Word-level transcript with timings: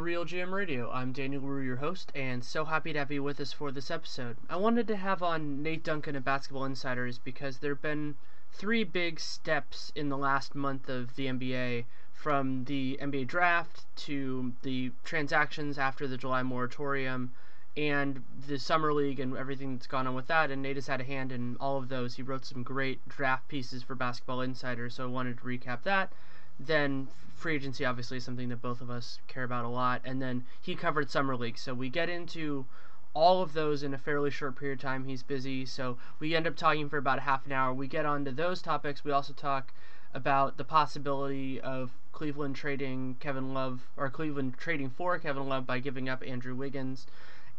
Real 0.00 0.24
GM 0.24 0.50
Radio. 0.50 0.90
I'm 0.90 1.12
Danny 1.12 1.36
Leroux, 1.36 1.62
your 1.62 1.76
host, 1.76 2.10
and 2.14 2.42
so 2.42 2.64
happy 2.64 2.94
to 2.94 2.98
have 3.00 3.12
you 3.12 3.22
with 3.22 3.38
us 3.38 3.52
for 3.52 3.70
this 3.70 3.90
episode. 3.90 4.38
I 4.48 4.56
wanted 4.56 4.88
to 4.88 4.96
have 4.96 5.22
on 5.22 5.62
Nate 5.62 5.84
Duncan 5.84 6.16
of 6.16 6.24
Basketball 6.24 6.64
Insiders 6.64 7.18
because 7.18 7.58
there 7.58 7.72
have 7.72 7.82
been 7.82 8.14
three 8.50 8.82
big 8.82 9.20
steps 9.20 9.92
in 9.94 10.08
the 10.08 10.16
last 10.16 10.54
month 10.54 10.88
of 10.88 11.16
the 11.16 11.26
NBA 11.26 11.84
from 12.14 12.64
the 12.64 12.98
NBA 13.02 13.26
draft 13.26 13.84
to 14.06 14.54
the 14.62 14.92
transactions 15.04 15.76
after 15.76 16.08
the 16.08 16.16
July 16.16 16.42
moratorium 16.42 17.32
and 17.76 18.24
the 18.48 18.58
Summer 18.58 18.94
League 18.94 19.20
and 19.20 19.36
everything 19.36 19.74
that's 19.76 19.86
gone 19.86 20.06
on 20.06 20.14
with 20.14 20.28
that. 20.28 20.50
And 20.50 20.62
Nate 20.62 20.76
has 20.76 20.86
had 20.86 21.02
a 21.02 21.04
hand 21.04 21.30
in 21.30 21.58
all 21.60 21.76
of 21.76 21.90
those. 21.90 22.14
He 22.14 22.22
wrote 22.22 22.46
some 22.46 22.62
great 22.62 23.06
draft 23.06 23.48
pieces 23.48 23.82
for 23.82 23.94
Basketball 23.94 24.40
Insiders, 24.40 24.94
so 24.94 25.04
I 25.04 25.08
wanted 25.08 25.36
to 25.36 25.44
recap 25.44 25.82
that. 25.82 26.10
Then 26.58 27.08
free 27.40 27.54
agency 27.54 27.84
obviously 27.84 28.18
is 28.18 28.24
something 28.24 28.50
that 28.50 28.60
both 28.62 28.80
of 28.80 28.90
us 28.90 29.18
care 29.26 29.44
about 29.44 29.64
a 29.64 29.68
lot. 29.68 30.02
And 30.04 30.20
then 30.20 30.44
he 30.60 30.74
covered 30.74 31.10
summer 31.10 31.36
league, 31.36 31.58
so 31.58 31.74
we 31.74 31.88
get 31.88 32.08
into 32.08 32.66
all 33.14 33.42
of 33.42 33.54
those 33.54 33.82
in 33.82 33.92
a 33.94 33.98
fairly 33.98 34.30
short 34.30 34.56
period 34.56 34.78
of 34.78 34.82
time. 34.82 35.04
He's 35.04 35.22
busy, 35.22 35.66
so 35.66 35.98
we 36.18 36.36
end 36.36 36.46
up 36.46 36.56
talking 36.56 36.88
for 36.88 36.98
about 36.98 37.20
half 37.20 37.46
an 37.46 37.52
hour. 37.52 37.72
We 37.72 37.88
get 37.88 38.06
on 38.06 38.24
to 38.26 38.30
those 38.30 38.62
topics. 38.62 39.04
We 39.04 39.10
also 39.10 39.32
talk 39.32 39.72
about 40.14 40.56
the 40.56 40.64
possibility 40.64 41.60
of 41.60 41.90
Cleveland 42.12 42.56
trading 42.56 43.16
Kevin 43.20 43.54
Love 43.54 43.88
or 43.96 44.10
Cleveland 44.10 44.54
trading 44.58 44.90
for 44.90 45.18
Kevin 45.18 45.48
Love 45.48 45.66
by 45.66 45.78
giving 45.78 46.08
up 46.08 46.22
Andrew 46.26 46.54
Wiggins 46.54 47.06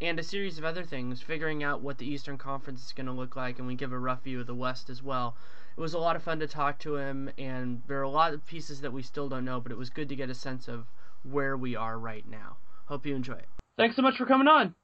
and 0.00 0.18
a 0.18 0.22
series 0.22 0.58
of 0.58 0.64
other 0.64 0.84
things, 0.84 1.22
figuring 1.22 1.62
out 1.62 1.80
what 1.80 1.98
the 1.98 2.06
Eastern 2.06 2.36
Conference 2.36 2.84
is 2.86 2.92
going 2.92 3.06
to 3.06 3.12
look 3.12 3.36
like, 3.36 3.58
and 3.58 3.68
we 3.68 3.74
give 3.74 3.92
a 3.92 3.98
rough 3.98 4.24
view 4.24 4.40
of 4.40 4.46
the 4.46 4.54
West 4.54 4.90
as 4.90 5.02
well 5.02 5.36
it 5.76 5.80
was 5.80 5.94
a 5.94 5.98
lot 5.98 6.16
of 6.16 6.22
fun 6.22 6.38
to 6.40 6.46
talk 6.46 6.78
to 6.80 6.96
him, 6.96 7.30
and 7.38 7.82
there 7.86 7.98
are 7.98 8.02
a 8.02 8.10
lot 8.10 8.34
of 8.34 8.46
pieces 8.46 8.80
that 8.82 8.92
we 8.92 9.02
still 9.02 9.28
don't 9.28 9.44
know, 9.44 9.60
but 9.60 9.72
it 9.72 9.78
was 9.78 9.90
good 9.90 10.08
to 10.10 10.16
get 10.16 10.28
a 10.28 10.34
sense 10.34 10.68
of 10.68 10.86
where 11.22 11.56
we 11.56 11.76
are 11.76 11.98
right 11.98 12.28
now. 12.28 12.56
Hope 12.86 13.06
you 13.06 13.14
enjoy 13.14 13.34
it. 13.34 13.48
Thanks 13.78 13.96
so 13.96 14.02
much 14.02 14.18
for 14.18 14.26
coming 14.26 14.48
on. 14.48 14.74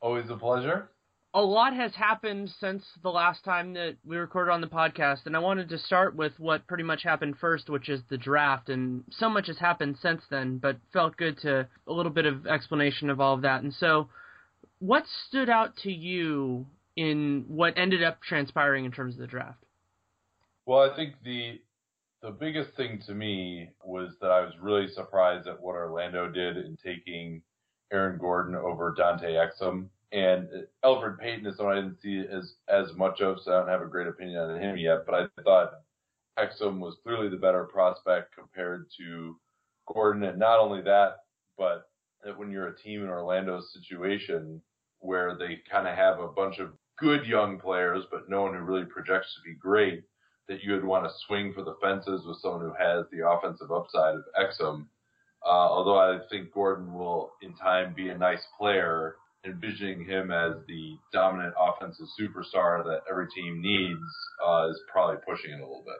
Always 0.00 0.30
a 0.30 0.36
pleasure. 0.36 0.88
A 1.34 1.40
lot 1.40 1.74
has 1.74 1.94
happened 1.94 2.50
since 2.60 2.84
the 3.02 3.08
last 3.10 3.42
time 3.42 3.72
that 3.72 3.96
we 4.04 4.18
recorded 4.18 4.52
on 4.52 4.60
the 4.60 4.66
podcast, 4.66 5.24
and 5.24 5.34
I 5.34 5.38
wanted 5.38 5.70
to 5.70 5.78
start 5.78 6.14
with 6.14 6.38
what 6.38 6.66
pretty 6.66 6.82
much 6.82 7.02
happened 7.02 7.38
first, 7.40 7.70
which 7.70 7.88
is 7.88 8.02
the 8.10 8.18
draft. 8.18 8.68
And 8.68 9.04
so 9.10 9.30
much 9.30 9.46
has 9.46 9.58
happened 9.58 9.96
since 10.02 10.22
then, 10.30 10.58
but 10.58 10.76
felt 10.92 11.16
good 11.16 11.38
to 11.38 11.66
a 11.86 11.92
little 11.92 12.12
bit 12.12 12.26
of 12.26 12.46
explanation 12.46 13.08
of 13.08 13.18
all 13.18 13.34
of 13.34 13.42
that. 13.42 13.62
And 13.62 13.72
so, 13.72 14.10
what 14.78 15.04
stood 15.28 15.48
out 15.48 15.74
to 15.84 15.90
you 15.90 16.66
in 16.96 17.44
what 17.48 17.78
ended 17.78 18.02
up 18.02 18.20
transpiring 18.20 18.84
in 18.84 18.92
terms 18.92 19.14
of 19.14 19.20
the 19.20 19.26
draft? 19.26 19.64
Well, 20.66 20.90
I 20.90 20.94
think 20.94 21.14
the 21.24 21.60
the 22.22 22.30
biggest 22.30 22.76
thing 22.76 23.00
to 23.06 23.14
me 23.14 23.70
was 23.84 24.14
that 24.20 24.30
I 24.30 24.42
was 24.42 24.52
really 24.60 24.88
surprised 24.88 25.48
at 25.48 25.60
what 25.60 25.74
Orlando 25.74 26.30
did 26.30 26.56
in 26.56 26.76
taking 26.76 27.42
Aaron 27.92 28.18
Gordon 28.18 28.54
over 28.54 28.94
Dante 28.96 29.34
Exum. 29.34 29.88
And 30.12 30.48
Elfrid 30.84 31.18
Payton 31.18 31.46
is 31.46 31.56
someone 31.56 31.78
I 31.78 31.80
didn't 31.80 32.02
see 32.02 32.22
as 32.30 32.54
as 32.68 32.94
much 32.96 33.20
of, 33.20 33.38
so 33.40 33.52
I 33.52 33.60
don't 33.60 33.68
have 33.68 33.82
a 33.82 33.86
great 33.86 34.08
opinion 34.08 34.38
on 34.38 34.60
him 34.60 34.76
yet. 34.76 35.06
But 35.06 35.14
I 35.14 35.42
thought 35.42 35.72
Exum 36.38 36.80
was 36.80 36.96
clearly 37.02 37.30
the 37.30 37.36
better 37.36 37.64
prospect 37.64 38.34
compared 38.34 38.88
to 38.98 39.36
Gordon. 39.86 40.22
And 40.24 40.38
not 40.38 40.60
only 40.60 40.82
that, 40.82 41.16
but 41.56 41.88
that 42.24 42.38
when 42.38 42.50
you're 42.50 42.68
a 42.68 42.76
team 42.76 43.02
in 43.02 43.08
Orlando's 43.08 43.72
situation 43.72 44.60
where 45.00 45.36
they 45.36 45.60
kind 45.70 45.88
of 45.88 45.94
have 45.94 46.20
a 46.20 46.28
bunch 46.28 46.58
of 46.58 46.72
good 46.98 47.26
young 47.26 47.58
players, 47.58 48.04
but 48.10 48.28
no 48.28 48.42
one 48.42 48.54
who 48.54 48.60
really 48.60 48.84
projects 48.84 49.34
to 49.34 49.40
be 49.42 49.56
great, 49.56 50.04
that 50.48 50.62
you 50.62 50.72
would 50.72 50.84
want 50.84 51.04
to 51.04 51.10
swing 51.26 51.52
for 51.52 51.62
the 51.62 51.76
fences 51.82 52.24
with 52.26 52.38
someone 52.38 52.60
who 52.60 52.74
has 52.78 53.06
the 53.10 53.26
offensive 53.26 53.72
upside 53.72 54.16
of 54.16 54.24
Exum. 54.38 54.86
Uh, 55.44 55.48
although 55.48 55.98
I 55.98 56.20
think 56.30 56.52
Gordon 56.52 56.92
will 56.94 57.32
in 57.42 57.54
time 57.54 57.94
be 57.94 58.10
a 58.10 58.18
nice 58.18 58.42
player, 58.58 59.16
envisioning 59.44 60.04
him 60.04 60.30
as 60.30 60.52
the 60.68 60.96
dominant 61.12 61.54
offensive 61.58 62.06
superstar 62.20 62.84
that 62.84 63.00
every 63.10 63.26
team 63.34 63.60
needs 63.60 64.00
uh, 64.46 64.68
is 64.68 64.80
probably 64.90 65.16
pushing 65.26 65.52
it 65.52 65.60
a 65.60 65.64
little 65.64 65.82
bit. 65.84 65.96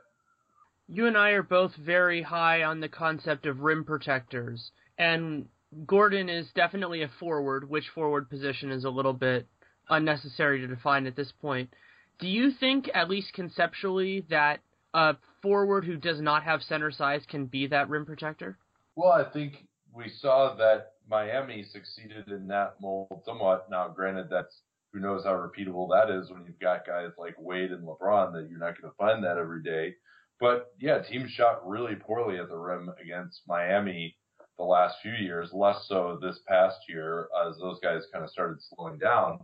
You 0.88 1.06
and 1.06 1.16
I 1.16 1.30
are 1.30 1.42
both 1.42 1.74
very 1.76 2.22
high 2.22 2.62
on 2.62 2.80
the 2.80 2.88
concept 2.88 3.46
of 3.46 3.60
rim 3.60 3.84
protectors, 3.84 4.70
and 4.98 5.46
Gordon 5.86 6.28
is 6.28 6.46
definitely 6.54 7.02
a 7.02 7.10
forward. 7.18 7.68
Which 7.68 7.88
forward 7.94 8.28
position 8.28 8.70
is 8.70 8.84
a 8.84 8.90
little 8.90 9.14
bit 9.14 9.46
unnecessary 9.88 10.60
to 10.60 10.66
define 10.66 11.06
at 11.06 11.16
this 11.16 11.32
point. 11.40 11.70
Do 12.18 12.28
you 12.28 12.50
think, 12.50 12.90
at 12.94 13.08
least 13.08 13.32
conceptually, 13.32 14.26
that 14.30 14.60
a 14.94 15.16
forward 15.40 15.84
who 15.84 15.96
does 15.96 16.20
not 16.20 16.44
have 16.44 16.62
center 16.62 16.90
size 16.90 17.22
can 17.28 17.46
be 17.46 17.66
that 17.68 17.88
rim 17.88 18.04
protector? 18.04 18.58
Well, 18.94 19.12
I 19.12 19.24
think 19.24 19.66
we 19.94 20.08
saw 20.08 20.54
that 20.56 20.92
Miami 21.08 21.64
succeeded 21.64 22.28
in 22.28 22.46
that 22.48 22.76
mold 22.80 23.22
somewhat. 23.24 23.66
Now, 23.70 23.88
granted, 23.88 24.28
that's 24.30 24.62
who 24.92 25.00
knows 25.00 25.24
how 25.24 25.32
repeatable 25.32 25.88
that 25.90 26.10
is 26.10 26.30
when 26.30 26.44
you've 26.44 26.60
got 26.60 26.86
guys 26.86 27.10
like 27.18 27.34
Wade 27.38 27.72
and 27.72 27.86
LeBron 27.86 28.32
that 28.32 28.48
you're 28.50 28.58
not 28.58 28.80
going 28.80 28.90
to 28.90 28.96
find 28.96 29.24
that 29.24 29.38
every 29.38 29.62
day. 29.62 29.94
But 30.40 30.72
yeah, 30.78 30.98
teams 31.00 31.30
shot 31.30 31.66
really 31.66 31.94
poorly 31.94 32.38
at 32.38 32.48
the 32.48 32.56
rim 32.56 32.90
against 33.02 33.42
Miami 33.46 34.16
the 34.58 34.64
last 34.64 34.96
few 35.00 35.12
years, 35.12 35.50
less 35.52 35.86
so 35.88 36.18
this 36.20 36.40
past 36.46 36.78
year 36.88 37.28
as 37.46 37.56
those 37.58 37.78
guys 37.80 38.02
kind 38.12 38.24
of 38.24 38.30
started 38.30 38.58
slowing 38.60 38.98
down. 38.98 39.40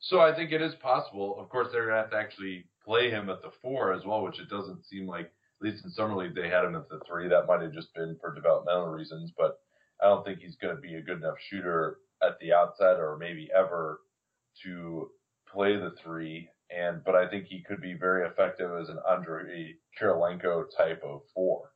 So 0.00 0.20
I 0.20 0.34
think 0.34 0.52
it 0.52 0.62
is 0.62 0.74
possible. 0.76 1.38
Of 1.38 1.48
course, 1.48 1.68
they're 1.70 1.86
gonna 1.86 2.00
have 2.00 2.10
to 2.10 2.16
actually 2.16 2.66
play 2.84 3.10
him 3.10 3.30
at 3.30 3.42
the 3.42 3.50
four 3.62 3.92
as 3.92 4.04
well, 4.04 4.22
which 4.22 4.40
it 4.40 4.48
doesn't 4.48 4.86
seem 4.86 5.06
like. 5.06 5.30
At 5.60 5.66
least 5.72 5.84
in 5.84 5.90
summer 5.90 6.14
league, 6.14 6.36
they 6.36 6.48
had 6.48 6.64
him 6.64 6.76
at 6.76 6.88
the 6.88 7.00
three. 7.04 7.28
That 7.28 7.48
might 7.48 7.62
have 7.62 7.72
just 7.72 7.92
been 7.92 8.16
for 8.20 8.32
developmental 8.32 8.86
reasons, 8.86 9.32
but 9.36 9.58
I 10.02 10.06
don't 10.06 10.24
think 10.24 10.40
he's 10.40 10.56
going 10.56 10.74
to 10.74 10.80
be 10.80 10.94
a 10.94 11.02
good 11.02 11.18
enough 11.18 11.36
shooter 11.50 11.98
at 12.22 12.38
the 12.40 12.52
outset 12.52 12.98
or 12.98 13.16
maybe 13.18 13.48
ever 13.54 14.00
to 14.64 15.10
play 15.52 15.76
the 15.76 15.94
three. 16.02 16.48
And 16.70 17.02
but 17.04 17.14
I 17.14 17.28
think 17.28 17.46
he 17.46 17.62
could 17.62 17.80
be 17.80 17.94
very 17.94 18.26
effective 18.28 18.70
as 18.80 18.88
an 18.88 18.98
Andre 19.08 19.74
Kirilenko 20.00 20.64
type 20.76 21.02
of 21.04 21.22
four. 21.34 21.72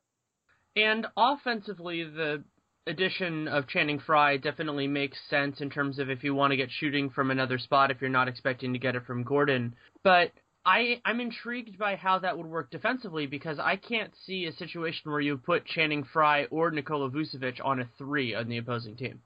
And 0.77 1.07
offensively, 1.17 2.05
the 2.05 2.45
addition 2.87 3.49
of 3.49 3.69
Channing 3.69 4.01
Frye 4.01 4.37
definitely 4.37 4.89
makes 4.89 5.19
sense 5.31 5.61
in 5.61 5.71
terms 5.71 5.99
of 5.99 6.11
if 6.11 6.25
you 6.25 6.35
want 6.35 6.51
to 6.51 6.57
get 6.57 6.71
shooting 6.71 7.11
from 7.11 7.31
another 7.31 7.59
spot 7.59 7.91
if 7.91 8.01
you're 8.01 8.11
not 8.11 8.29
expecting 8.29 8.73
to 8.73 8.79
get 8.79 8.97
it 8.97 9.07
from 9.07 9.23
Gordon. 9.23 9.75
But 10.03 10.33
I 10.65 11.01
I'm 11.05 11.21
intrigued 11.21 11.79
by 11.79 11.97
how 11.97 12.19
that 12.21 12.37
would 12.37 12.47
work 12.47 12.71
defensively 12.71 13.27
because 13.27 13.59
I 13.59 13.77
can't 13.77 14.13
see 14.27 14.47
a 14.47 14.53
situation 14.53 15.11
where 15.11 15.21
you 15.21 15.37
put 15.37 15.67
Channing 15.67 16.05
Frye 16.05 16.47
or 16.51 16.71
Nikola 16.71 17.11
Vucevic 17.11 17.65
on 17.65 17.81
a 17.81 17.89
three 17.99 18.35
on 18.35 18.49
the 18.49 18.59
opposing 18.59 18.97
team. 18.97 19.21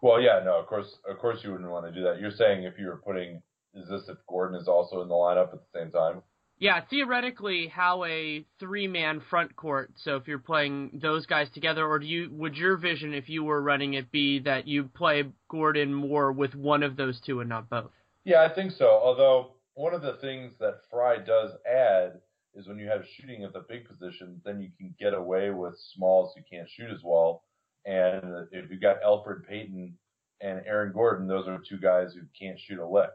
Well, 0.00 0.20
yeah, 0.20 0.40
no, 0.44 0.58
of 0.58 0.66
course, 0.66 0.98
of 1.08 1.18
course, 1.18 1.38
you 1.42 1.52
wouldn't 1.52 1.70
want 1.70 1.86
to 1.86 1.92
do 1.92 2.02
that. 2.04 2.20
You're 2.20 2.30
saying 2.30 2.64
if 2.64 2.78
you 2.78 2.88
were 2.88 2.96
putting, 2.96 3.42
is 3.74 3.88
this 3.88 4.02
if 4.08 4.18
Gordon 4.28 4.60
is 4.60 4.68
also 4.68 5.00
in 5.00 5.08
the 5.08 5.14
lineup 5.14 5.54
at 5.54 5.60
the 5.60 5.78
same 5.78 5.90
time? 5.90 6.20
Yeah, 6.58 6.82
theoretically, 6.88 7.68
how 7.68 8.04
a 8.04 8.44
three-man 8.60 9.22
front 9.30 9.56
court. 9.56 9.92
So 9.96 10.16
if 10.16 10.28
you're 10.28 10.38
playing 10.38 11.00
those 11.02 11.24
guys 11.26 11.48
together, 11.54 11.86
or 11.86 11.98
do 11.98 12.06
you 12.06 12.28
would 12.32 12.54
your 12.54 12.76
vision, 12.76 13.14
if 13.14 13.30
you 13.30 13.44
were 13.44 13.62
running 13.62 13.94
it, 13.94 14.12
be 14.12 14.40
that 14.40 14.68
you 14.68 14.84
play 14.84 15.24
Gordon 15.48 15.92
more 15.94 16.32
with 16.32 16.54
one 16.54 16.82
of 16.82 16.96
those 16.96 17.18
two 17.24 17.40
and 17.40 17.48
not 17.48 17.70
both? 17.70 17.90
Yeah, 18.24 18.42
I 18.42 18.54
think 18.54 18.72
so. 18.72 18.86
Although 18.86 19.53
one 19.74 19.94
of 19.94 20.02
the 20.02 20.18
things 20.20 20.52
that 20.60 20.80
Frye 20.90 21.18
does 21.18 21.52
add 21.66 22.20
is 22.54 22.68
when 22.68 22.78
you 22.78 22.88
have 22.88 23.04
shooting 23.06 23.42
at 23.42 23.52
the 23.52 23.64
big 23.68 23.88
position, 23.88 24.40
then 24.44 24.60
you 24.60 24.70
can 24.78 24.94
get 24.98 25.14
away 25.14 25.50
with 25.50 25.76
smalls 25.94 26.32
who 26.34 26.42
can't 26.48 26.70
shoot 26.70 26.90
as 26.90 27.02
well. 27.02 27.42
And 27.84 28.46
if 28.52 28.70
you've 28.70 28.80
got 28.80 29.02
Elfrid 29.02 29.46
Payton 29.46 29.94
and 30.40 30.62
Aaron 30.64 30.92
Gordon, 30.92 31.26
those 31.26 31.48
are 31.48 31.58
two 31.58 31.78
guys 31.78 32.14
who 32.14 32.20
can't 32.38 32.58
shoot 32.58 32.78
a 32.78 32.86
lick. 32.86 33.10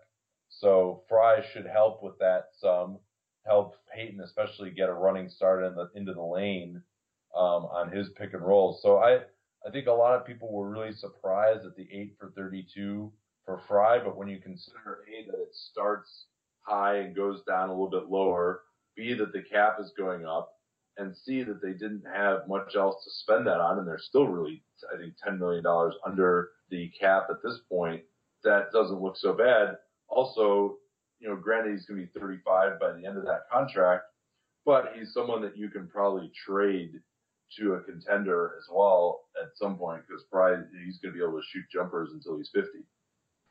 So 0.50 1.04
Frye 1.08 1.44
should 1.54 1.66
help 1.66 2.04
with 2.04 2.18
that 2.20 2.50
some, 2.60 3.00
help 3.46 3.76
Payton 3.94 4.20
especially 4.20 4.72
get 4.72 4.90
a 4.90 4.94
running 4.94 5.30
start 5.30 5.64
in 5.64 5.76
the, 5.76 5.90
into 5.96 6.14
the 6.14 6.22
lane 6.22 6.82
um, 7.36 7.66
on 7.66 7.92
his 7.92 8.10
pick 8.10 8.34
and 8.34 8.46
roll. 8.46 8.78
So 8.82 8.98
I, 8.98 9.20
I 9.66 9.72
think 9.72 9.88
a 9.88 9.92
lot 9.92 10.16
of 10.20 10.26
people 10.26 10.52
were 10.52 10.70
really 10.70 10.94
surprised 10.94 11.66
at 11.66 11.76
the 11.76 11.88
8 11.92 12.16
for 12.20 12.32
32 12.36 13.12
for 13.46 13.62
Frye, 13.68 14.00
but 14.04 14.18
when 14.18 14.28
you 14.28 14.40
consider 14.40 15.06
A, 15.08 15.26
that 15.28 15.40
it 15.40 15.54
starts 15.54 16.26
high 16.70 16.98
and 16.98 17.16
goes 17.16 17.42
down 17.48 17.70
a 17.70 17.72
little 17.72 17.90
bit 17.90 18.10
lower, 18.10 18.62
B, 18.96 19.14
that 19.16 19.34
the 19.34 19.42
cap 19.42 19.78
is 19.80 19.92
going 19.98 20.26
up, 20.26 20.52
and 20.98 21.16
C, 21.16 21.44
that 21.44 21.62
they 21.62 21.74
didn't 21.74 22.04
have 22.14 22.48
much 22.48 22.76
else 22.76 23.04
to 23.04 23.12
spend 23.12 23.48
that 23.48 23.60
on, 23.60 23.80
and 23.80 23.88
they're 23.88 24.00
still 24.00 24.28
really, 24.28 24.62
I 24.94 24.98
think, 24.98 25.14
$10 25.26 25.40
million 25.40 25.66
under 26.06 26.50
the 26.70 26.92
cap 27.00 27.28
at 27.30 27.42
this 27.44 27.60
point, 27.70 28.02
that 28.44 28.72
doesn't 28.72 29.02
look 29.02 29.18
so 29.18 29.34
bad. 29.34 29.78
Also, 30.08 30.78
you 31.20 31.28
know, 31.28 31.36
granted 31.36 31.72
he's 31.72 31.86
going 31.86 32.00
to 32.00 32.06
be 32.06 32.20
35 32.20 32.80
by 32.80 32.92
the 32.94 33.06
end 33.06 33.18
of 33.18 33.26
that 33.26 33.50
contract, 33.52 34.04
but 34.66 34.94
he's 34.96 35.14
someone 35.14 35.42
that 35.42 35.58
you 35.58 35.70
can 35.70 35.88
probably 35.88 36.32
trade 36.46 36.92
to 37.58 37.74
a 37.74 37.82
contender 37.82 38.54
as 38.58 38.66
well 38.72 39.22
at 39.42 39.50
some 39.56 39.78
point 39.78 40.04
because 40.08 40.24
probably 40.32 40.66
he's 40.86 41.00
going 41.00 41.14
to 41.14 41.18
be 41.18 41.24
able 41.24 41.40
to 41.40 41.46
shoot 41.52 41.66
jumpers 41.74 42.10
until 42.14 42.38
he's 42.38 42.50
50. 42.54 42.70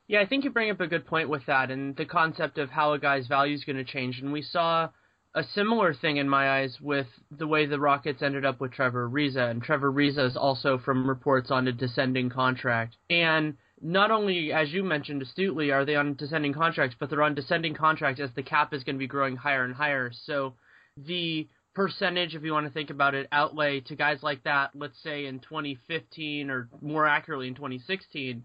Yeah, 0.09 0.23
I 0.23 0.27
think 0.27 0.45
you 0.45 0.51
bring 0.51 0.71
up 0.71 0.81
a 0.81 0.87
good 0.87 1.07
point 1.07 1.29
with 1.29 1.45
that 1.47 1.71
and 1.71 1.95
the 1.95 2.07
concept 2.07 2.57
of 2.57 2.71
how 2.71 2.95
a 2.95 2.99
guy's 2.99 3.27
value 3.27 3.55
is 3.55 3.65
going 3.65 3.77
to 3.77 3.85
change. 3.85 4.21
And 4.21 4.33
we 4.33 4.41
saw 4.41 4.89
a 5.35 5.43
similar 5.55 5.93
thing 5.93 6.17
in 6.17 6.27
my 6.27 6.61
eyes 6.61 6.79
with 6.81 7.07
the 7.31 7.47
way 7.47 7.67
the 7.67 7.79
Rockets 7.79 8.23
ended 8.23 8.47
up 8.47 8.59
with 8.59 8.73
Trevor 8.73 9.11
Ariza. 9.11 9.51
And 9.51 9.63
Trevor 9.63 9.93
Ariza 9.93 10.27
is 10.27 10.37
also 10.37 10.79
from 10.79 11.07
reports 11.07 11.51
on 11.51 11.69
a 11.69 11.73
descending 11.73 12.31
contract. 12.31 12.97
And 13.11 13.59
not 13.83 14.11
only, 14.11 14.51
as 14.51 14.73
you 14.73 14.83
mentioned 14.83 15.21
astutely, 15.21 15.71
are 15.73 15.85
they 15.85 15.95
on 15.95 16.15
descending 16.15 16.55
contracts, 16.55 16.97
but 16.99 17.11
they're 17.11 17.23
on 17.23 17.35
descending 17.35 17.75
contracts 17.75 18.21
as 18.21 18.31
the 18.35 18.43
cap 18.43 18.73
is 18.73 18.85
going 18.85 18.97
to 18.97 19.01
be 19.01 19.07
growing 19.07 19.37
higher 19.37 19.65
and 19.65 19.75
higher. 19.75 20.11
So 20.25 20.55
the 20.97 21.47
percentage, 21.75 22.35
if 22.35 22.43
you 22.43 22.53
want 22.53 22.67
to 22.67 22.73
think 22.73 22.89
about 22.89 23.15
it, 23.15 23.29
outlay 23.31 23.81
to 23.81 23.95
guys 23.95 24.23
like 24.23 24.43
that, 24.45 24.71
let's 24.75 25.01
say 25.03 25.27
in 25.27 25.41
2015 25.41 26.49
or 26.49 26.71
more 26.81 27.07
accurately 27.07 27.47
in 27.47 27.55
2016, 27.55 28.43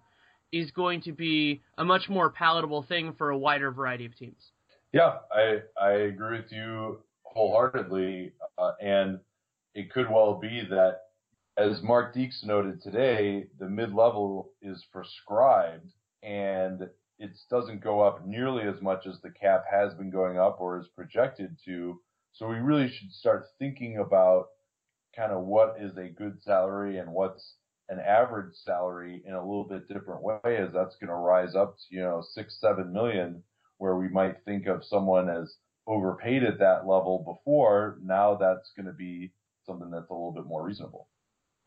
is 0.54 0.72
going 0.72 1.02
to 1.02 1.12
be 1.12 1.62
a 1.80 1.84
much 1.84 2.08
more 2.08 2.30
palatable 2.30 2.84
thing 2.84 3.12
for 3.18 3.32
a 3.32 3.38
wider 3.38 3.72
variety 3.72 4.06
of 4.06 4.16
teams. 4.16 4.52
Yeah, 4.94 5.16
I 5.32 5.62
I 5.82 5.92
agree 5.92 6.38
with 6.38 6.52
you 6.52 7.00
wholeheartedly, 7.24 8.32
uh, 8.60 8.74
and 8.80 9.20
it 9.74 9.92
could 9.92 10.10
well 10.10 10.36
be 10.36 10.62
that, 10.70 11.00
as 11.58 11.82
Mark 11.82 12.16
Deeks 12.16 12.46
noted 12.46 12.82
today, 12.82 13.48
the 13.60 13.68
mid 13.68 13.94
level 13.94 14.52
is 14.62 14.86
prescribed, 14.92 15.92
and 16.22 16.84
it 17.18 17.32
doesn't 17.50 17.84
go 17.84 18.02
up 18.02 18.26
nearly 18.26 18.64
as 18.64 18.80
much 18.82 19.08
as 19.08 19.20
the 19.22 19.32
cap 19.32 19.64
has 19.70 19.96
been 19.96 20.12
going 20.12 20.38
up 20.38 20.62
or 20.62 20.80
is 20.80 20.88
projected 20.96 21.58
to. 21.66 22.00
So 22.34 22.48
we 22.48 22.58
really 22.58 22.90
should 22.90 23.12
start 23.12 23.46
thinking 23.58 23.98
about 23.98 24.48
kind 25.16 25.32
of 25.32 25.44
what 25.44 25.76
is 25.80 25.98
a 25.98 26.10
good 26.10 26.42
salary 26.44 26.98
and 26.98 27.12
what's 27.12 27.56
an 27.90 28.00
average 28.00 28.54
salary 28.64 29.22
in 29.26 29.34
a 29.34 29.40
little 29.40 29.66
bit 29.66 29.88
different 29.88 30.24
way 30.24 30.58
as 30.58 30.72
that's 30.74 30.96
going 30.96 31.10
to 31.10 31.16
rise 31.16 31.56
up 31.56 31.78
to, 31.78 31.96
you 31.96 32.02
know, 32.02 32.24
six, 32.34 32.58
seven 32.60 32.94
million, 32.94 33.44
where 33.78 33.96
we 33.96 34.08
might 34.08 34.44
think 34.46 34.68
of 34.68 34.84
someone 34.86 35.30
as 35.30 35.56
overpaid 35.88 36.44
at 36.44 36.60
that 36.60 36.88
level 36.88 37.24
before. 37.26 37.98
Now 38.02 38.36
that's 38.36 38.72
going 38.76 38.88
to 38.88 38.94
be 38.94 39.32
something 39.66 39.92
that's 39.92 40.10
a 40.10 40.14
little 40.14 40.32
bit 40.32 40.46
more 40.46 40.64
reasonable. 40.64 41.08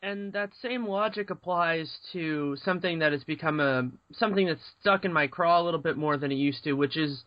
And 0.03 0.33
that 0.35 0.51
same 0.61 0.87
logic 0.87 1.31
applies 1.31 1.91
to 2.13 2.57
something 2.63 2.99
that 3.01 3.13
has 3.13 3.25
become 3.25 3.61
a 3.61 3.91
something 4.13 4.47
that's 4.47 4.61
stuck 4.81 5.05
in 5.05 5.13
my 5.13 5.27
craw 5.27 5.61
a 5.61 5.65
little 5.65 5.81
bit 5.81 5.97
more 5.97 6.17
than 6.17 6.31
it 6.31 6.37
used 6.37 6.65
to, 6.65 6.75
which 6.75 6.97
is 6.97 7.23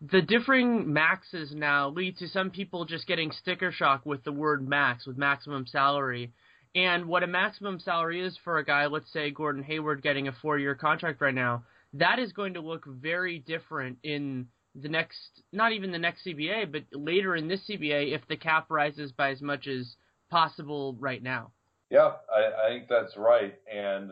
the 0.00 0.22
differing 0.22 0.92
maxes 0.92 1.52
now 1.54 1.88
lead 1.90 2.16
to 2.18 2.28
some 2.28 2.50
people 2.50 2.84
just 2.84 3.06
getting 3.06 3.30
sticker 3.30 3.70
shock 3.70 4.04
with 4.04 4.24
the 4.24 4.32
word 4.32 4.66
max, 4.66 5.06
with 5.06 5.16
maximum 5.16 5.66
salary 5.66 6.32
and 6.74 7.06
what 7.06 7.22
a 7.22 7.26
maximum 7.26 7.78
salary 7.78 8.20
is 8.20 8.36
for 8.42 8.58
a 8.58 8.64
guy, 8.64 8.86
let's 8.86 9.12
say 9.12 9.30
Gordon 9.30 9.62
Hayward 9.62 10.02
getting 10.02 10.28
a 10.28 10.32
four 10.32 10.58
year 10.58 10.74
contract 10.74 11.20
right 11.20 11.34
now, 11.34 11.64
that 11.92 12.18
is 12.18 12.32
going 12.32 12.54
to 12.54 12.60
look 12.60 12.84
very 12.86 13.38
different 13.38 13.98
in 14.02 14.48
the 14.74 14.88
next, 14.88 15.42
not 15.52 15.72
even 15.72 15.92
the 15.92 15.98
next 15.98 16.26
CBA, 16.26 16.72
but 16.72 16.82
later 16.92 17.36
in 17.36 17.46
this 17.46 17.60
CBA 17.68 18.12
if 18.12 18.26
the 18.28 18.36
cap 18.36 18.66
rises 18.70 19.12
by 19.12 19.30
as 19.30 19.40
much 19.40 19.68
as 19.68 19.94
possible 20.30 20.96
right 20.98 21.22
now. 21.22 21.52
Yeah, 21.90 22.12
I, 22.34 22.66
I 22.66 22.68
think 22.70 22.88
that's 22.88 23.16
right. 23.16 23.54
And 23.72 24.10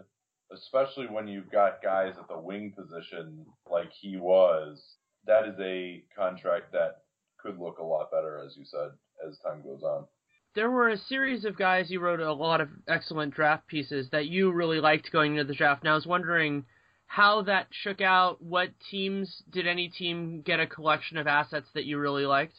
especially 0.53 1.07
when 1.07 1.27
you've 1.27 1.51
got 1.51 1.83
guys 1.83 2.15
at 2.17 2.29
the 2.29 2.39
wing 2.39 2.73
position 2.77 3.45
like 3.69 3.91
he 3.91 4.17
was, 4.19 4.81
that 5.27 5.49
is 5.49 5.57
a 5.61 6.05
contract 6.17 6.71
that 6.73 6.99
could 7.39 7.59
look 7.59 7.79
a 7.79 7.85
lot 7.85 8.13
better, 8.13 8.41
as 8.47 8.57
you 8.57 8.65
said, 8.65 8.91
as 9.27 9.39
time 9.39 9.63
goes 9.63 9.83
on 9.83 10.05
there 10.55 10.71
were 10.71 10.91
a 10.91 10.99
series 10.99 11.45
of 11.45 11.57
guys 11.57 11.91
you 11.91 12.01
wrote 12.01 12.21
a 12.21 12.33
lot 12.33 12.61
of 12.61 12.69
excellent 12.89 13.35
draft 13.35 13.67
pieces 13.67 14.09
that 14.11 14.27
you 14.27 14.53
really 14.53 14.81
liked 14.81 15.11
going 15.13 15.33
into 15.33 15.45
the 15.45 15.55
draft. 15.55 15.85
Now 15.85 15.93
I 15.93 15.95
was 15.95 16.07
wondering 16.07 16.65
how 17.07 17.43
that 17.43 17.69
shook 17.71 18.01
out. 18.01 18.43
What 18.43 18.71
teams 18.91 19.43
did 19.51 19.67
any 19.67 19.89
team 19.89 20.43
get 20.45 20.61
a 20.61 20.67
collection 20.67 21.17
of 21.17 21.27
assets 21.27 21.69
that 21.75 21.85
you 21.85 21.99
really 21.99 22.27
liked? 22.27 22.55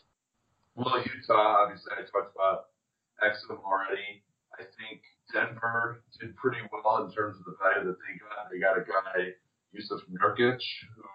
Well, 0.75 0.97
Utah, 0.97 1.63
obviously, 1.63 1.91
I 1.93 2.01
talked 2.01 2.35
about 2.35 2.65
Exum 3.23 3.61
already. 3.63 4.23
I 4.57 4.63
think 4.63 5.01
Denver 5.31 6.03
did 6.19 6.35
pretty 6.35 6.59
well 6.71 7.05
in 7.05 7.11
terms 7.11 7.37
of 7.37 7.45
the 7.45 7.55
value 7.61 7.89
that 7.89 7.97
they 7.97 8.17
got. 8.17 8.49
They 8.51 8.59
got 8.59 8.77
a 8.77 8.81
guy, 8.81 9.33
Jusuf 9.73 10.01
Nurkic, 10.09 10.61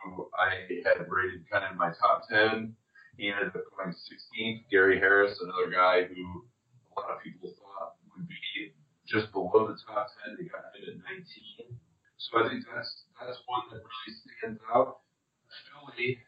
who 0.04 0.28
I 0.38 0.66
had 0.84 1.06
rated 1.08 1.48
kind 1.50 1.64
of 1.64 1.72
in 1.72 1.78
my 1.78 1.90
top 2.00 2.22
10. 2.30 2.74
He 3.16 3.30
ended 3.30 3.48
up 3.48 3.62
going 3.76 3.94
16th. 3.94 4.62
Gary 4.70 4.98
Harris, 4.98 5.38
another 5.42 5.70
guy 5.70 6.04
who 6.04 6.44
a 6.98 7.06
lot 7.06 7.14
of 7.14 7.22
people 7.22 7.54
thought 7.54 7.94
would 8.10 8.26
be 8.26 8.74
just 9.06 9.30
below 9.30 9.70
the 9.70 9.78
top 9.86 10.10
10. 10.26 10.34
They 10.34 10.50
got 10.50 10.74
hit 10.74 10.90
at 10.90 10.98
19. 10.98 11.78
So 12.18 12.42
I 12.42 12.50
think 12.50 12.66
that's 12.66 13.06
that's 13.22 13.38
one 13.46 13.70
that 13.70 13.86
really 13.86 14.12
stands 14.26 14.58
out. 14.74 15.06
Philly, 15.70 16.18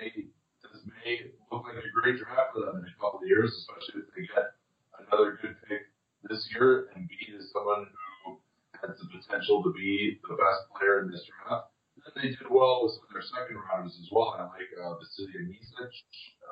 they 0.00 0.32
this 0.64 0.80
may 1.04 1.28
look 1.52 1.68
like 1.68 1.76
a 1.76 1.92
great 1.92 2.16
draft 2.16 2.56
for 2.56 2.64
them 2.64 2.80
in 2.80 2.88
a 2.88 2.96
couple 2.96 3.20
of 3.20 3.28
years, 3.28 3.52
especially 3.52 4.08
if 4.08 4.08
they 4.16 4.24
get 4.32 4.56
another 4.96 5.36
good 5.44 5.56
pick 5.68 5.92
this 6.24 6.48
year 6.52 6.88
Embiid 6.96 7.38
is 7.38 7.52
someone 7.52 7.86
who 8.24 8.40
has 8.80 8.98
the 8.98 9.06
potential 9.06 9.62
to 9.62 9.72
be 9.72 10.18
the 10.28 10.34
best 10.34 10.66
player 10.74 11.02
in 11.02 11.10
this 11.10 11.24
draft. 11.28 11.70
And 12.04 12.14
they 12.16 12.28
did 12.30 12.48
well 12.50 12.84
with 12.84 12.96
some 12.96 13.04
of 13.06 13.12
their 13.12 13.22
second 13.22 13.58
rounders 13.68 13.96
as 14.00 14.08
well. 14.10 14.34
I 14.38 14.42
like 14.48 14.70
uh, 14.80 14.96
Vasilije 14.96 15.44
Micic 15.46 15.92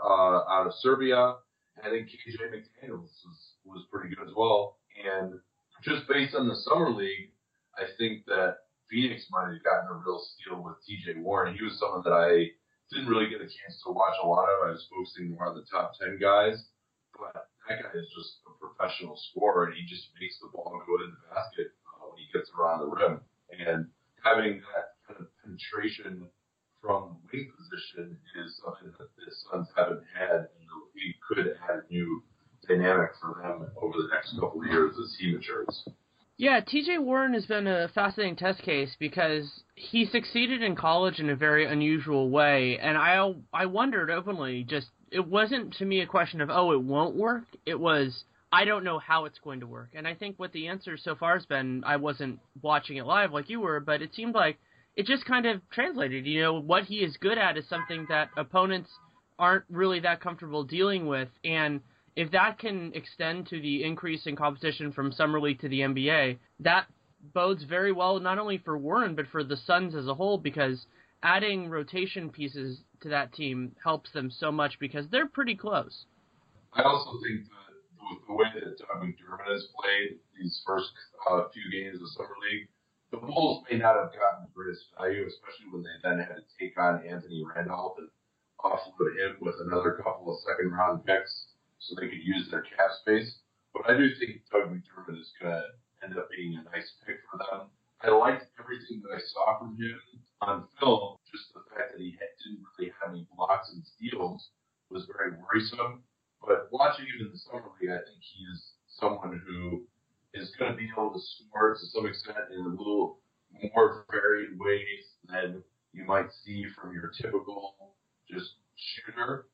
uh, 0.04 0.44
out 0.52 0.66
of 0.66 0.74
Serbia. 0.80 1.36
I 1.84 1.90
think 1.90 2.08
KJ 2.08 2.40
McDaniels 2.48 3.12
was, 3.24 3.40
was 3.64 3.84
pretty 3.90 4.14
good 4.14 4.26
as 4.26 4.34
well. 4.36 4.78
And 4.96 5.38
just 5.84 6.08
based 6.08 6.34
on 6.34 6.48
the 6.48 6.56
summer 6.56 6.90
league, 6.90 7.30
I 7.76 7.84
think 7.98 8.24
that 8.26 8.64
Phoenix 8.88 9.26
might 9.30 9.52
have 9.52 9.64
gotten 9.64 9.90
a 9.90 10.00
real 10.00 10.22
steal 10.22 10.62
with 10.62 10.80
TJ 10.86 11.20
Warren. 11.22 11.56
He 11.56 11.64
was 11.64 11.78
someone 11.78 12.02
that 12.04 12.16
I 12.16 12.50
didn't 12.90 13.10
really 13.10 13.28
get 13.28 13.44
a 13.44 13.50
chance 13.50 13.82
to 13.84 13.92
watch 13.92 14.16
a 14.22 14.26
lot 14.26 14.48
of. 14.48 14.68
I 14.68 14.72
was 14.72 14.86
focusing 14.88 15.34
more 15.34 15.48
on 15.48 15.56
the 15.56 15.66
top 15.68 15.92
10 16.00 16.18
guys, 16.20 16.64
but 17.18 17.50
that 17.68 17.82
guy 17.82 17.92
is 17.98 18.08
just 18.14 18.40
a 18.46 18.52
professional 18.56 19.18
scorer 19.30 19.66
and 19.66 19.74
he 19.74 19.84
just 19.84 20.08
makes 20.20 20.38
the 20.38 20.48
ball 20.54 20.80
go 20.86 20.94
in 21.04 21.10
the 21.10 21.34
basket 21.34 21.74
uh, 21.84 22.08
when 22.08 22.18
he 22.22 22.30
gets 22.32 22.50
around 22.54 22.80
the 22.80 22.90
rim. 22.94 23.20
And 23.52 23.90
having 24.22 24.62
that 24.72 24.96
kind 25.06 25.20
of 25.20 25.28
penetration 25.42 26.30
from 26.80 27.18
wing 27.32 27.50
position 27.58 28.16
is 28.38 28.62
something 28.62 28.94
that 28.98 29.10
the 29.18 29.26
Suns 29.50 29.68
haven't 29.74 30.06
had, 30.14 30.46
and 30.46 30.65
we 30.96 31.14
could 31.26 31.54
add 31.68 31.82
a 31.88 31.92
new 31.92 32.22
dynamic 32.68 33.10
for 33.20 33.40
them 33.40 33.70
over 33.80 33.98
the 33.98 34.08
next 34.12 34.34
couple 34.40 34.60
of 34.60 34.66
years 34.66 34.94
as 34.98 35.14
he 35.18 35.32
matures. 35.32 35.88
Yeah, 36.38 36.60
TJ 36.60 37.02
Warren 37.02 37.32
has 37.32 37.46
been 37.46 37.66
a 37.66 37.88
fascinating 37.94 38.36
test 38.36 38.60
case 38.62 38.94
because 38.98 39.62
he 39.74 40.04
succeeded 40.04 40.62
in 40.62 40.76
college 40.76 41.18
in 41.18 41.30
a 41.30 41.36
very 41.36 41.64
unusual 41.64 42.28
way, 42.28 42.78
and 42.78 42.98
I 42.98 43.34
I 43.54 43.66
wondered 43.66 44.10
openly 44.10 44.64
just 44.64 44.88
it 45.10 45.26
wasn't 45.26 45.74
to 45.74 45.84
me 45.84 46.00
a 46.00 46.06
question 46.06 46.40
of 46.42 46.50
oh 46.50 46.72
it 46.72 46.82
won't 46.82 47.16
work. 47.16 47.44
It 47.64 47.80
was 47.80 48.24
I 48.52 48.64
don't 48.64 48.84
know 48.84 48.98
how 48.98 49.24
it's 49.24 49.38
going 49.38 49.60
to 49.60 49.66
work. 49.66 49.90
And 49.94 50.06
I 50.06 50.14
think 50.14 50.38
what 50.38 50.52
the 50.52 50.68
answer 50.68 50.96
so 50.98 51.14
far 51.14 51.36
has 51.36 51.46
been 51.46 51.82
I 51.84 51.96
wasn't 51.96 52.38
watching 52.60 52.98
it 52.98 53.06
live 53.06 53.32
like 53.32 53.48
you 53.48 53.60
were, 53.60 53.80
but 53.80 54.02
it 54.02 54.14
seemed 54.14 54.34
like 54.34 54.58
it 54.94 55.06
just 55.06 55.24
kind 55.24 55.46
of 55.46 55.62
translated. 55.70 56.26
You 56.26 56.42
know, 56.42 56.60
what 56.60 56.84
he 56.84 56.96
is 56.96 57.16
good 57.16 57.38
at 57.38 57.56
is 57.56 57.66
something 57.68 58.06
that 58.10 58.28
opponents 58.36 58.90
aren't 59.38 59.64
really 59.70 60.00
that 60.00 60.20
comfortable 60.20 60.64
dealing 60.64 61.06
with 61.06 61.28
and 61.44 61.80
if 62.16 62.30
that 62.30 62.58
can 62.58 62.92
extend 62.94 63.46
to 63.48 63.60
the 63.60 63.84
increase 63.84 64.26
in 64.26 64.36
competition 64.36 64.90
from 64.90 65.12
summer 65.12 65.38
league 65.38 65.60
to 65.60 65.68
the 65.68 65.80
NBA, 65.80 66.38
that 66.60 66.86
bodes 67.34 67.62
very 67.64 67.92
well 67.92 68.18
not 68.18 68.38
only 68.38 68.58
for 68.58 68.78
Warren 68.78 69.14
but 69.14 69.26
for 69.28 69.44
the 69.44 69.56
Suns 69.56 69.94
as 69.94 70.08
a 70.08 70.14
whole 70.14 70.38
because 70.38 70.86
adding 71.22 71.68
rotation 71.68 72.30
pieces 72.30 72.80
to 73.02 73.08
that 73.10 73.32
team 73.34 73.74
helps 73.82 74.10
them 74.12 74.30
so 74.30 74.50
much 74.50 74.78
because 74.80 75.06
they're 75.10 75.28
pretty 75.28 75.54
close. 75.54 76.06
I 76.72 76.82
also 76.82 77.10
think 77.22 77.44
that 77.44 77.74
with 78.10 78.26
the 78.26 78.34
way 78.34 78.46
that 78.54 78.78
Doug 78.78 79.02
McDermott 79.02 79.52
has 79.52 79.66
played 79.78 80.18
these 80.38 80.62
first 80.66 80.92
uh, 81.28 81.44
few 81.52 81.68
games 81.70 82.00
of 82.00 82.08
summer 82.16 82.36
league, 82.50 82.68
the 83.10 83.18
Bulls 83.18 83.64
may 83.70 83.78
not 83.78 83.96
have 83.96 84.12
gotten 84.12 84.46
the 84.46 84.52
greatest 84.54 84.84
value, 84.96 85.26
especially 85.26 85.72
when 85.72 85.82
they 85.82 85.96
then 86.02 86.18
had 86.18 86.36
to 86.36 86.52
take 86.58 86.78
on 86.78 87.04
Anthony 87.06 87.44
Randolph 87.44 87.98
and 87.98 88.08
offload 88.66 89.14
him 89.14 89.36
with 89.40 89.54
another 89.60 90.00
couple 90.02 90.34
of 90.34 90.42
second 90.42 90.72
round 90.72 91.04
picks 91.06 91.54
so 91.78 91.94
they 91.94 92.08
could 92.08 92.22
use 92.22 92.50
their 92.50 92.62
cap 92.62 92.90
space. 93.00 93.38
But 93.72 93.90
I 93.90 93.96
do 93.96 94.08
think 94.18 94.42
Doug 94.50 94.72
McDermott 94.72 95.20
is 95.20 95.32
going 95.40 95.54
to 95.54 95.62
end 96.02 96.18
up 96.18 96.28
being 96.34 96.58
a 96.58 96.64
nice 96.74 96.94
pick 97.06 97.16
for 97.30 97.38
them. 97.38 97.68
I 98.02 98.10
liked 98.10 98.46
everything 98.58 99.02
that 99.02 99.16
I 99.16 99.20
saw 99.20 99.58
from 99.58 99.76
him 99.76 100.00
on 100.42 100.64
film. 100.80 101.16
Just 101.30 101.52
the 101.54 101.64
fact 101.74 101.92
that 101.92 102.00
he 102.00 102.12
had, 102.18 102.32
didn't 102.44 102.64
really 102.78 102.92
have 103.00 103.12
any 103.12 103.26
blocks 103.36 103.72
and 103.72 103.84
steals 103.84 104.50
was 104.90 105.08
very 105.16 105.32
worrisome. 105.40 106.02
But 106.40 106.68
watching 106.70 107.06
him 107.06 107.26
in 107.26 107.32
the 107.32 107.38
summer 107.38 107.72
league, 107.80 107.90
I 107.90 108.04
think 108.04 108.20
he 108.20 108.44
is 108.52 108.72
someone 108.88 109.40
who 109.46 109.82
is 110.34 110.54
going 110.58 110.72
to 110.72 110.76
be 110.76 110.88
able 110.92 111.12
to 111.12 111.20
score 111.20 111.74
to 111.74 111.86
some 111.86 112.06
extent 112.06 112.52
in 112.52 112.60
a 112.60 112.68
little 112.68 113.18
more 113.74 114.04
varied 114.10 114.58
ways 114.58 115.04
than 115.28 115.62
you 115.92 116.04
might 116.04 116.32
see 116.44 116.66
from 116.76 116.92
your 116.92 117.10
typical 117.20 117.95
just 118.30 118.58
shooter. 118.76 119.46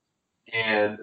And 0.53 0.99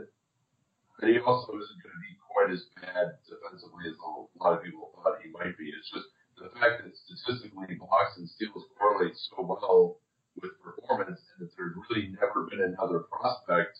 but 0.99 1.09
he 1.09 1.19
also 1.19 1.55
isn't 1.55 1.79
going 1.79 1.95
to 1.95 2.03
be 2.03 2.15
quite 2.19 2.51
as 2.51 2.67
bad 2.75 3.15
defensively 3.23 3.87
as 3.87 3.95
a 3.95 4.43
lot 4.43 4.59
of 4.59 4.63
people 4.63 4.91
thought 4.99 5.23
he 5.23 5.31
might 5.31 5.55
be. 5.55 5.71
It's 5.71 5.87
just 5.87 6.11
the 6.35 6.51
fact 6.59 6.83
that 6.83 6.91
statistically 6.91 7.79
blocks 7.79 8.19
and 8.19 8.27
steals 8.27 8.67
correlate 8.75 9.15
so 9.15 9.47
well 9.47 10.03
with 10.35 10.59
performance, 10.59 11.19
and 11.35 11.47
that 11.47 11.51
there's 11.55 11.75
really 11.87 12.11
never 12.19 12.47
been 12.51 12.63
another 12.63 13.07
prospect 13.11 13.79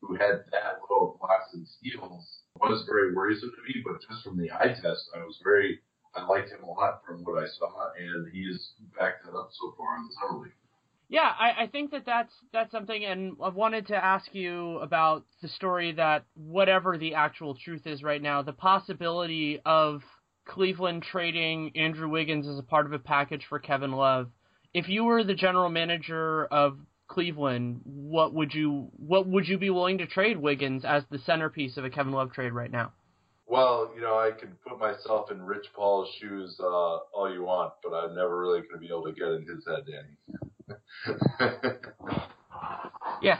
who 0.00 0.14
had 0.14 0.46
that 0.54 0.78
low 0.86 1.12
of 1.12 1.18
blocks 1.18 1.50
and 1.54 1.66
steals 1.66 2.42
was 2.58 2.86
very 2.86 3.14
worrisome 3.14 3.50
to 3.50 3.62
me. 3.66 3.82
But 3.82 4.02
just 4.06 4.22
from 4.22 4.38
the 4.38 4.50
eye 4.50 4.74
test, 4.74 5.10
I 5.14 5.26
was 5.26 5.38
very, 5.42 5.80
I 6.14 6.26
liked 6.26 6.50
him 6.50 6.62
a 6.62 6.70
lot 6.70 7.02
from 7.06 7.22
what 7.22 7.42
I 7.42 7.46
saw, 7.46 7.70
and 7.98 8.30
he's 8.32 8.74
backed 8.98 9.26
that 9.26 9.34
up 9.34 9.50
so 9.52 9.74
far 9.76 9.98
in 9.98 10.06
the 10.06 10.14
summer 10.18 10.38
league. 10.42 10.59
Yeah, 11.10 11.28
I, 11.28 11.64
I 11.64 11.66
think 11.66 11.90
that 11.90 12.06
that's 12.06 12.32
that's 12.52 12.70
something, 12.70 13.04
and 13.04 13.32
I 13.42 13.48
wanted 13.48 13.88
to 13.88 13.96
ask 13.96 14.32
you 14.32 14.78
about 14.78 15.24
the 15.42 15.48
story 15.48 15.90
that 15.94 16.24
whatever 16.34 16.96
the 16.96 17.14
actual 17.14 17.56
truth 17.56 17.84
is 17.84 18.04
right 18.04 18.22
now, 18.22 18.42
the 18.42 18.52
possibility 18.52 19.60
of 19.66 20.02
Cleveland 20.46 21.02
trading 21.02 21.72
Andrew 21.74 22.08
Wiggins 22.08 22.46
as 22.46 22.60
a 22.60 22.62
part 22.62 22.86
of 22.86 22.92
a 22.92 23.00
package 23.00 23.44
for 23.48 23.58
Kevin 23.58 23.90
Love. 23.90 24.30
If 24.72 24.88
you 24.88 25.02
were 25.02 25.24
the 25.24 25.34
general 25.34 25.68
manager 25.68 26.46
of 26.46 26.78
Cleveland, 27.08 27.80
what 27.82 28.32
would 28.32 28.54
you 28.54 28.92
what 28.96 29.26
would 29.26 29.48
you 29.48 29.58
be 29.58 29.70
willing 29.70 29.98
to 29.98 30.06
trade 30.06 30.36
Wiggins 30.36 30.84
as 30.84 31.02
the 31.10 31.18
centerpiece 31.18 31.76
of 31.76 31.84
a 31.84 31.90
Kevin 31.90 32.12
Love 32.12 32.32
trade 32.32 32.52
right 32.52 32.70
now? 32.70 32.92
Well, 33.48 33.90
you 33.96 34.00
know, 34.00 34.16
I 34.16 34.30
can 34.30 34.56
put 34.64 34.78
myself 34.78 35.32
in 35.32 35.42
Rich 35.42 35.66
Paul's 35.74 36.08
shoes 36.20 36.56
uh, 36.60 36.64
all 36.64 37.28
you 37.34 37.42
want, 37.42 37.72
but 37.82 37.92
I'm 37.92 38.14
never 38.14 38.38
really 38.38 38.60
going 38.60 38.74
to 38.74 38.78
be 38.78 38.86
able 38.86 39.06
to 39.06 39.12
get 39.12 39.26
in 39.26 39.44
his 39.44 39.66
head, 39.66 39.86
Danny. 39.86 40.50
yeah. 43.22 43.38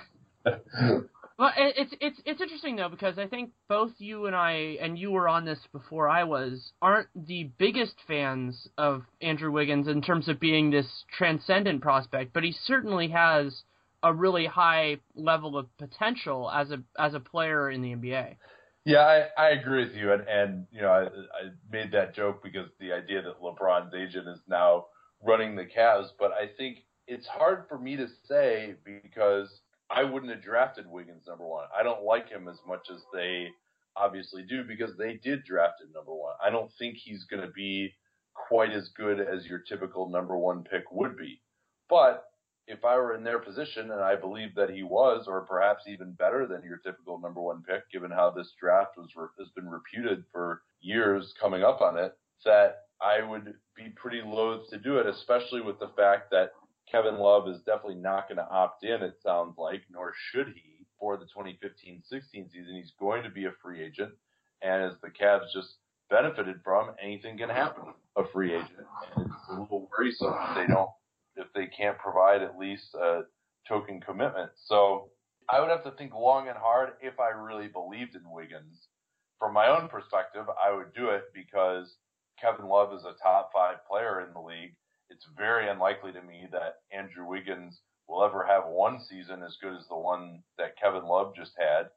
Well, 1.40 1.52
it's 1.56 1.94
it's 2.02 2.20
it's 2.26 2.40
interesting 2.42 2.76
though 2.76 2.90
because 2.90 3.18
I 3.18 3.26
think 3.26 3.52
both 3.66 3.92
you 3.96 4.26
and 4.26 4.36
I 4.36 4.76
and 4.80 4.98
you 4.98 5.10
were 5.10 5.26
on 5.26 5.46
this 5.46 5.58
before 5.72 6.06
I 6.06 6.24
was 6.24 6.72
aren't 6.82 7.08
the 7.14 7.50
biggest 7.58 7.94
fans 8.06 8.68
of 8.76 9.04
Andrew 9.22 9.50
Wiggins 9.50 9.88
in 9.88 10.02
terms 10.02 10.28
of 10.28 10.38
being 10.38 10.70
this 10.70 11.04
transcendent 11.16 11.80
prospect, 11.80 12.34
but 12.34 12.44
he 12.44 12.52
certainly 12.52 13.08
has 13.08 13.62
a 14.02 14.12
really 14.12 14.44
high 14.44 14.98
level 15.14 15.56
of 15.56 15.74
potential 15.78 16.50
as 16.50 16.72
a 16.72 16.82
as 16.98 17.14
a 17.14 17.20
player 17.20 17.70
in 17.70 17.80
the 17.80 17.94
NBA. 17.94 18.36
Yeah, 18.84 18.98
I, 18.98 19.42
I 19.42 19.48
agree 19.50 19.84
with 19.84 19.94
you, 19.94 20.12
and 20.12 20.28
and 20.28 20.66
you 20.70 20.82
know 20.82 20.90
I, 20.90 21.04
I 21.04 21.50
made 21.70 21.92
that 21.92 22.14
joke 22.14 22.42
because 22.42 22.68
the 22.78 22.92
idea 22.92 23.22
that 23.22 23.40
LeBron's 23.40 23.94
agent 23.94 24.28
is 24.28 24.40
now 24.46 24.86
running 25.22 25.56
the 25.56 25.64
Cavs, 25.64 26.08
but 26.18 26.32
I 26.32 26.48
think 26.56 26.78
it's 27.10 27.26
hard 27.26 27.64
for 27.68 27.76
me 27.76 27.96
to 27.96 28.06
say 28.28 28.76
because 28.84 29.62
I 29.90 30.04
wouldn't 30.04 30.30
have 30.30 30.44
drafted 30.44 30.86
Wiggins 30.88 31.24
number 31.26 31.44
one. 31.44 31.66
I 31.76 31.82
don't 31.82 32.04
like 32.04 32.28
him 32.28 32.46
as 32.46 32.58
much 32.66 32.86
as 32.88 33.02
they 33.12 33.48
obviously 33.96 34.44
do 34.48 34.62
because 34.62 34.96
they 34.96 35.14
did 35.14 35.44
draft 35.44 35.82
him 35.82 35.90
number 35.92 36.14
one. 36.14 36.34
I 36.42 36.50
don't 36.50 36.70
think 36.78 36.96
he's 36.96 37.24
going 37.24 37.42
to 37.42 37.50
be 37.50 37.92
quite 38.48 38.70
as 38.70 38.90
good 38.96 39.18
as 39.18 39.44
your 39.44 39.58
typical 39.58 40.08
number 40.08 40.38
one 40.38 40.62
pick 40.62 40.84
would 40.92 41.16
be. 41.16 41.40
But 41.88 42.22
if 42.68 42.84
I 42.84 42.94
were 42.94 43.16
in 43.16 43.24
their 43.24 43.40
position, 43.40 43.90
and 43.90 44.00
I 44.00 44.14
believe 44.14 44.54
that 44.54 44.70
he 44.70 44.84
was, 44.84 45.24
or 45.26 45.40
perhaps 45.40 45.88
even 45.88 46.12
better 46.12 46.46
than 46.46 46.62
your 46.62 46.78
typical 46.78 47.18
number 47.18 47.40
one 47.40 47.64
pick, 47.68 47.90
given 47.92 48.12
how 48.12 48.30
this 48.30 48.52
draft 48.60 48.96
was 48.96 49.10
has 49.36 49.48
been 49.56 49.68
reputed 49.68 50.22
for 50.30 50.62
years 50.80 51.34
coming 51.40 51.64
up 51.64 51.80
on 51.80 51.98
it, 51.98 52.16
that 52.44 52.82
I 53.02 53.28
would 53.28 53.54
be 53.76 53.88
pretty 53.96 54.22
loath 54.24 54.70
to 54.70 54.78
do 54.78 54.98
it, 54.98 55.06
especially 55.06 55.60
with 55.60 55.80
the 55.80 55.90
fact 55.96 56.30
that 56.30 56.52
Kevin 56.90 57.18
Love 57.18 57.48
is 57.48 57.60
definitely 57.60 57.96
not 57.96 58.28
going 58.28 58.38
to 58.38 58.48
opt 58.48 58.84
in, 58.84 59.02
it 59.02 59.14
sounds 59.22 59.56
like, 59.58 59.82
nor 59.90 60.12
should 60.32 60.48
he 60.48 60.86
for 60.98 61.16
the 61.16 61.24
2015-16 61.24 62.02
season. 62.30 62.74
He's 62.74 62.92
going 62.98 63.22
to 63.22 63.30
be 63.30 63.46
a 63.46 63.52
free 63.62 63.82
agent. 63.82 64.12
And 64.62 64.82
as 64.82 64.94
the 65.02 65.08
Cavs 65.08 65.52
just 65.52 65.76
benefited 66.10 66.56
from, 66.62 66.90
anything 67.02 67.38
can 67.38 67.48
happen, 67.48 67.84
a 68.16 68.24
free 68.32 68.54
agent. 68.54 68.86
And 69.16 69.26
it's 69.26 69.48
a 69.50 69.60
little 69.60 69.88
worrisome 69.96 70.34
if 70.48 70.56
they 70.56 70.66
don't, 70.72 70.90
if 71.36 71.46
they 71.54 71.66
can't 71.66 71.98
provide 71.98 72.42
at 72.42 72.58
least 72.58 72.94
a 72.94 73.22
token 73.68 74.00
commitment. 74.00 74.50
So 74.66 75.10
I 75.48 75.60
would 75.60 75.70
have 75.70 75.84
to 75.84 75.92
think 75.92 76.12
long 76.14 76.48
and 76.48 76.58
hard 76.58 76.90
if 77.00 77.18
I 77.20 77.28
really 77.30 77.68
believed 77.68 78.14
in 78.14 78.22
Wiggins. 78.24 78.88
From 79.38 79.54
my 79.54 79.68
own 79.68 79.88
perspective, 79.88 80.44
I 80.62 80.74
would 80.74 80.92
do 80.92 81.10
it 81.10 81.24
because 81.32 81.94
Kevin 82.40 82.68
Love 82.68 82.92
is 82.92 83.04
a 83.04 83.14
top 83.22 83.50
five 83.54 83.76
player 83.88 84.20
in 84.26 84.34
the 84.34 84.40
league 84.40 84.74
it's 85.10 85.26
very 85.36 85.68
unlikely 85.68 86.12
to 86.12 86.22
me 86.22 86.46
that 86.52 86.76
Andrew 86.92 87.26
Wiggins 87.26 87.80
will 88.08 88.24
ever 88.24 88.44
have 88.46 88.64
one 88.66 89.00
season 89.00 89.42
as 89.42 89.58
good 89.60 89.74
as 89.76 89.86
the 89.88 89.96
one 89.96 90.42
that 90.56 90.78
Kevin 90.80 91.04
Love 91.04 91.34
just 91.34 91.52
had. 91.58 91.90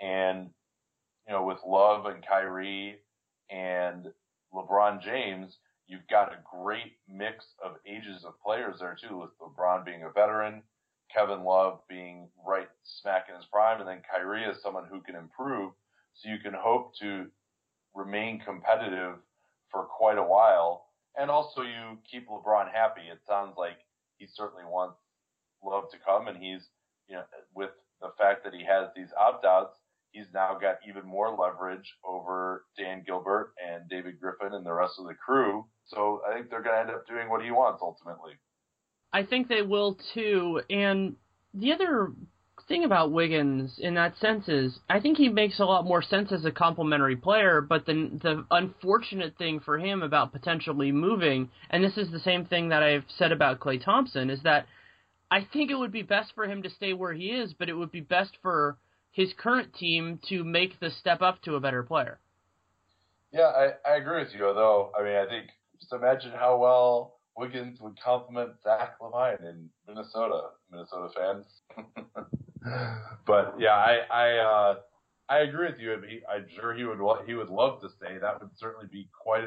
And, 0.00 0.50
you 1.26 1.34
know, 1.34 1.44
with 1.44 1.58
Love 1.66 2.06
and 2.06 2.24
Kyrie 2.26 2.96
and 3.50 4.06
LeBron 4.54 5.02
James, 5.02 5.56
you've 5.86 6.06
got 6.08 6.32
a 6.32 6.38
great 6.62 6.92
mix 7.08 7.44
of 7.62 7.76
ages 7.86 8.24
of 8.24 8.40
players 8.40 8.76
there 8.80 8.96
too, 9.00 9.18
with 9.18 9.30
LeBron 9.40 9.84
being 9.84 10.04
a 10.04 10.10
veteran, 10.10 10.62
Kevin 11.14 11.44
Love 11.44 11.80
being 11.88 12.28
right 12.46 12.68
smack 12.82 13.26
in 13.28 13.36
his 13.36 13.44
prime, 13.52 13.80
and 13.80 13.88
then 13.88 14.02
Kyrie 14.10 14.44
is 14.44 14.62
someone 14.62 14.86
who 14.90 15.00
can 15.00 15.14
improve. 15.14 15.72
So 16.14 16.28
you 16.28 16.38
can 16.38 16.54
hope 16.54 16.94
to 17.00 17.26
remain 17.94 18.40
competitive 18.40 19.16
for 19.70 19.84
quite 19.84 20.18
a 20.18 20.22
while 20.22 20.83
and 21.16 21.30
also 21.30 21.62
you 21.62 21.98
keep 22.10 22.28
LeBron 22.28 22.72
happy. 22.72 23.02
It 23.10 23.20
sounds 23.26 23.54
like 23.56 23.78
he 24.18 24.26
certainly 24.26 24.64
wants 24.64 24.96
Love 25.64 25.90
to 25.90 25.96
come, 26.04 26.28
and 26.28 26.36
he's 26.36 26.68
you 27.08 27.16
know 27.16 27.22
with 27.54 27.70
the 28.02 28.10
fact 28.18 28.44
that 28.44 28.52
he 28.52 28.64
has 28.64 28.88
these 28.94 29.08
opt 29.18 29.46
outs, 29.46 29.78
he's 30.12 30.26
now 30.34 30.58
got 30.60 30.76
even 30.86 31.06
more 31.06 31.34
leverage 31.34 31.94
over 32.04 32.66
Dan 32.76 33.02
Gilbert 33.06 33.54
and 33.64 33.88
David 33.88 34.20
Griffin 34.20 34.52
and 34.52 34.66
the 34.66 34.72
rest 34.72 34.94
of 34.98 35.06
the 35.06 35.14
crew. 35.14 35.64
So 35.86 36.20
I 36.28 36.34
think 36.34 36.50
they're 36.50 36.62
going 36.62 36.74
to 36.74 36.80
end 36.80 36.90
up 36.90 37.06
doing 37.06 37.30
what 37.30 37.42
he 37.42 37.50
wants 37.50 37.80
ultimately. 37.82 38.32
I 39.12 39.22
think 39.22 39.48
they 39.48 39.62
will 39.62 39.98
too. 40.12 40.60
And 40.68 41.16
the 41.54 41.72
other 41.72 42.12
thing 42.68 42.84
about 42.84 43.12
Wiggins 43.12 43.78
in 43.78 43.94
that 43.94 44.16
sense 44.18 44.48
is 44.48 44.78
I 44.88 45.00
think 45.00 45.18
he 45.18 45.28
makes 45.28 45.60
a 45.60 45.64
lot 45.64 45.84
more 45.84 46.02
sense 46.02 46.32
as 46.32 46.44
a 46.44 46.50
complementary 46.50 47.16
player, 47.16 47.60
but 47.60 47.86
the 47.86 48.10
the 48.22 48.44
unfortunate 48.50 49.36
thing 49.36 49.60
for 49.60 49.78
him 49.78 50.02
about 50.02 50.32
potentially 50.32 50.92
moving, 50.92 51.50
and 51.70 51.82
this 51.82 51.96
is 51.96 52.10
the 52.10 52.20
same 52.20 52.44
thing 52.46 52.68
that 52.70 52.82
I've 52.82 53.04
said 53.16 53.32
about 53.32 53.60
Klay 53.60 53.82
Thompson, 53.82 54.30
is 54.30 54.42
that 54.42 54.66
I 55.30 55.46
think 55.52 55.70
it 55.70 55.78
would 55.78 55.92
be 55.92 56.02
best 56.02 56.32
for 56.34 56.44
him 56.44 56.62
to 56.62 56.70
stay 56.70 56.92
where 56.92 57.12
he 57.12 57.30
is, 57.30 57.52
but 57.52 57.68
it 57.68 57.74
would 57.74 57.90
be 57.90 58.00
best 58.00 58.36
for 58.42 58.76
his 59.10 59.32
current 59.36 59.74
team 59.74 60.18
to 60.28 60.44
make 60.44 60.80
the 60.80 60.90
step 60.90 61.22
up 61.22 61.42
to 61.42 61.54
a 61.54 61.60
better 61.60 61.82
player. 61.82 62.18
Yeah, 63.32 63.48
I, 63.48 63.88
I 63.88 63.96
agree 63.96 64.22
with 64.22 64.32
you. 64.32 64.46
Although, 64.46 64.92
I 64.98 65.02
mean, 65.02 65.16
I 65.16 65.26
think 65.26 65.46
just 65.80 65.92
imagine 65.92 66.32
how 66.32 66.58
well 66.58 67.14
Wiggins 67.36 67.80
would 67.80 67.98
complement 68.00 68.52
Zach 68.62 68.96
LaVine 69.00 69.40
in 69.40 69.68
Minnesota, 69.88 70.50
Minnesota 70.70 71.08
fans. 71.14 71.46
but 73.26 73.54
yeah, 73.58 73.74
I 73.74 74.00
I 74.10 74.38
uh, 74.38 74.74
I 75.28 75.38
agree 75.40 75.66
with 75.70 75.80
you. 75.80 75.92
I'm 76.28 76.46
sure 76.54 76.74
he 76.74 76.84
would 76.84 76.98
he 77.26 77.34
would 77.34 77.50
love 77.50 77.80
to 77.82 77.88
stay. 77.90 78.18
That 78.18 78.40
would 78.40 78.50
certainly 78.56 78.86
be 78.90 79.08
quite. 79.22 79.44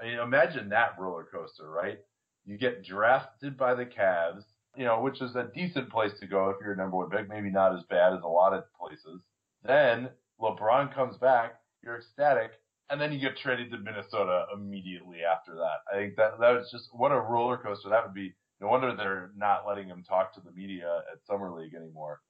I 0.00 0.04
mean, 0.04 0.18
imagine 0.18 0.68
that 0.70 0.98
roller 0.98 1.26
coaster, 1.32 1.70
right? 1.70 1.98
You 2.44 2.58
get 2.58 2.84
drafted 2.84 3.56
by 3.56 3.74
the 3.74 3.86
Cavs, 3.86 4.42
you 4.76 4.84
know, 4.84 5.00
which 5.00 5.22
is 5.22 5.34
a 5.36 5.50
decent 5.54 5.90
place 5.90 6.12
to 6.20 6.26
go 6.26 6.50
if 6.50 6.56
you're 6.60 6.72
a 6.72 6.76
number 6.76 6.96
one 6.96 7.10
pick. 7.10 7.28
Maybe 7.28 7.50
not 7.50 7.74
as 7.74 7.82
bad 7.88 8.12
as 8.12 8.22
a 8.22 8.28
lot 8.28 8.52
of 8.52 8.64
places. 8.78 9.20
Then 9.64 10.10
LeBron 10.40 10.94
comes 10.94 11.16
back, 11.16 11.60
you're 11.82 11.96
ecstatic, 11.96 12.52
and 12.90 13.00
then 13.00 13.12
you 13.12 13.18
get 13.18 13.36
traded 13.36 13.70
to 13.70 13.78
Minnesota 13.78 14.46
immediately 14.54 15.18
after 15.24 15.54
that. 15.54 15.78
I 15.92 15.96
think 15.96 16.16
that 16.16 16.38
that 16.40 16.50
was 16.52 16.70
just 16.70 16.88
what 16.92 17.10
a 17.12 17.20
roller 17.20 17.56
coaster 17.56 17.88
that 17.88 18.04
would 18.04 18.14
be. 18.14 18.34
No 18.60 18.68
wonder 18.68 18.94
they're 18.94 19.30
not 19.36 19.66
letting 19.66 19.88
him 19.88 20.02
talk 20.02 20.34
to 20.34 20.40
the 20.40 20.52
media 20.52 21.02
at 21.12 21.26
summer 21.26 21.50
league 21.50 21.74
anymore. 21.74 22.20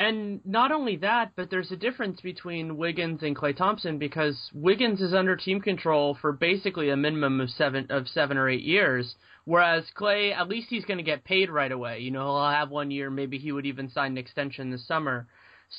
And 0.00 0.40
not 0.46 0.72
only 0.72 0.96
that, 0.96 1.32
but 1.36 1.50
there's 1.50 1.70
a 1.70 1.76
difference 1.76 2.22
between 2.22 2.78
Wiggins 2.78 3.22
and 3.22 3.36
Klay 3.36 3.54
Thompson 3.54 3.98
because 3.98 4.34
Wiggins 4.54 5.02
is 5.02 5.12
under 5.12 5.36
team 5.36 5.60
control 5.60 6.16
for 6.22 6.32
basically 6.32 6.88
a 6.88 6.96
minimum 6.96 7.38
of 7.38 7.50
seven 7.50 7.86
of 7.90 8.08
seven 8.08 8.38
or 8.38 8.48
eight 8.48 8.62
years, 8.62 9.14
whereas 9.44 9.84
Klay, 9.94 10.34
at 10.34 10.48
least 10.48 10.68
he's 10.70 10.86
going 10.86 10.96
to 10.96 11.04
get 11.04 11.22
paid 11.22 11.50
right 11.50 11.70
away. 11.70 11.98
You 11.98 12.12
know, 12.12 12.22
he'll 12.22 12.50
have 12.50 12.70
one 12.70 12.90
year, 12.90 13.10
maybe 13.10 13.36
he 13.36 13.52
would 13.52 13.66
even 13.66 13.90
sign 13.90 14.12
an 14.12 14.18
extension 14.18 14.70
this 14.70 14.88
summer. 14.88 15.28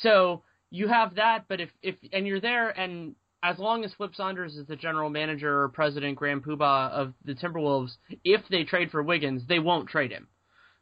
So 0.04 0.44
you 0.70 0.88
have 0.88 1.16
that, 1.16 1.46
but 1.48 1.60
if 1.60 1.70
if 1.82 1.96
and 2.14 2.28
you're 2.28 2.40
there, 2.40 2.70
and 2.70 3.16
as 3.42 3.58
long 3.58 3.84
as 3.84 3.92
Flip 3.96 4.14
Saunders 4.14 4.56
is 4.56 4.68
the 4.68 4.76
general 4.76 5.10
manager 5.10 5.62
or 5.64 5.70
president, 5.70 6.18
Grand 6.18 6.44
Poobah 6.44 6.92
of 6.92 7.16
the 7.26 7.34
Timberwolves, 7.34 7.94
if 8.24 8.42
they 8.52 8.66
trade 8.66 8.92
for 8.92 9.02
Wiggins, 9.02 9.48
they 9.48 9.58
won't 9.58 9.90
trade 9.90 10.12
him. 10.12 10.28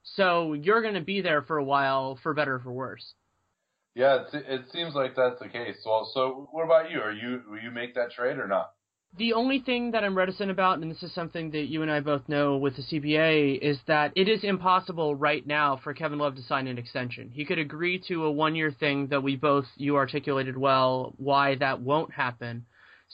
So 0.04 0.52
you're 0.52 0.82
going 0.82 0.96
to 0.96 1.00
be 1.00 1.22
there 1.22 1.42
for 1.42 1.58
a 1.58 1.64
while, 1.64 2.20
for 2.22 2.34
better 2.34 2.56
or 2.56 2.60
for 2.60 2.74
worse. 2.74 3.14
Yeah, 3.96 4.24
it, 4.32 4.46
it 4.48 4.62
seems 4.72 4.96
like 4.96 5.16
that's 5.16 5.40
the 5.40 5.50
case. 5.50 5.78
Well, 5.86 6.10
so 6.14 6.48
what 6.52 6.64
about 6.64 6.92
you? 6.92 7.00
Are 7.00 7.12
you 7.12 7.42
will 7.50 7.60
you 7.60 7.72
make 7.72 7.96
that 7.96 8.12
trade 8.12 8.38
or 8.38 8.48
not? 8.48 8.72
The 9.18 9.34
only 9.34 9.60
thing 9.60 9.92
that 9.92 10.04
I'm 10.04 10.16
reticent 10.16 10.52
about, 10.52 10.78
and 10.78 10.92
this 10.92 11.02
is 11.02 11.12
something 11.14 11.50
that 11.52 11.66
you 11.66 11.82
and 11.82 11.90
I 11.90 12.00
both 12.00 12.30
know 12.30 12.58
with 12.58 12.76
the 12.76 12.84
CBA, 12.84 13.58
is 13.60 13.80
that 13.88 14.14
it 14.16 14.30
is 14.30 14.44
impossible 14.44 15.16
right 15.16 15.46
now 15.48 15.78
for 15.84 15.96
Kevin 15.96 16.20
Love 16.20 16.36
to 16.36 16.44
sign 16.44 16.68
an 16.68 16.78
extension. 16.78 17.32
He 17.32 17.44
could 17.44 17.58
agree 17.58 17.98
to 18.08 18.26
a 18.26 18.32
one 18.32 18.56
year 18.56 18.72
thing 18.72 19.08
that 19.08 19.24
we 19.24 19.36
both, 19.36 19.66
you 19.78 19.96
articulated 19.96 20.56
well, 20.56 21.14
why 21.18 21.56
that 21.56 21.82
won't 21.82 22.14
happen. 22.14 22.68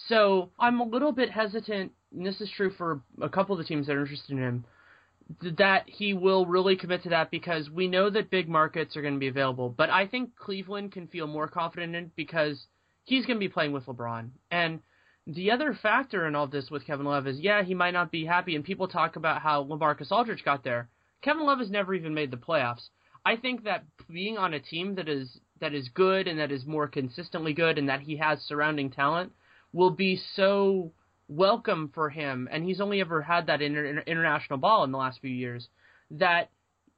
So 0.10 0.52
I'm 0.60 0.82
a 0.82 0.86
little 0.86 1.14
bit 1.14 1.32
hesitant, 1.32 1.94
and 2.14 2.26
this 2.26 2.42
is 2.42 2.52
true 2.52 2.72
for 2.72 3.02
a 3.22 3.30
couple 3.30 3.54
of 3.54 3.60
the 3.60 3.68
teams 3.68 3.88
that 3.88 3.96
are 3.96 4.02
interested 4.02 4.34
in 4.34 4.40
him, 4.40 4.66
that 5.58 5.84
he 5.88 6.14
will 6.14 6.46
really 6.46 6.76
commit 6.76 7.04
to 7.04 7.10
that 7.10 7.32
because 7.32 7.70
we 7.70 7.88
know 7.88 8.10
that 8.10 8.30
big 8.30 8.48
markets 8.48 8.96
are 8.96 9.02
going 9.02 9.16
to 9.16 9.20
be 9.20 9.28
available. 9.28 9.70
But 9.70 9.90
I 9.90 10.08
think 10.08 10.36
Cleveland 10.36 10.92
can 10.92 11.08
feel 11.08 11.28
more 11.28 11.48
confident 11.48 11.96
in 11.96 12.12
because 12.16 12.68
he's 13.06 13.26
going 13.26 13.38
to 13.38 13.46
be 13.46 13.52
playing 13.52 13.72
with 13.72 13.86
LeBron. 13.86 14.30
And 14.52 14.82
the 15.28 15.52
other 15.52 15.74
factor 15.74 16.28
in 16.28 16.36
all 16.36 16.48
this 16.48 16.70
with 16.70 16.86
Kevin 16.86 17.06
Love 17.06 17.26
is, 17.28 17.40
yeah, 17.40 17.64
he 17.64 17.74
might 17.74 17.94
not 17.94 18.12
be 18.12 18.26
happy, 18.26 18.56
and 18.56 18.64
people 18.64 18.88
talk 18.88 19.16
about 19.16 19.42
how 19.42 19.64
LaMarcus 19.64 20.12
Aldridge 20.12 20.44
got 20.46 20.64
there. 20.64 20.90
Kevin 21.24 21.46
Love 21.46 21.60
has 21.60 21.72
never 21.72 21.96
even 21.96 22.14
made 22.14 22.30
the 22.30 22.38
playoffs. 22.38 22.90
I 23.26 23.36
think 23.36 23.64
that 23.64 23.86
being 24.08 24.38
on 24.38 24.54
a 24.54 24.60
team 24.60 24.94
that 24.96 25.10
is 25.10 25.40
that 25.60 25.74
is 25.74 25.90
good 25.90 26.28
and 26.28 26.38
that 26.38 26.52
is 26.52 26.66
more 26.66 26.88
consistently 26.88 27.54
good, 27.54 27.80
and 27.80 27.90
that 27.90 28.02
he 28.02 28.18
has 28.18 28.40
surrounding 28.42 28.92
talent, 28.92 29.32
will 29.74 29.90
be 29.90 30.22
so 30.36 30.92
welcome 31.28 31.92
for 31.94 32.10
him. 32.10 32.48
And 32.52 32.64
he's 32.64 32.82
only 32.82 33.02
ever 33.02 33.22
had 33.22 33.48
that 33.48 33.62
inter- 33.62 34.04
international 34.06 34.60
ball 34.60 34.84
in 34.84 34.92
the 34.92 34.98
last 34.98 35.20
few 35.22 35.30
years. 35.30 35.68
That 36.12 36.50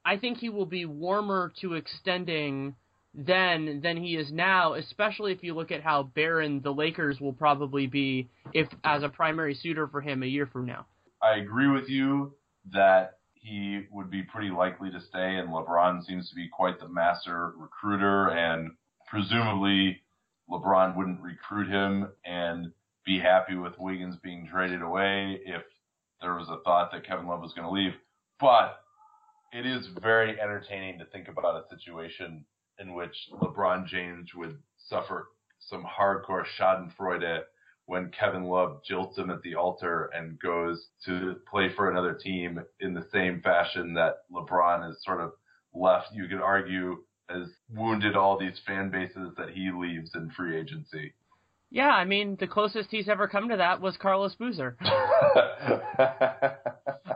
I 0.06 0.18
think 0.18 0.38
he 0.38 0.50
will 0.50 0.66
be 0.66 0.86
warmer 0.86 1.54
to 1.62 1.74
extending 1.74 2.76
then 3.14 3.80
than 3.82 3.98
he 3.98 4.16
is 4.16 4.32
now, 4.32 4.74
especially 4.74 5.32
if 5.32 5.44
you 5.44 5.56
look 5.56 5.72
at 5.72 5.82
how 5.82 6.04
barren 6.04 6.62
the 6.62 6.72
Lakers 6.72 7.20
will 7.20 7.34
probably 7.34 7.88
be 7.88 8.30
if 8.54 8.68
as 8.84 9.02
a 9.02 9.10
primary 9.10 9.56
suitor 9.56 9.88
for 9.88 10.02
him 10.02 10.22
a 10.22 10.28
year 10.28 10.46
from 10.46 10.66
now. 10.66 10.86
I 11.22 11.38
agree 11.38 11.68
with 11.68 11.90
you 11.90 12.36
that 12.72 13.18
he 13.34 13.86
would 13.92 14.12
be 14.12 14.24
pretty 14.24 14.50
likely 14.50 14.92
to 14.92 15.00
stay, 15.00 15.38
and 15.38 15.50
LeBron 15.50 16.06
seems 16.06 16.30
to 16.30 16.36
be 16.36 16.48
quite 16.48 16.80
the 16.80 16.88
master 16.88 17.54
recruiter, 17.58 18.30
and 18.30 18.72
presumably 19.08 20.02
LeBron 20.50 20.96
wouldn't 20.96 21.22
recruit 21.22 21.70
him 21.70 22.10
and 22.24 22.72
be 23.08 23.20
happy 23.20 23.56
with 23.56 23.80
Wiggins 23.80 24.18
being 24.22 24.48
traded 24.52 24.82
away 24.82 25.40
if 25.46 25.64
there 26.22 26.36
was 26.36 26.50
a 26.50 26.62
thought 26.64 26.92
that 26.92 27.08
Kevin 27.08 27.26
Love 27.26 27.42
was 27.42 27.54
going 27.54 27.66
to 27.66 27.74
leave. 27.74 27.94
But 28.40 28.80
it 29.54 29.66
is 29.66 29.88
very 30.02 30.40
entertaining 30.40 31.00
to 31.00 31.06
think 31.06 31.30
about 31.30 31.64
a 31.64 31.70
situation 31.70 32.46
in 32.80 32.94
which 32.94 33.16
LeBron 33.32 33.88
James 33.88 34.32
would 34.36 34.58
suffer 34.78 35.30
some 35.60 35.86
hardcore 35.86 36.44
Schadenfreude 36.60 37.44
when 37.86 38.12
Kevin 38.12 38.44
Love 38.44 38.82
jilts 38.90 39.18
him 39.18 39.30
at 39.30 39.42
the 39.42 39.56
altar 39.56 40.10
and 40.14 40.38
goes 40.40 40.88
to 41.06 41.38
play 41.50 41.70
for 41.74 41.90
another 41.90 42.14
team 42.14 42.60
in 42.82 42.94
the 42.94 43.08
same 43.14 43.42
fashion 43.42 43.94
that 43.94 44.18
LeBron 44.32 44.86
has 44.86 45.02
sort 45.04 45.22
of 45.22 45.32
left, 45.74 46.10
you 46.14 46.28
could 46.28 46.42
argue, 46.42 46.98
has 47.30 47.48
wounded 47.74 48.18
all 48.18 48.38
these 48.38 48.60
fan 48.68 48.90
bases 48.90 49.32
that 49.38 49.50
he 49.50 49.72
leaves 49.72 50.12
in 50.16 50.30
free 50.32 50.58
agency. 50.58 51.14
Yeah, 51.70 51.90
I 51.90 52.06
mean, 52.06 52.38
the 52.40 52.48
closest 52.48 52.90
he's 52.92 53.10
ever 53.10 53.28
come 53.28 53.50
to 53.50 53.58
that 53.58 53.82
was 53.82 53.98
Carlos 53.98 54.36
Boozer. 54.36 54.78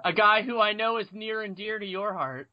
a 0.03 0.13
guy 0.15 0.41
who 0.41 0.59
I 0.59 0.73
know 0.73 0.97
is 0.97 1.07
near 1.13 1.41
and 1.41 1.55
dear 1.55 1.79
to 1.79 1.85
your 1.85 2.13
heart 2.13 2.49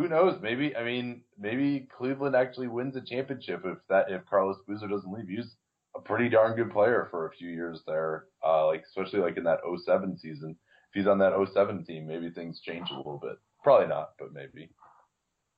who 0.00 0.08
knows? 0.08 0.38
Maybe 0.40 0.74
I 0.76 0.84
mean 0.84 1.22
maybe 1.38 1.88
Cleveland 1.96 2.36
actually 2.36 2.68
wins 2.68 2.96
a 2.96 3.00
championship 3.00 3.62
if 3.64 3.78
that 3.88 4.06
if 4.10 4.24
Carlos 4.26 4.56
Boozer 4.66 4.88
doesn't 4.88 5.12
leave. 5.12 5.28
He's 5.28 5.56
a 5.96 6.00
pretty 6.00 6.28
darn 6.28 6.56
good 6.56 6.70
player 6.70 7.08
for 7.10 7.26
a 7.26 7.32
few 7.32 7.50
years 7.50 7.80
there, 7.86 8.26
uh, 8.44 8.66
like 8.66 8.84
especially 8.86 9.20
like 9.20 9.36
in 9.36 9.44
that 9.44 9.60
07 9.84 10.18
season. 10.18 10.56
If 10.92 11.00
he's 11.00 11.06
on 11.06 11.18
that 11.18 11.32
07 11.52 11.84
team, 11.84 12.06
maybe 12.06 12.30
things 12.30 12.60
change 12.60 12.88
a 12.90 12.96
little 12.96 13.18
bit. 13.22 13.36
Probably 13.62 13.88
not, 13.88 14.10
but 14.18 14.32
maybe. 14.32 14.70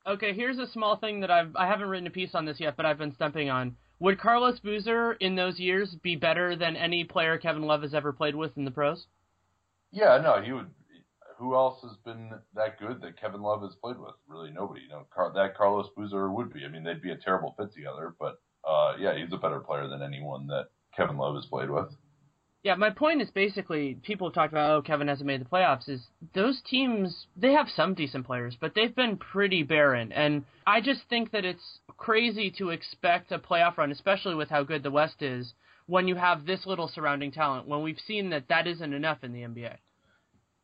Okay, 0.05 0.33
here's 0.33 0.59
a 0.59 0.67
small 0.67 0.97
thing 0.97 1.21
that 1.21 1.31
I've 1.31 1.55
I 1.55 1.67
haven't 1.67 1.87
written 1.87 2.07
a 2.07 2.11
piece 2.11 2.33
on 2.33 2.45
this 2.45 2.59
yet, 2.59 2.75
but 2.75 2.85
I've 2.85 2.97
been 2.97 3.13
stumping 3.13 3.49
on. 3.49 3.77
Would 4.03 4.19
Carlos 4.19 4.59
Boozer 4.59 5.13
in 5.13 5.35
those 5.35 5.61
years 5.61 5.95
be 6.03 6.17
better 6.17 6.57
than 6.57 6.75
any 6.75 7.05
player 7.05 7.37
Kevin 7.37 7.61
Love 7.61 7.83
has 7.83 7.93
ever 7.93 8.11
played 8.11 8.35
with 8.35 8.51
in 8.57 8.65
the 8.65 8.71
pros? 8.71 9.07
Yeah, 9.93 10.19
no, 10.21 10.41
he 10.41 10.51
would 10.51 10.69
who 11.37 11.55
else 11.55 11.81
has 11.83 11.95
been 12.03 12.31
that 12.53 12.77
good 12.81 12.99
that 13.01 13.17
Kevin 13.17 13.41
Love 13.41 13.61
has 13.61 13.75
played 13.75 13.97
with? 13.97 14.15
Really, 14.27 14.51
nobody. 14.51 14.81
You 14.81 14.89
know, 14.89 15.07
Car- 15.15 15.31
that 15.33 15.55
Carlos 15.55 15.87
Boozer 15.95 16.29
would 16.29 16.51
be. 16.51 16.65
I 16.65 16.67
mean, 16.67 16.83
they'd 16.83 17.01
be 17.01 17.11
a 17.11 17.17
terrible 17.17 17.55
fit 17.57 17.73
together, 17.73 18.13
but 18.19 18.41
uh, 18.67 18.95
yeah, 18.99 19.17
he's 19.17 19.31
a 19.31 19.37
better 19.37 19.61
player 19.61 19.87
than 19.87 20.01
anyone 20.01 20.47
that 20.47 20.67
Kevin 20.93 21.15
Love 21.15 21.35
has 21.35 21.45
played 21.45 21.69
with. 21.69 21.87
Yeah, 22.63 22.75
my 22.75 22.91
point 22.91 23.21
is 23.21 23.29
basically 23.29 23.95
people 24.03 24.27
have 24.27 24.33
talked 24.33 24.53
about 24.53 24.71
oh 24.71 24.81
Kevin 24.81 25.09
hasn't 25.09 25.27
made 25.27 25.41
the 25.41 25.45
playoffs 25.45 25.89
is 25.89 26.01
those 26.33 26.61
teams 26.61 27.27
they 27.35 27.51
have 27.51 27.67
some 27.75 27.93
decent 27.93 28.25
players 28.25 28.55
but 28.59 28.73
they've 28.73 28.95
been 28.95 29.17
pretty 29.17 29.63
barren 29.63 30.13
and 30.13 30.45
I 30.65 30.79
just 30.79 31.01
think 31.09 31.31
that 31.31 31.43
it's 31.43 31.79
crazy 31.97 32.49
to 32.57 32.69
expect 32.69 33.33
a 33.33 33.39
playoff 33.39 33.77
run 33.77 33.91
especially 33.91 34.35
with 34.35 34.49
how 34.49 34.63
good 34.63 34.81
the 34.81 34.91
West 34.91 35.21
is 35.21 35.53
when 35.87 36.07
you 36.07 36.15
have 36.15 36.45
this 36.45 36.65
little 36.65 36.87
surrounding 36.87 37.31
talent 37.31 37.67
when 37.67 37.83
we've 37.83 37.99
seen 38.07 38.29
that 38.29 38.47
that 38.47 38.67
isn't 38.67 38.93
enough 38.93 39.23
in 39.23 39.33
the 39.33 39.41
NBA. 39.41 39.75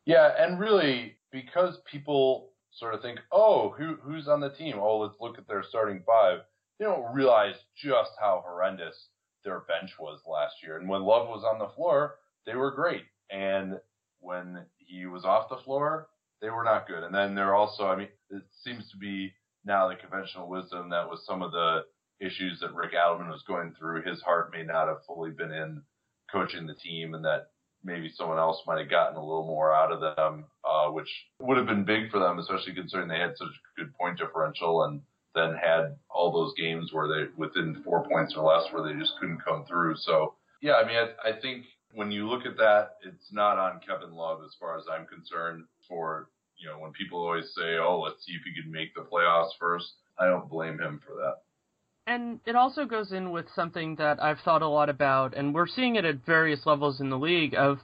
Yeah, 0.06 0.32
and 0.38 0.60
really 0.60 1.18
because 1.32 1.78
people 1.92 2.50
sort 2.72 2.94
of 2.94 3.02
think, 3.02 3.20
oh, 3.32 3.74
who 3.78 3.98
who's 4.02 4.28
on 4.28 4.40
the 4.40 4.50
team? 4.50 4.76
Oh, 4.80 5.00
let's 5.00 5.20
look 5.20 5.38
at 5.38 5.48
their 5.48 5.64
starting 5.68 6.02
five. 6.06 6.40
They 6.78 6.86
don't 6.86 7.14
realize 7.14 7.56
just 7.76 8.12
how 8.20 8.44
horrendous 8.48 8.96
their 9.44 9.62
bench 9.62 9.92
was 10.00 10.20
last 10.28 10.56
year. 10.64 10.78
And 10.78 10.90
when 10.90 11.04
Love 11.04 11.28
was 11.28 11.44
on 11.44 11.60
the 11.60 11.74
floor, 11.76 12.16
they 12.46 12.56
were 12.56 12.72
great. 12.72 13.04
And 13.30 13.80
when 14.20 14.66
he 14.78 15.06
was 15.06 15.26
off 15.26 15.50
the 15.50 15.64
floor, 15.64 16.08
they 16.42 16.50
were 16.50 16.64
not 16.64 16.88
good. 16.88 17.04
And 17.04 17.14
then 17.14 17.36
they're 17.36 17.56
also, 17.56 17.86
I 17.88 17.96
mean, 17.96 18.08
it 18.30 18.44
seems 18.64 18.90
to 18.92 18.98
be 18.98 19.34
now 19.66 19.88
the 19.88 19.96
conventional 19.96 20.50
wisdom 20.50 20.90
that 20.90 21.10
with 21.10 21.20
some 21.26 21.42
of 21.42 21.52
the 21.52 21.86
issues 22.20 22.60
that 22.60 22.74
Rick 22.74 22.94
Adelman 22.94 23.30
was 23.30 23.44
going 23.48 23.74
through, 23.78 24.04
his 24.04 24.22
heart 24.22 24.52
may 24.52 24.64
not 24.64 24.88
have 24.88 25.06
fully 25.06 25.32
been 25.32 25.52
in 25.52 25.82
coaching 26.32 26.68
the 26.68 26.76
team 26.76 27.14
and 27.14 27.24
that 27.26 27.48
maybe 27.84 28.12
someone 28.14 28.38
else 28.38 28.62
might 28.68 28.80
have 28.80 28.90
gotten 28.90 29.18
a 29.18 29.24
little 29.24 29.46
more 29.46 29.74
out 29.74 29.92
of 29.92 30.02
them, 30.02 30.46
uh, 30.66 30.88
which 30.90 31.10
would 31.42 31.58
have 31.58 31.66
been 31.66 31.86
big 31.86 32.12
for 32.12 32.20
them, 32.20 32.40
especially 32.40 32.74
considering 32.74 33.08
they 33.08 33.20
had 33.20 33.38
such 33.38 33.48
a 33.48 33.82
good 33.82 33.94
point 33.96 34.18
differential 34.18 34.84
and 34.84 35.02
then 35.36 35.56
had 35.56 35.96
all 36.10 36.32
those 36.32 36.54
games 36.58 36.92
where 36.92 37.08
they 37.08 37.32
within 37.38 37.82
four 37.84 38.08
points 38.08 38.34
or 38.36 38.44
less 38.44 38.72
where 38.72 38.84
they 38.84 38.98
just 39.00 39.14
couldn't 39.20 39.44
come 39.44 39.66
through. 39.66 39.96
So 39.98 40.36
yeah, 40.62 40.74
I 40.74 40.88
mean, 40.88 40.98
I, 40.98 41.30
I 41.30 41.40
think 41.40 41.66
when 41.94 42.12
you 42.12 42.28
look 42.28 42.46
at 42.46 42.58
that, 42.58 42.98
it's 43.04 43.32
not 43.32 43.58
on 43.58 43.80
Kevin 43.86 44.16
Love 44.16 44.42
as 44.46 44.56
far 44.60 44.78
as 44.78 44.86
I'm 44.92 45.06
concerned. 45.06 45.66
For 45.88 46.30
you 46.58 46.68
know, 46.68 46.80
when 46.80 46.92
people 46.92 47.20
always 47.20 47.52
say, 47.56 47.78
"Oh, 47.78 48.00
let's 48.00 48.26
see 48.26 48.34
if 48.34 48.42
he 48.44 48.62
can 48.62 48.72
make 48.72 48.94
the 48.94 49.02
playoffs 49.02 49.52
first, 49.60 49.94
I 50.20 50.28
don't 50.28 50.50
blame 50.50 50.80
him 50.80 51.00
for 51.06 51.16
that. 51.16 51.38
And 52.06 52.40
it 52.46 52.56
also 52.56 52.86
goes 52.86 53.12
in 53.12 53.32
with 53.32 53.46
something 53.56 53.96
that 53.96 54.22
I've 54.22 54.40
thought 54.40 54.62
a 54.62 54.68
lot 54.68 54.90
about, 54.90 55.36
and 55.38 55.54
we're 55.54 55.68
seeing 55.68 55.96
it 55.96 56.06
at 56.06 56.26
various 56.26 56.66
levels 56.66 57.00
in 57.00 57.10
the 57.10 57.20
league 57.20 57.54
of 57.56 57.80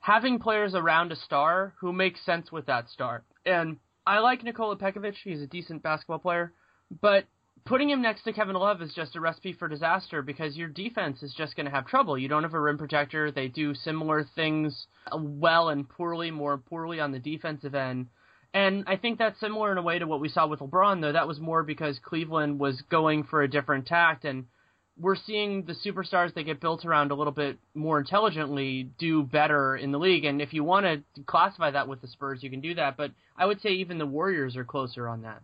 having 0.00 0.38
players 0.38 0.74
around 0.74 1.12
a 1.12 1.16
star 1.16 1.74
who 1.80 1.92
make 1.92 2.16
sense 2.16 2.50
with 2.50 2.66
that 2.66 2.88
star. 2.90 3.22
And 3.46 3.78
I 4.06 4.18
like 4.18 4.42
Nikola 4.42 4.76
Pekovic; 4.76 5.14
he's 5.22 5.40
a 5.40 5.46
decent 5.46 5.82
basketball 5.82 6.18
player, 6.18 6.52
but 7.00 7.24
putting 7.64 7.90
him 7.90 8.02
next 8.02 8.22
to 8.24 8.32
Kevin 8.32 8.56
Love 8.56 8.82
is 8.82 8.92
just 8.94 9.16
a 9.16 9.20
recipe 9.20 9.52
for 9.52 9.68
disaster 9.68 10.22
because 10.22 10.56
your 10.56 10.68
defense 10.68 11.22
is 11.22 11.34
just 11.34 11.56
going 11.56 11.66
to 11.66 11.72
have 11.72 11.86
trouble. 11.86 12.18
You 12.18 12.28
don't 12.28 12.42
have 12.42 12.54
a 12.54 12.60
rim 12.60 12.78
protector. 12.78 13.30
They 13.30 13.48
do 13.48 13.74
similar 13.74 14.26
things 14.34 14.86
uh, 15.10 15.18
well 15.20 15.68
and 15.68 15.88
poorly, 15.88 16.30
more 16.30 16.58
poorly 16.58 17.00
on 17.00 17.12
the 17.12 17.18
defensive 17.18 17.74
end. 17.74 18.06
And 18.52 18.84
I 18.88 18.96
think 18.96 19.18
that's 19.18 19.38
similar 19.38 19.70
in 19.70 19.78
a 19.78 19.82
way 19.82 19.98
to 19.98 20.06
what 20.06 20.20
we 20.20 20.28
saw 20.28 20.48
with 20.48 20.60
LeBron, 20.60 21.00
though 21.00 21.12
that 21.12 21.28
was 21.28 21.38
more 21.38 21.62
because 21.62 22.00
Cleveland 22.00 22.58
was 22.58 22.82
going 22.90 23.24
for 23.24 23.42
a 23.42 23.50
different 23.50 23.86
tact 23.86 24.24
and 24.24 24.46
we're 24.98 25.16
seeing 25.16 25.64
the 25.64 25.74
superstars 25.86 26.34
that 26.34 26.42
get 26.42 26.60
built 26.60 26.84
around 26.84 27.10
a 27.10 27.14
little 27.14 27.32
bit 27.32 27.58
more 27.74 28.00
intelligently 28.00 28.90
do 28.98 29.22
better 29.22 29.76
in 29.76 29.92
the 29.92 29.98
league. 29.98 30.24
And 30.24 30.42
if 30.42 30.52
you 30.52 30.64
want 30.64 30.84
to 30.84 31.22
classify 31.22 31.70
that 31.70 31.88
with 31.88 32.02
the 32.02 32.08
Spurs, 32.08 32.42
you 32.42 32.50
can 32.50 32.60
do 32.60 32.74
that. 32.74 32.96
But 32.96 33.12
I 33.38 33.46
would 33.46 33.62
say 33.62 33.70
even 33.70 33.98
the 33.98 34.06
Warriors 34.06 34.56
are 34.56 34.64
closer 34.64 35.08
on 35.08 35.22
that 35.22 35.40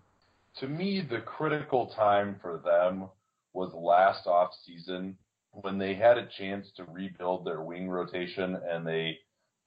to 0.59 0.69
me, 0.69 1.01
the 1.01 1.21
critical 1.21 1.87
time 1.95 2.37
for 2.40 2.61
them 2.64 3.09
was 3.53 3.73
last 3.75 4.27
off 4.27 4.51
season 4.64 5.16
when 5.53 5.79
they 5.79 5.95
had 5.95 6.19
a 6.19 6.29
chance 6.38 6.71
to 6.77 6.85
rebuild 6.85 7.45
their 7.45 7.62
wing 7.62 7.88
rotation 7.88 8.59
and 8.69 8.87
they 8.87 9.19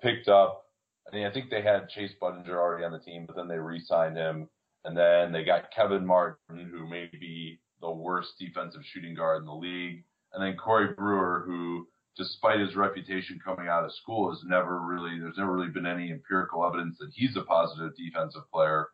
picked 0.01 0.27
up. 0.27 0.65
I 1.11 1.15
mean, 1.15 1.25
I 1.25 1.31
think 1.31 1.49
they 1.49 1.61
had 1.61 1.89
Chase 1.89 2.11
Budinger 2.21 2.55
already 2.55 2.85
on 2.85 2.91
the 2.91 2.99
team, 2.99 3.25
but 3.25 3.35
then 3.35 3.47
they 3.47 3.57
re-signed 3.57 4.15
him, 4.15 4.47
and 4.85 4.95
then 4.95 5.31
they 5.31 5.43
got 5.43 5.71
Kevin 5.75 6.05
Martin, 6.05 6.69
who 6.71 6.87
may 6.87 7.09
be 7.11 7.59
the 7.81 7.89
worst 7.89 8.33
defensive 8.37 8.81
shooting 8.83 9.15
guard 9.15 9.39
in 9.39 9.45
the 9.45 9.53
league, 9.53 10.03
and 10.33 10.43
then 10.43 10.57
Corey 10.57 10.93
Brewer, 10.93 11.43
who, 11.47 11.87
despite 12.15 12.59
his 12.59 12.75
reputation 12.75 13.39
coming 13.43 13.67
out 13.67 13.85
of 13.85 13.93
school, 13.93 14.29
has 14.29 14.43
never 14.45 14.81
really 14.81 15.19
there's 15.19 15.37
never 15.37 15.55
really 15.55 15.71
been 15.71 15.87
any 15.87 16.11
empirical 16.11 16.65
evidence 16.65 16.97
that 16.99 17.11
he's 17.13 17.35
a 17.35 17.41
positive 17.41 17.95
defensive 17.95 18.43
player. 18.53 18.89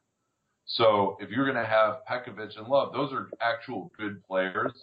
So 0.66 1.18
if 1.20 1.30
you're 1.30 1.46
going 1.46 1.64
to 1.64 1.70
have 1.70 1.98
Pekovic 2.10 2.58
and 2.58 2.68
Love, 2.68 2.92
those 2.94 3.14
are 3.14 3.30
actual 3.40 3.92
good 3.98 4.24
players. 4.24 4.74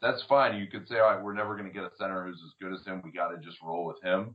That's 0.00 0.22
fine. 0.28 0.56
You 0.58 0.66
could 0.66 0.88
say, 0.88 0.98
all 0.98 1.14
right, 1.14 1.22
we're 1.22 1.34
never 1.34 1.56
going 1.56 1.68
to 1.68 1.72
get 1.72 1.84
a 1.84 1.90
center 1.98 2.24
who's 2.24 2.40
as 2.44 2.54
good 2.60 2.72
as 2.72 2.84
him. 2.84 3.02
We 3.04 3.12
got 3.12 3.28
to 3.28 3.38
just 3.38 3.58
roll 3.62 3.84
with 3.84 4.02
him. 4.02 4.34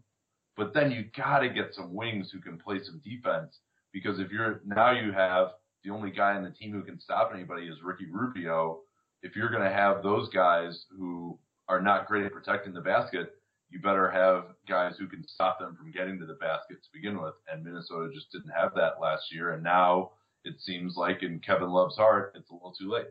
But 0.56 0.74
then 0.74 0.92
you 0.92 1.06
got 1.16 1.40
to 1.40 1.50
get 1.50 1.74
some 1.74 1.94
wings 1.94 2.32
who 2.32 2.40
can 2.40 2.58
play 2.58 2.80
some 2.84 3.02
defense 3.04 3.60
because 3.94 4.20
if 4.20 4.32
you're 4.32 4.62
now 4.66 4.92
you 4.92 5.12
have 5.12 5.50
the 5.84 5.92
only 5.92 6.12
guy 6.12 6.36
on 6.36 6.44
the 6.44 6.52
team 6.52 6.72
who 6.72 6.84
can 6.84 7.00
stop 7.00 7.32
anybody 7.34 7.68
is 7.68 7.78
Ricky 7.84 8.08
Rubio. 8.12 8.80
If 9.22 9.36
you're 9.36 9.50
going 9.50 9.64
to 9.64 9.74
have 9.74 10.04
those 10.04 10.30
guys 10.30 10.86
who 10.98 11.38
are 11.68 11.82
not 11.82 12.08
great 12.08 12.26
at 12.26 12.34
protecting 12.34 12.74
the 12.74 12.82
basket, 12.82 13.34
you 13.70 13.80
better 13.80 14.10
have 14.10 14.46
guys 14.68 14.96
who 14.98 15.08
can 15.08 15.28
stop 15.28 15.60
them 15.60 15.76
from 15.76 15.92
getting 15.92 16.20
to 16.20 16.26
the 16.26 16.36
basket 16.36 16.78
to 16.84 16.90
begin 16.94 17.22
with. 17.22 17.34
And 17.52 17.64
Minnesota 17.64 18.10
just 18.14 18.32
didn't 18.32 18.52
have 18.58 18.74
that 18.76 19.02
last 19.02 19.34
year. 19.34 19.54
And 19.54 19.64
now 19.64 20.12
it 20.48 20.62
seems 20.62 20.96
like 20.96 21.24
in 21.24 21.40
Kevin 21.40 21.70
Love's 21.70 21.98
heart, 21.98 22.34
it's 22.36 22.50
a 22.50 22.54
little 22.54 22.74
too 22.78 22.90
late. 22.90 23.08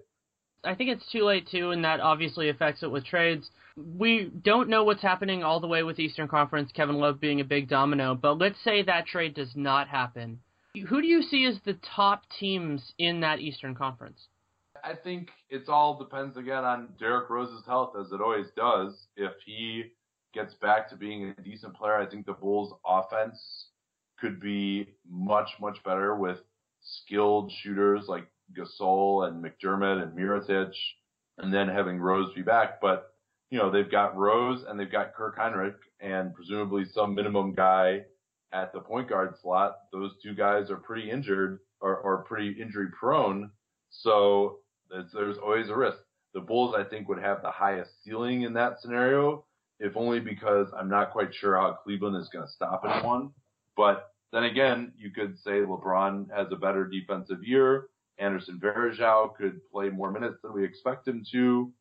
I 0.64 0.74
think 0.74 0.90
it's 0.90 1.10
too 1.12 1.24
late 1.24 1.46
too, 1.48 1.70
and 1.70 1.84
that 1.84 2.00
obviously 2.00 2.48
affects 2.48 2.82
it 2.82 2.90
with 2.90 3.04
trades. 3.04 3.48
We 3.76 4.32
don't 4.42 4.68
know 4.68 4.84
what's 4.84 5.02
happening 5.02 5.44
all 5.44 5.60
the 5.60 5.66
way 5.68 5.82
with 5.82 5.98
Eastern 5.98 6.28
Conference, 6.28 6.72
Kevin 6.72 6.96
Love 6.96 7.20
being 7.20 7.40
a 7.40 7.44
big 7.44 7.68
domino, 7.68 8.14
but 8.14 8.38
let's 8.38 8.58
say 8.64 8.82
that 8.82 9.06
trade 9.06 9.34
does 9.34 9.54
not 9.54 9.86
happen. 9.88 10.40
Who 10.88 11.00
do 11.00 11.06
you 11.06 11.22
see 11.22 11.44
as 11.44 11.58
the 11.64 11.78
top 11.94 12.22
teams 12.40 12.92
in 12.98 13.20
that 13.20 13.38
Eastern 13.38 13.74
Conference? 13.74 14.18
I 14.82 14.94
think 14.94 15.28
it 15.50 15.68
all 15.68 15.98
depends 15.98 16.36
again 16.36 16.64
on 16.64 16.88
Derrick 16.98 17.30
Rose's 17.30 17.64
health, 17.66 17.94
as 17.98 18.12
it 18.12 18.20
always 18.20 18.46
does. 18.56 19.06
If 19.16 19.32
he 19.44 19.92
gets 20.34 20.54
back 20.54 20.88
to 20.90 20.96
being 20.96 21.34
a 21.36 21.42
decent 21.42 21.74
player, 21.74 21.96
I 21.96 22.06
think 22.06 22.26
the 22.26 22.32
Bulls' 22.32 22.74
offense 22.86 23.38
could 24.20 24.40
be 24.40 24.88
much, 25.08 25.50
much 25.60 25.82
better 25.84 26.14
with 26.14 26.38
skilled 26.86 27.52
shooters 27.62 28.06
like 28.08 28.26
Gasol 28.56 29.28
and 29.28 29.44
McDermott 29.44 30.02
and 30.02 30.16
Mirotic, 30.16 30.72
and 31.38 31.52
then 31.52 31.68
having 31.68 31.98
Rose 31.98 32.32
be 32.34 32.42
back. 32.42 32.80
But 32.80 33.12
you 33.50 33.58
know 33.58 33.70
they've 33.70 33.90
got 33.90 34.16
Rose 34.16 34.64
and 34.66 34.78
they've 34.78 34.90
got 34.90 35.14
Kirk 35.14 35.36
Hinrich 35.38 35.76
and 36.00 36.34
presumably 36.34 36.84
some 36.84 37.14
minimum 37.14 37.54
guy 37.54 38.02
at 38.52 38.72
the 38.72 38.80
point 38.80 39.08
guard 39.08 39.34
slot. 39.42 39.76
Those 39.92 40.12
two 40.22 40.34
guys 40.34 40.70
are 40.70 40.76
pretty 40.76 41.10
injured 41.10 41.60
or, 41.80 41.96
or 41.96 42.18
pretty 42.24 42.60
injury 42.60 42.88
prone, 42.98 43.50
so 43.90 44.58
there's 44.90 45.38
always 45.38 45.68
a 45.68 45.76
risk. 45.76 45.98
The 46.34 46.40
Bulls, 46.40 46.74
I 46.76 46.84
think, 46.84 47.08
would 47.08 47.18
have 47.18 47.42
the 47.42 47.50
highest 47.50 47.90
ceiling 48.04 48.42
in 48.42 48.52
that 48.54 48.80
scenario, 48.80 49.44
if 49.80 49.96
only 49.96 50.20
because 50.20 50.68
I'm 50.78 50.88
not 50.88 51.12
quite 51.12 51.34
sure 51.34 51.56
how 51.56 51.72
Cleveland 51.72 52.16
is 52.16 52.28
going 52.28 52.46
to 52.46 52.52
stop 52.52 52.84
anyone. 52.84 53.30
But 53.76 54.10
then 54.32 54.44
again, 54.44 54.92
you 54.96 55.10
could 55.10 55.38
say 55.38 55.52
LeBron 55.52 56.30
has 56.34 56.48
a 56.52 56.56
better 56.56 56.86
defensive 56.86 57.42
year. 57.42 57.86
Anderson 58.18 58.60
Varejao 58.62 59.34
could 59.36 59.60
play 59.70 59.88
more 59.88 60.10
minutes 60.10 60.38
than 60.42 60.52
we 60.52 60.64
expect 60.64 61.06
him 61.06 61.24
to. 61.32 61.72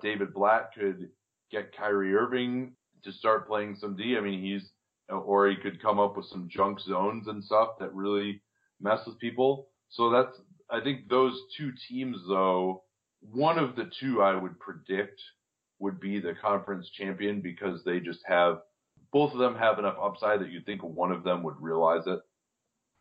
David 0.00 0.32
Blatt 0.32 0.70
could 0.74 1.10
get 1.50 1.76
Kyrie 1.76 2.14
Irving 2.14 2.72
to 3.04 3.12
start 3.12 3.46
playing 3.46 3.76
some 3.76 3.96
D. 3.96 4.16
I 4.16 4.20
mean, 4.20 4.40
he's, 4.40 4.70
or 5.08 5.48
he 5.48 5.56
could 5.56 5.82
come 5.82 6.00
up 6.00 6.16
with 6.16 6.26
some 6.26 6.48
junk 6.50 6.80
zones 6.80 7.28
and 7.28 7.44
stuff 7.44 7.70
that 7.78 7.94
really 7.94 8.42
mess 8.80 9.00
with 9.06 9.18
people. 9.18 9.68
So 9.90 10.10
that's, 10.10 10.40
I 10.70 10.80
think 10.80 11.08
those 11.08 11.38
two 11.56 11.72
teams 11.88 12.16
though, 12.26 12.84
one 13.20 13.58
of 13.58 13.76
the 13.76 13.90
two 14.00 14.22
I 14.22 14.34
would 14.34 14.58
predict 14.58 15.20
would 15.78 16.00
be 16.00 16.20
the 16.20 16.34
conference 16.40 16.88
champion 16.90 17.40
because 17.40 17.84
they 17.84 18.00
just 18.00 18.20
have 18.26 18.60
both 19.12 19.32
of 19.32 19.38
them 19.38 19.56
have 19.56 19.78
enough 19.78 19.96
upside 20.02 20.40
that 20.40 20.50
you'd 20.50 20.66
think 20.66 20.82
one 20.82 21.12
of 21.12 21.22
them 21.22 21.42
would 21.42 21.60
realize 21.60 22.02
it. 22.06 22.20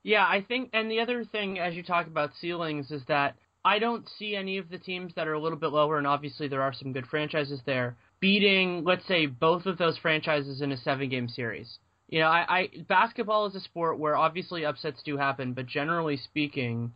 Yeah, 0.04 0.26
I 0.26 0.44
think, 0.48 0.72
and 0.74 0.90
the 0.90 1.00
other 1.00 1.24
thing, 1.24 1.60
as 1.60 1.76
you 1.76 1.84
talk 1.84 2.08
about 2.08 2.32
ceilings, 2.40 2.92
is 2.92 3.04
that 3.08 3.36
I 3.64 3.78
don't 3.78 4.10
see 4.18 4.36
any 4.36 4.58
of 4.58 4.70
the 4.70 4.80
teams 4.80 5.14
that 5.16 5.28
are 5.28 5.34
a 5.34 5.40
little 5.40 5.58
bit 5.58 5.72
lower, 5.72 5.98
and 5.98 6.08
obviously 6.08 6.48
there 6.48 6.64
are 6.64 6.74
some 6.74 6.94
good 6.94 7.06
franchises 7.06 7.62
there, 7.66 7.96
beating, 8.20 8.84
let's 8.84 9.08
say, 9.08 9.28
both 9.28 9.68
of 9.68 9.78
those 9.78 9.98
franchises 10.00 10.62
in 10.62 10.72
a 10.72 10.78
seven 10.78 11.10
game 11.10 11.28
series. 11.28 11.78
You 12.10 12.20
know, 12.20 12.28
I, 12.28 12.46
I 12.50 12.70
basketball 12.90 13.46
is 13.46 13.56
a 13.56 13.62
sport 13.62 14.00
where 14.00 14.18
obviously 14.18 14.66
upsets 14.66 15.02
do 15.04 15.18
happen, 15.18 15.54
but 15.54 15.68
generally 15.68 16.18
speaking, 16.18 16.92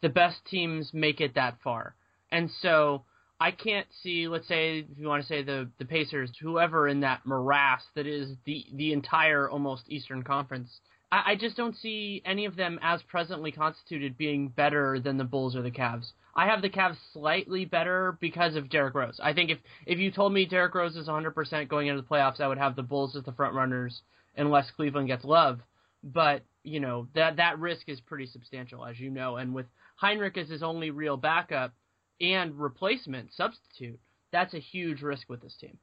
the 0.00 0.08
best 0.08 0.38
teams 0.50 0.90
make 0.92 1.20
it 1.20 1.34
that 1.34 1.58
far. 1.62 1.94
And 2.32 2.50
so 2.62 3.04
I 3.38 3.50
can't 3.50 3.86
see, 4.02 4.28
let's 4.28 4.48
say, 4.48 4.78
if 4.90 4.98
you 4.98 5.06
want 5.08 5.22
to 5.22 5.28
say 5.28 5.42
the 5.42 5.68
the 5.78 5.84
Pacers, 5.84 6.32
whoever 6.40 6.88
in 6.88 7.00
that 7.00 7.26
morass 7.26 7.82
that 7.94 8.06
is 8.06 8.30
the 8.44 8.64
the 8.74 8.92
entire 8.92 9.50
almost 9.50 9.84
Eastern 9.88 10.22
Conference. 10.22 10.80
I, 11.12 11.32
I 11.32 11.36
just 11.36 11.56
don't 11.56 11.76
see 11.76 12.22
any 12.24 12.46
of 12.46 12.56
them 12.56 12.78
as 12.82 13.02
presently 13.02 13.52
constituted 13.52 14.16
being 14.16 14.48
better 14.48 14.98
than 15.00 15.18
the 15.18 15.24
Bulls 15.24 15.54
or 15.54 15.62
the 15.62 15.70
Cavs. 15.70 16.12
I 16.34 16.46
have 16.46 16.62
the 16.62 16.70
Cavs 16.70 16.96
slightly 17.12 17.64
better 17.64 18.16
because 18.20 18.56
of 18.56 18.68
Derrick 18.70 18.94
Rose. 18.94 19.20
I 19.22 19.34
think 19.34 19.50
if 19.50 19.58
if 19.86 19.98
you 19.98 20.10
told 20.10 20.32
me 20.32 20.46
Derrick 20.46 20.74
Rose 20.74 20.96
is 20.96 21.08
100% 21.08 21.68
going 21.68 21.88
into 21.88 22.00
the 22.00 22.08
playoffs, 22.08 22.40
I 22.40 22.48
would 22.48 22.58
have 22.58 22.74
the 22.74 22.82
Bulls 22.82 23.16
as 23.16 23.24
the 23.24 23.32
front 23.32 23.54
runners 23.54 24.02
unless 24.36 24.70
Cleveland 24.70 25.08
gets 25.08 25.24
love. 25.24 25.60
But 26.02 26.42
you 26.62 26.80
know 26.80 27.08
that 27.14 27.36
that 27.36 27.58
risk 27.58 27.88
is 27.88 28.00
pretty 28.00 28.26
substantial, 28.26 28.84
as 28.84 28.98
you 28.98 29.10
know. 29.10 29.36
And 29.36 29.54
with 29.54 29.66
Hinrich 30.02 30.38
as 30.38 30.48
his 30.48 30.62
only 30.62 30.90
real 30.90 31.16
backup 31.16 31.72
and 32.20 32.58
replacement 32.58 33.32
substitute, 33.34 33.98
that's 34.32 34.54
a 34.54 34.58
huge 34.58 35.02
risk 35.02 35.28
with 35.28 35.42
this 35.42 35.56
team. 35.60 35.78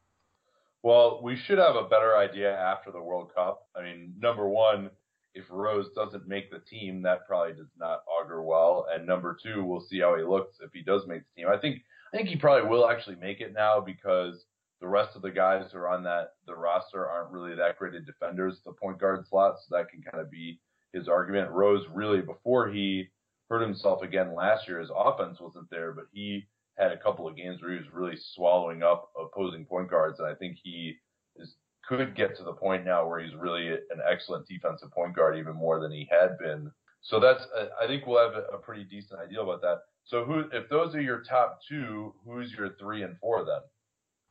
Well, 0.81 1.21
we 1.23 1.37
should 1.37 1.59
have 1.59 1.75
a 1.75 1.87
better 1.87 2.17
idea 2.17 2.53
after 2.53 2.91
the 2.91 3.01
World 3.01 3.31
Cup. 3.33 3.67
I 3.75 3.83
mean, 3.83 4.13
number 4.19 4.47
one, 4.49 4.89
if 5.33 5.45
Rose 5.49 5.87
doesn't 5.95 6.27
make 6.27 6.51
the 6.51 6.59
team, 6.59 7.01
that 7.03 7.25
probably 7.27 7.53
does 7.53 7.71
not 7.79 8.03
augur 8.07 8.41
well. 8.41 8.87
And 8.93 9.07
number 9.07 9.37
two, 9.41 9.63
we'll 9.63 9.85
see 9.89 9.99
how 9.99 10.17
he 10.17 10.23
looks 10.23 10.57
if 10.61 10.71
he 10.73 10.81
does 10.81 11.07
make 11.07 11.21
the 11.21 11.41
team. 11.41 11.51
I 11.51 11.57
think 11.57 11.81
I 12.13 12.17
think 12.17 12.29
he 12.29 12.35
probably 12.35 12.69
will 12.69 12.87
actually 12.87 13.15
make 13.15 13.41
it 13.41 13.53
now 13.53 13.79
because 13.79 14.45
the 14.81 14.87
rest 14.87 15.15
of 15.15 15.21
the 15.21 15.31
guys 15.31 15.71
who 15.71 15.79
are 15.79 15.89
on 15.89 16.03
that 16.03 16.33
the 16.45 16.55
roster 16.55 17.07
aren't 17.07 17.31
really 17.31 17.55
that 17.55 17.79
great 17.79 17.95
of 17.95 18.05
defenders 18.05 18.59
the 18.65 18.73
point 18.73 18.99
guard 18.99 19.25
slot, 19.27 19.55
so 19.57 19.75
that 19.75 19.89
can 19.89 20.03
kind 20.03 20.21
of 20.21 20.29
be 20.29 20.59
his 20.91 21.07
argument. 21.07 21.49
Rose 21.49 21.85
really 21.91 22.21
before 22.21 22.69
he 22.69 23.07
hurt 23.49 23.61
himself 23.61 24.01
again 24.01 24.35
last 24.35 24.67
year. 24.67 24.79
His 24.79 24.91
offense 24.95 25.39
wasn't 25.39 25.69
there, 25.69 25.91
but 25.91 26.05
he 26.11 26.45
had 26.77 26.91
a 26.91 26.97
couple 26.97 27.27
of 27.27 27.35
games 27.35 27.61
where 27.61 27.71
he 27.71 27.77
was 27.77 27.93
really 27.93 28.17
swallowing 28.33 28.83
up 28.83 29.11
opposing 29.19 29.65
point 29.65 29.89
guards, 29.89 30.19
and 30.19 30.27
I 30.27 30.35
think 30.35 30.57
he 30.63 30.95
is 31.35 31.55
could 31.87 32.15
get 32.15 32.35
to 32.37 32.43
the 32.43 32.53
point 32.53 32.85
now 32.85 33.07
where 33.07 33.19
he's 33.19 33.35
really 33.35 33.67
an 33.67 33.99
excellent 34.09 34.47
defensive 34.47 34.91
point 34.91 35.15
guard, 35.15 35.37
even 35.37 35.55
more 35.55 35.79
than 35.79 35.91
he 35.91 36.07
had 36.09 36.37
been. 36.37 36.71
So 37.01 37.19
that's 37.19 37.43
uh, 37.57 37.65
I 37.81 37.87
think 37.87 38.07
we'll 38.07 38.23
have 38.23 38.41
a 38.53 38.57
pretty 38.57 38.85
decent 38.85 39.19
idea 39.19 39.41
about 39.41 39.61
that. 39.61 39.79
So 40.05 40.23
who, 40.25 40.45
if 40.51 40.69
those 40.69 40.95
are 40.95 41.01
your 41.01 41.23
top 41.29 41.59
two, 41.67 42.13
who's 42.25 42.53
your 42.57 42.75
three 42.79 43.03
and 43.03 43.17
four 43.19 43.45
then? 43.45 43.61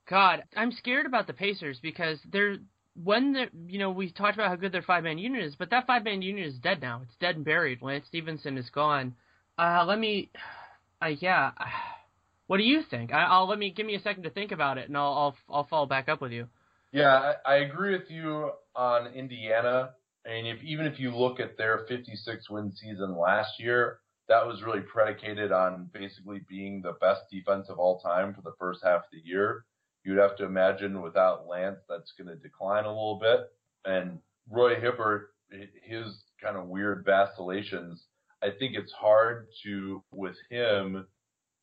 God, 0.08 0.42
I'm 0.56 0.72
scared 0.72 1.06
about 1.06 1.26
the 1.26 1.32
Pacers 1.32 1.78
because 1.80 2.18
they're 2.30 2.56
when 2.94 3.32
the 3.32 3.46
you 3.66 3.78
know 3.78 3.90
we 3.90 4.10
talked 4.10 4.36
about 4.36 4.48
how 4.48 4.56
good 4.56 4.72
their 4.72 4.82
five 4.82 5.04
man 5.04 5.18
unit 5.18 5.44
is, 5.44 5.56
but 5.56 5.70
that 5.70 5.86
five 5.86 6.04
man 6.04 6.22
unit 6.22 6.46
is 6.46 6.58
dead 6.58 6.80
now. 6.80 7.02
It's 7.04 7.16
dead 7.16 7.36
and 7.36 7.44
buried. 7.44 7.82
Lance 7.82 8.06
Stephenson 8.08 8.58
is 8.58 8.68
gone. 8.70 9.14
Uh, 9.58 9.84
let 9.86 9.98
me, 9.98 10.30
uh, 11.00 11.06
yeah. 11.06 11.52
What 12.48 12.58
do 12.58 12.64
you 12.64 12.82
think? 12.82 13.14
I, 13.14 13.38
will 13.38 13.48
let 13.48 13.58
me 13.58 13.70
give 13.70 13.86
me 13.86 13.94
a 13.94 14.00
second 14.00 14.24
to 14.24 14.30
think 14.30 14.52
about 14.52 14.76
it, 14.76 14.86
and 14.88 14.96
I'll 14.96 15.34
I'll, 15.48 15.56
I'll 15.56 15.64
follow 15.64 15.86
back 15.86 16.10
up 16.10 16.20
with 16.20 16.32
you. 16.32 16.48
Yeah, 16.90 17.32
I, 17.46 17.54
I 17.54 17.56
agree 17.58 17.92
with 17.92 18.10
you 18.10 18.50
on 18.76 19.06
Indiana. 19.14 19.92
And 20.26 20.46
if 20.46 20.62
even 20.62 20.84
if 20.84 21.00
you 21.00 21.16
look 21.16 21.40
at 21.40 21.56
their 21.56 21.86
56 21.88 22.50
win 22.50 22.70
season 22.72 23.16
last 23.16 23.58
year, 23.58 24.00
that 24.28 24.46
was 24.46 24.62
really 24.62 24.80
predicated 24.80 25.50
on 25.50 25.88
basically 25.94 26.40
being 26.48 26.82
the 26.82 26.92
best 27.00 27.22
defense 27.30 27.68
of 27.70 27.78
all 27.78 28.00
time 28.00 28.34
for 28.34 28.42
the 28.42 28.52
first 28.58 28.80
half 28.84 29.00
of 29.00 29.10
the 29.12 29.22
year. 29.24 29.64
You'd 30.04 30.18
have 30.18 30.36
to 30.36 30.44
imagine 30.44 31.00
without 31.00 31.46
Lance, 31.46 31.78
that's 31.88 32.12
going 32.18 32.28
to 32.28 32.42
decline 32.42 32.84
a 32.84 32.88
little 32.88 33.18
bit. 33.20 33.40
And 33.84 34.18
Roy 34.50 34.80
Hibbert, 34.80 35.28
his 35.82 36.24
kind 36.42 36.56
of 36.56 36.66
weird 36.66 37.04
vacillations, 37.04 38.04
I 38.42 38.50
think 38.50 38.74
it's 38.74 38.92
hard 38.92 39.46
to, 39.62 40.02
with 40.12 40.36
him, 40.50 41.06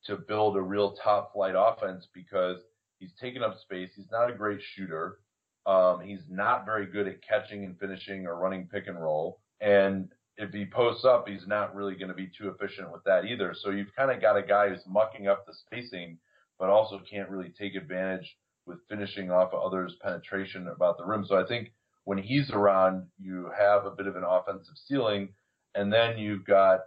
to 0.06 0.16
build 0.16 0.56
a 0.56 0.62
real 0.62 0.96
top 1.04 1.34
flight 1.34 1.56
offense 1.58 2.08
because 2.14 2.60
he's 3.00 3.12
taking 3.20 3.42
up 3.42 3.60
space. 3.62 3.90
He's 3.96 4.12
not 4.12 4.30
a 4.30 4.36
great 4.36 4.62
shooter. 4.62 5.20
Um, 5.66 6.00
he's 6.02 6.24
not 6.30 6.66
very 6.66 6.86
good 6.86 7.08
at 7.08 7.22
catching 7.22 7.66
and 7.66 7.78
finishing 7.78 8.26
or 8.26 8.40
running 8.40 8.70
pick 8.72 8.88
and 8.88 9.02
roll. 9.02 9.40
And 9.60 10.10
if 10.38 10.52
he 10.52 10.66
posts 10.66 11.04
up, 11.04 11.28
he's 11.28 11.46
not 11.48 11.76
really 11.76 11.96
going 11.96 12.08
to 12.08 12.14
be 12.14 12.32
too 12.36 12.50
efficient 12.50 12.92
with 12.92 13.04
that 13.04 13.26
either. 13.26 13.54
So 13.54 13.72
you've 13.72 13.94
kind 13.96 14.10
of 14.10 14.22
got 14.22 14.38
a 14.38 14.42
guy 14.42 14.70
who's 14.70 14.86
mucking 14.88 15.28
up 15.28 15.46
the 15.46 15.54
spacing, 15.54 16.18
but 16.60 16.70
also 16.70 17.02
can't 17.10 17.30
really 17.30 17.54
take 17.58 17.76
advantage 17.76 18.38
with 18.66 18.80
finishing 18.90 19.32
off 19.32 19.54
others' 19.54 19.96
penetration 20.02 20.68
about 20.68 20.98
the 20.98 21.06
rim. 21.06 21.26
So 21.26 21.42
I 21.42 21.48
think 21.48 21.72
when 22.04 22.18
he's 22.18 22.52
around, 22.52 23.08
you 23.20 23.50
have 23.58 23.86
a 23.86 23.92
bit 23.92 24.08
of 24.08 24.16
an 24.16 24.24
offensive 24.24 24.76
ceiling, 24.88 25.30
and 25.76 25.92
then 25.92 26.18
you've 26.18 26.46
got 26.46 26.82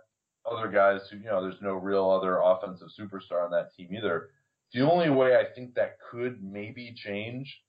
other 0.51 0.69
guys 0.69 1.01
who, 1.11 1.19
you 1.19 1.25
know, 1.25 1.41
there's 1.41 1.61
no 1.61 1.75
real 1.75 2.11
other 2.11 2.41
offensive 2.43 2.89
superstar 2.99 3.45
on 3.45 3.51
that 3.53 3.75
team 3.77 3.95
either. 3.95 4.31
The 4.73 4.81
only 4.81 5.11
way 5.11 5.37
I 5.37 5.45
think 5.55 5.75
that 5.75 5.99
could 6.11 6.43
maybe 6.43 6.95
change 6.97 7.61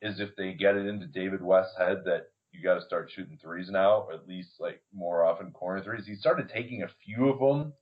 is 0.00 0.20
if 0.20 0.34
they 0.36 0.54
get 0.54 0.76
it 0.76 0.86
into 0.86 1.06
David 1.06 1.42
West's 1.42 1.76
head 1.78 2.02
that 2.06 2.28
you 2.52 2.62
got 2.62 2.74
to 2.74 2.86
start 2.86 3.10
shooting 3.10 3.38
threes 3.40 3.70
now, 3.70 4.02
or 4.02 4.12
at 4.12 4.28
least 4.28 4.52
like 4.58 4.82
more 4.92 5.24
often 5.24 5.52
corner 5.52 5.82
threes. 5.82 6.06
He 6.06 6.14
started 6.14 6.50
taking 6.52 6.82
a 6.82 6.90
few 7.04 7.28
of 7.28 7.38
them 7.38 7.72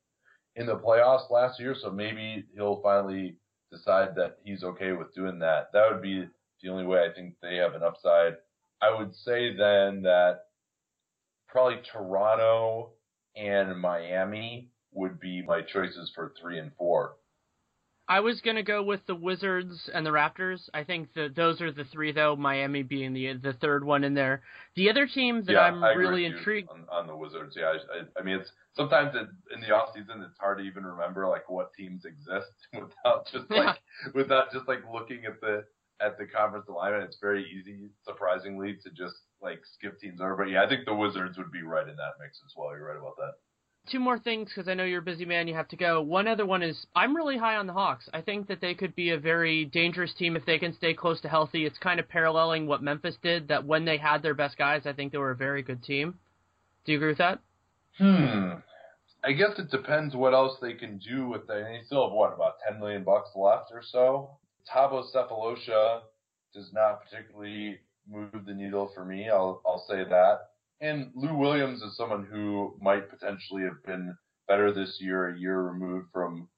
in 0.57 0.67
the 0.67 0.77
playoffs 0.77 1.31
last 1.31 1.59
year, 1.61 1.75
so 1.81 1.91
maybe 1.91 2.45
he'll 2.55 2.81
finally 2.83 3.37
decide 3.71 4.15
that 4.17 4.39
he's 4.45 4.65
okay 4.65 4.93
with 4.93 5.15
doing 5.15 5.39
that. 5.41 5.73
That 5.73 5.91
would 5.91 6.03
be 6.03 6.27
the 6.63 6.69
only 6.69 6.85
way 6.85 7.07
I 7.09 7.13
think 7.15 7.35
they 7.41 7.57
have 7.57 7.75
an 7.75 7.83
upside. 7.83 8.35
I 8.83 8.97
would 8.97 9.15
say 9.15 9.55
then 9.57 10.03
that 10.03 10.47
probably 11.49 11.81
Toronto 11.83 12.91
and 13.37 13.81
Miami 13.81 14.71
would 14.93 15.21
be 15.21 15.43
my 15.43 15.63
choices 15.63 16.11
for 16.15 16.33
three 16.41 16.59
and 16.59 16.73
four. 16.77 17.15
I 18.11 18.19
was 18.19 18.41
gonna 18.41 18.65
go 18.65 18.83
with 18.83 19.07
the 19.07 19.15
Wizards 19.15 19.89
and 19.95 20.05
the 20.05 20.11
Raptors. 20.11 20.69
I 20.75 20.83
think 20.83 21.15
that 21.15 21.37
those 21.37 21.61
are 21.61 21.71
the 21.71 21.85
three, 21.85 22.11
though. 22.11 22.35
Miami 22.35 22.83
being 22.83 23.13
the 23.13 23.35
the 23.35 23.53
third 23.53 23.85
one 23.85 24.03
in 24.03 24.15
there. 24.15 24.43
The 24.75 24.91
other 24.91 25.07
team 25.07 25.45
that 25.45 25.53
yeah, 25.53 25.61
I'm 25.61 25.81
really 25.97 26.25
intrigued 26.25 26.71
on, 26.71 26.87
on, 26.91 27.07
the 27.07 27.15
Wizards. 27.15 27.55
Yeah, 27.57 27.73
I, 27.73 28.19
I 28.19 28.25
mean 28.25 28.41
it's 28.41 28.51
sometimes 28.75 29.15
it, 29.15 29.29
in 29.55 29.61
the 29.61 29.73
off 29.73 29.91
season 29.95 30.25
it's 30.29 30.37
hard 30.41 30.59
to 30.59 30.65
even 30.65 30.85
remember 30.85 31.29
like 31.29 31.49
what 31.49 31.73
teams 31.75 32.05
exist 32.05 32.51
without 32.75 33.29
just 33.31 33.49
like 33.49 33.79
yeah. 33.79 34.13
without 34.13 34.53
just 34.53 34.67
like 34.67 34.81
looking 34.93 35.27
at 35.27 35.41
the 35.41 35.65
at 36.01 36.19
the 36.19 36.27
conference 36.27 36.67
alignment. 36.69 37.05
It's 37.05 37.19
very 37.21 37.47
easy, 37.49 37.91
surprisingly, 38.05 38.77
to 38.83 38.91
just 38.91 39.15
like 39.41 39.61
skip 39.79 40.01
teams 40.01 40.21
over. 40.21 40.35
But 40.35 40.51
yeah, 40.51 40.65
I 40.65 40.69
think 40.69 40.85
the 40.85 40.97
Wizards 40.97 41.39
would 41.39 41.53
be 41.53 41.63
right 41.63 41.87
in 41.87 41.95
that 41.95 42.19
mix 42.19 42.41
as 42.45 42.55
well. 42.57 42.73
You're 42.75 42.89
right 42.89 42.99
about 42.99 43.15
that 43.19 43.35
two 43.89 43.99
more 43.99 44.19
things 44.19 44.49
because 44.49 44.69
I 44.69 44.75
know 44.75 44.85
you're 44.85 45.01
a 45.01 45.03
busy 45.03 45.25
man. 45.25 45.49
You 45.49 45.55
have 45.55 45.69
to 45.69 45.77
go. 45.77 46.01
One 46.03 46.29
other 46.29 46.47
one 46.47 46.63
is 46.63 46.87
I'm 46.95 47.17
really 47.17 47.39
high 47.39 47.57
on 47.57 47.67
the 47.67 47.73
Hawks. 47.73 48.09
I 48.13 48.21
think 48.21 48.49
that 48.49 48.61
they 48.61 48.75
could 48.75 48.95
be 48.95 49.11
a 49.11 49.19
very 49.19 49.65
dangerous 49.65 50.15
team 50.15 50.37
if 50.37 50.45
they 50.47 50.59
can 50.59 50.75
stay 50.75 50.95
close 50.95 51.21
to 51.23 51.29
healthy. 51.29 51.67
It's 51.67 51.79
kind 51.79 52.01
of 52.01 52.09
paralleling 52.09 52.67
what 52.67 52.83
Memphis 52.83 53.17
did. 53.23 53.49
That 53.49 53.65
when 53.65 53.85
they 53.85 53.99
had 53.99 54.23
their 54.23 54.35
best 54.35 54.57
guys, 54.57 54.83
I 54.87 54.93
think 54.93 55.13
they 55.13 55.19
were 55.19 55.33
a 55.33 55.37
very 55.37 55.63
good 55.63 55.83
team. 55.83 56.19
Do 56.85 56.93
you 56.93 56.99
agree 56.99 57.09
with 57.09 57.19
that? 57.19 57.41
Hmm. 57.99 58.61
I 59.23 59.33
guess 59.33 59.59
it 59.59 59.71
depends 59.71 60.15
what 60.15 60.33
else 60.33 60.57
they 60.63 60.73
can 60.73 60.99
do 60.99 61.29
with 61.29 61.47
that. 61.47 61.65
They 61.65 61.81
still 61.85 62.09
have 62.09 62.13
what 62.13 62.33
about 62.33 62.55
ten 62.67 62.81
million 62.81 63.05
bucks 63.05 63.31
left 63.35 63.71
or 63.73 63.83
so. 63.83 64.39
Thabo 64.73 65.05
Sefolosha 65.15 66.01
does 66.55 66.73
not 66.73 67.03
particularly 67.03 67.79
move 68.11 68.47
the 68.47 68.55
needle 68.55 68.91
for 68.95 69.05
me. 69.05 69.29
I'll 69.29 69.61
I'll 69.67 69.85
say 69.89 70.05
that. 70.05 70.50
And 70.81 71.11
Lou 71.15 71.35
Williams 71.35 71.83
is 71.83 71.97
someone 71.97 72.25
who 72.25 72.77
might 72.81 73.11
potentially 73.11 73.63
have 73.65 73.83
been 73.85 74.17
better 74.49 74.73
this 74.73 74.99
year, 75.01 75.29
a 75.29 75.39
year 75.39 75.61
removed 75.61 76.09
from 76.13 76.49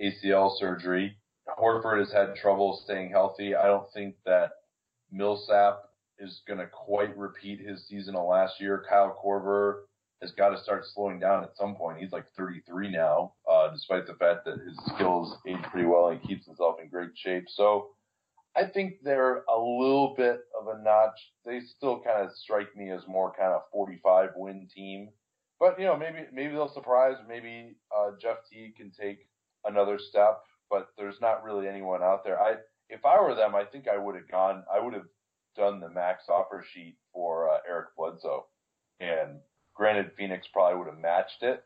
ACL 0.00 0.58
surgery. 0.58 1.16
Horford 1.58 2.00
has 2.00 2.12
had 2.12 2.34
trouble 2.36 2.80
staying 2.84 3.10
healthy. 3.10 3.54
I 3.54 3.66
don't 3.66 3.90
think 3.92 4.16
that 4.24 4.50
Millsap 5.12 5.78
is 6.18 6.40
going 6.48 6.58
to 6.58 6.66
quite 6.66 7.16
repeat 7.16 7.60
his 7.60 7.86
season 7.86 8.16
of 8.16 8.26
last 8.26 8.60
year. 8.60 8.84
Kyle 8.88 9.16
Korver 9.22 9.82
has 10.22 10.32
got 10.32 10.48
to 10.48 10.62
start 10.62 10.84
slowing 10.94 11.20
down 11.20 11.44
at 11.44 11.56
some 11.56 11.76
point. 11.76 11.98
He's 11.98 12.12
like 12.12 12.24
33 12.36 12.90
now, 12.90 13.34
uh, 13.48 13.70
despite 13.70 14.06
the 14.06 14.14
fact 14.14 14.46
that 14.46 14.58
his 14.58 14.76
skills 14.94 15.36
age 15.46 15.62
pretty 15.70 15.86
well 15.86 16.08
and 16.08 16.22
keeps 16.22 16.46
himself 16.46 16.76
in 16.82 16.88
great 16.88 17.10
shape. 17.14 17.44
So 17.48 17.90
I 18.56 18.64
think 18.64 18.94
they're 19.02 19.42
a 19.48 19.58
little 19.58 20.14
bit 20.16 20.40
of 20.58 20.68
a 20.68 20.82
notch. 20.82 21.18
They 21.44 21.60
still 21.60 22.00
kind 22.00 22.26
of 22.26 22.34
strike 22.34 22.74
me 22.74 22.90
as 22.90 23.02
more 23.06 23.32
kind 23.38 23.52
of 23.52 23.62
45 23.72 24.30
win 24.36 24.68
team. 24.74 25.10
But 25.60 25.78
you 25.78 25.86
know, 25.86 25.96
maybe 25.96 26.26
maybe 26.32 26.52
they'll 26.52 26.72
surprise. 26.72 27.16
Maybe 27.28 27.76
uh, 27.96 28.12
Jeff 28.20 28.38
Teague 28.50 28.76
can 28.76 28.90
take 28.90 29.26
another 29.64 29.98
step. 29.98 30.42
But 30.70 30.88
there's 30.98 31.20
not 31.20 31.44
really 31.44 31.68
anyone 31.68 32.02
out 32.02 32.24
there. 32.24 32.40
I 32.40 32.56
if 32.88 33.04
I 33.04 33.20
were 33.20 33.34
them, 33.34 33.54
I 33.54 33.64
think 33.64 33.86
I 33.88 33.98
would 33.98 34.14
have 34.14 34.30
gone. 34.30 34.64
I 34.72 34.80
would 34.80 34.94
have 34.94 35.06
done 35.56 35.80
the 35.80 35.90
max 35.90 36.24
offer 36.28 36.64
sheet 36.72 36.96
for 37.12 37.50
uh, 37.50 37.58
Eric 37.68 37.88
Bledsoe. 37.96 38.46
And 39.00 39.40
granted, 39.74 40.12
Phoenix 40.16 40.46
probably 40.52 40.78
would 40.78 40.88
have 40.88 40.98
matched 40.98 41.42
it. 41.42 41.64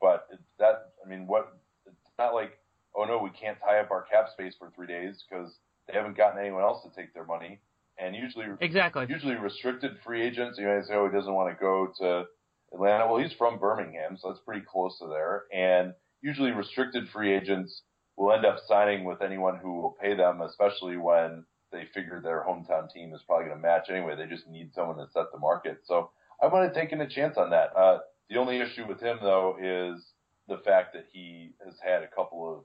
But 0.00 0.28
that 0.58 0.92
I 1.04 1.08
mean, 1.08 1.26
what? 1.26 1.56
It's 1.86 1.96
not 2.18 2.34
like 2.34 2.58
oh 2.96 3.04
no, 3.04 3.18
we 3.18 3.30
can't 3.30 3.58
tie 3.60 3.80
up 3.80 3.90
our 3.90 4.02
cap 4.02 4.28
space 4.32 4.54
for 4.58 4.70
three 4.74 4.86
days 4.86 5.24
because 5.28 5.58
they 5.86 5.94
haven't 5.94 6.16
gotten 6.16 6.40
anyone 6.40 6.62
else 6.62 6.82
to 6.82 6.90
take 6.94 7.14
their 7.14 7.24
money. 7.24 7.60
And 7.98 8.16
usually, 8.16 8.46
exactly, 8.60 9.06
usually 9.08 9.34
restricted 9.34 9.92
free 10.04 10.22
agents. 10.22 10.58
You 10.58 10.64
know, 10.64 10.82
say, 10.86 10.94
oh, 10.94 11.08
he 11.08 11.16
doesn't 11.16 11.32
want 11.32 11.54
to 11.54 11.60
go 11.60 11.92
to 11.98 12.24
Atlanta. 12.72 13.06
Well, 13.06 13.22
he's 13.22 13.34
from 13.34 13.58
Birmingham, 13.58 14.16
so 14.18 14.28
that's 14.28 14.40
pretty 14.44 14.64
close 14.66 14.98
to 14.98 15.08
there. 15.08 15.44
And 15.52 15.92
usually, 16.22 16.52
restricted 16.52 17.08
free 17.10 17.34
agents 17.34 17.82
will 18.16 18.32
end 18.32 18.46
up 18.46 18.58
signing 18.66 19.04
with 19.04 19.20
anyone 19.20 19.58
who 19.58 19.80
will 19.80 19.96
pay 20.00 20.16
them, 20.16 20.40
especially 20.40 20.96
when 20.96 21.44
they 21.70 21.84
figure 21.94 22.20
their 22.20 22.44
hometown 22.46 22.90
team 22.90 23.14
is 23.14 23.22
probably 23.26 23.46
going 23.46 23.56
to 23.56 23.62
match 23.62 23.88
anyway. 23.88 24.14
They 24.16 24.26
just 24.26 24.48
need 24.48 24.72
someone 24.74 24.96
to 24.96 25.06
set 25.12 25.26
the 25.32 25.38
market. 25.38 25.80
So 25.84 26.10
I 26.42 26.48
might 26.48 26.64
have 26.64 26.74
taken 26.74 27.00
a 27.00 27.08
chance 27.08 27.36
on 27.36 27.50
that. 27.50 27.74
Uh, 27.76 27.98
the 28.28 28.36
only 28.36 28.60
issue 28.60 28.86
with 28.86 29.00
him 29.00 29.18
though 29.22 29.56
is 29.60 30.02
the 30.48 30.62
fact 30.64 30.92
that 30.92 31.06
he 31.12 31.54
has 31.64 31.74
had 31.84 32.02
a 32.02 32.08
couple 32.08 32.50
of 32.52 32.64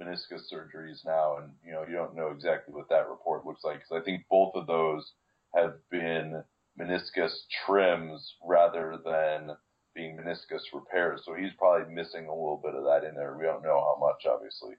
meniscus 0.00 0.42
surgeries 0.52 1.04
now, 1.04 1.38
and 1.38 1.52
you 1.64 1.72
know 1.72 1.84
you 1.88 1.94
don't 1.94 2.16
know 2.16 2.28
exactly 2.28 2.74
what 2.74 2.88
that 2.88 3.08
report 3.08 3.44
looks 3.44 3.64
like 3.64 3.76
because 3.76 4.00
I 4.00 4.04
think 4.04 4.24
both 4.30 4.52
of 4.54 4.66
those 4.66 5.12
have 5.54 5.74
been 5.90 6.42
meniscus 6.80 7.32
trims 7.66 8.34
rather 8.46 8.98
than 9.04 9.56
being 9.94 10.16
meniscus 10.16 10.62
repairs. 10.72 11.22
So 11.24 11.34
he's 11.34 11.52
probably 11.58 11.92
missing 11.92 12.26
a 12.26 12.34
little 12.34 12.60
bit 12.62 12.74
of 12.74 12.84
that 12.84 13.06
in 13.06 13.14
there. 13.14 13.36
We 13.36 13.44
don't 13.44 13.62
know 13.62 13.80
how 13.80 13.96
much, 14.00 14.24
obviously. 14.32 14.74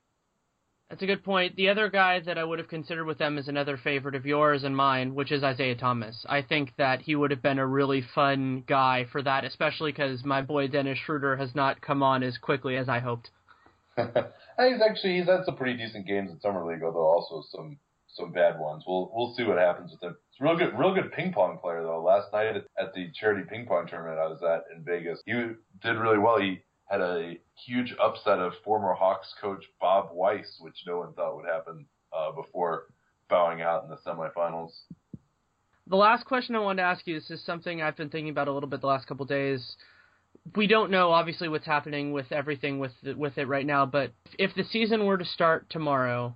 That's 0.89 1.03
a 1.03 1.08
good 1.08 1.23
point. 1.23 1.55
The 1.55 1.69
other 1.69 1.88
guy 1.88 2.19
that 2.21 2.39
I 2.39 2.43
would 2.43 2.58
have 2.58 2.67
considered 2.67 3.05
with 3.05 3.19
them 3.19 3.38
is 3.38 3.47
another 3.47 3.77
favorite 3.77 4.15
of 4.15 4.25
yours 4.25 4.63
and 4.63 4.75
mine, 4.75 5.13
which 5.13 5.32
is 5.32 5.43
Isaiah 5.43 5.75
Thomas. 5.75 6.25
I 6.27 6.41
think 6.41 6.73
that 6.77 7.01
he 7.01 7.15
would 7.15 7.29
have 7.29 7.43
been 7.43 7.60
a 7.60 7.67
really 7.67 8.01
fun 8.15 8.63
guy 8.65 9.05
for 9.12 9.21
that, 9.21 9.45
especially 9.45 9.91
because 9.91 10.23
my 10.25 10.41
boy 10.41 10.67
Dennis 10.67 10.97
Schroeder 10.97 11.36
has 11.36 11.53
not 11.53 11.82
come 11.82 12.01
on 12.01 12.23
as 12.23 12.39
quickly 12.39 12.75
as 12.75 12.89
I 12.89 12.99
hoped. 12.99 13.29
He's 14.59 14.81
actually 14.81 15.17
he's 15.17 15.27
had 15.27 15.45
some 15.45 15.55
pretty 15.55 15.77
decent 15.77 16.07
games 16.07 16.31
in 16.31 16.39
summer 16.39 16.65
league, 16.65 16.83
although 16.83 16.99
also 16.99 17.43
some 17.51 17.77
some 18.07 18.31
bad 18.31 18.59
ones. 18.59 18.83
We'll 18.88 19.12
we'll 19.13 19.33
see 19.35 19.43
what 19.43 19.57
happens 19.57 19.91
with 19.91 20.03
him. 20.03 20.15
It's 20.31 20.41
a 20.41 20.43
real 20.43 20.57
good 20.57 20.77
real 20.77 20.93
good 20.93 21.12
ping 21.12 21.33
pong 21.33 21.59
player 21.59 21.83
though. 21.83 22.03
Last 22.03 22.31
night 22.33 22.55
at 22.55 22.93
the 22.93 23.12
charity 23.13 23.43
ping 23.49 23.65
pong 23.65 23.88
tournament 23.88 24.19
I 24.19 24.27
was 24.27 24.41
at 24.43 24.63
in 24.75 24.83
Vegas, 24.83 25.21
he 25.25 25.33
did 25.33 25.97
really 25.97 26.17
well. 26.17 26.39
He 26.39 26.62
had 26.89 27.01
a 27.01 27.38
huge 27.65 27.95
upset 28.01 28.39
of 28.39 28.53
former 28.63 28.93
Hawks 28.93 29.33
coach 29.39 29.63
Bob 29.79 30.09
Weiss, 30.12 30.57
which 30.59 30.83
no 30.88 30.97
one 30.99 31.13
thought 31.13 31.35
would 31.35 31.45
happen 31.45 31.85
uh, 32.12 32.31
before 32.31 32.85
bowing 33.29 33.62
out 33.62 33.83
in 33.83 33.89
the 33.89 33.97
semifinals. 33.97 34.71
The 35.85 35.95
last 35.95 36.25
question 36.25 36.55
I 36.55 36.59
wanted 36.59 36.83
to 36.83 36.88
ask 36.88 37.05
you, 37.07 37.15
this 37.15 37.29
is 37.31 37.43
something 37.45 37.81
I've 37.81 37.95
been 37.95 38.09
thinking 38.09 38.31
about 38.31 38.47
a 38.47 38.51
little 38.51 38.69
bit 38.69 38.81
the 38.81 38.88
last 38.88 39.07
couple 39.07 39.23
of 39.23 39.29
days 39.29 39.75
we 40.56 40.67
don't 40.67 40.91
know 40.91 41.12
obviously 41.12 41.47
what's 41.47 41.65
happening 41.65 42.12
with 42.12 42.32
everything 42.32 42.80
with 42.80 42.91
with 43.15 43.38
it 43.38 43.47
right 43.47 43.65
now, 43.65 43.86
but 43.86 44.12
if 44.38 44.54
the 44.56 44.63
season 44.63 45.06
were 45.06 45.17
to 45.17 45.25
start 45.25 45.69
tomorrow, 45.69 46.36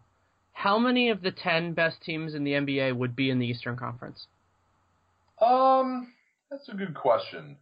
how 0.54 0.78
many 0.78 1.10
of 1.10 1.22
the 1.22 1.32
10 1.32 1.74
best 1.74 2.02
teams 2.04 2.36
in 2.36 2.44
the 2.44 2.52
NBA 2.52 2.96
would 2.96 3.16
be 3.16 3.30
in 3.30 3.39
the 3.39 3.48
Eastern 3.48 3.76
Conference? 3.76 4.28
Um, 5.42 6.13
that's 6.50 6.70
a 6.70 6.76
good 6.76 6.94
question. 6.94 7.58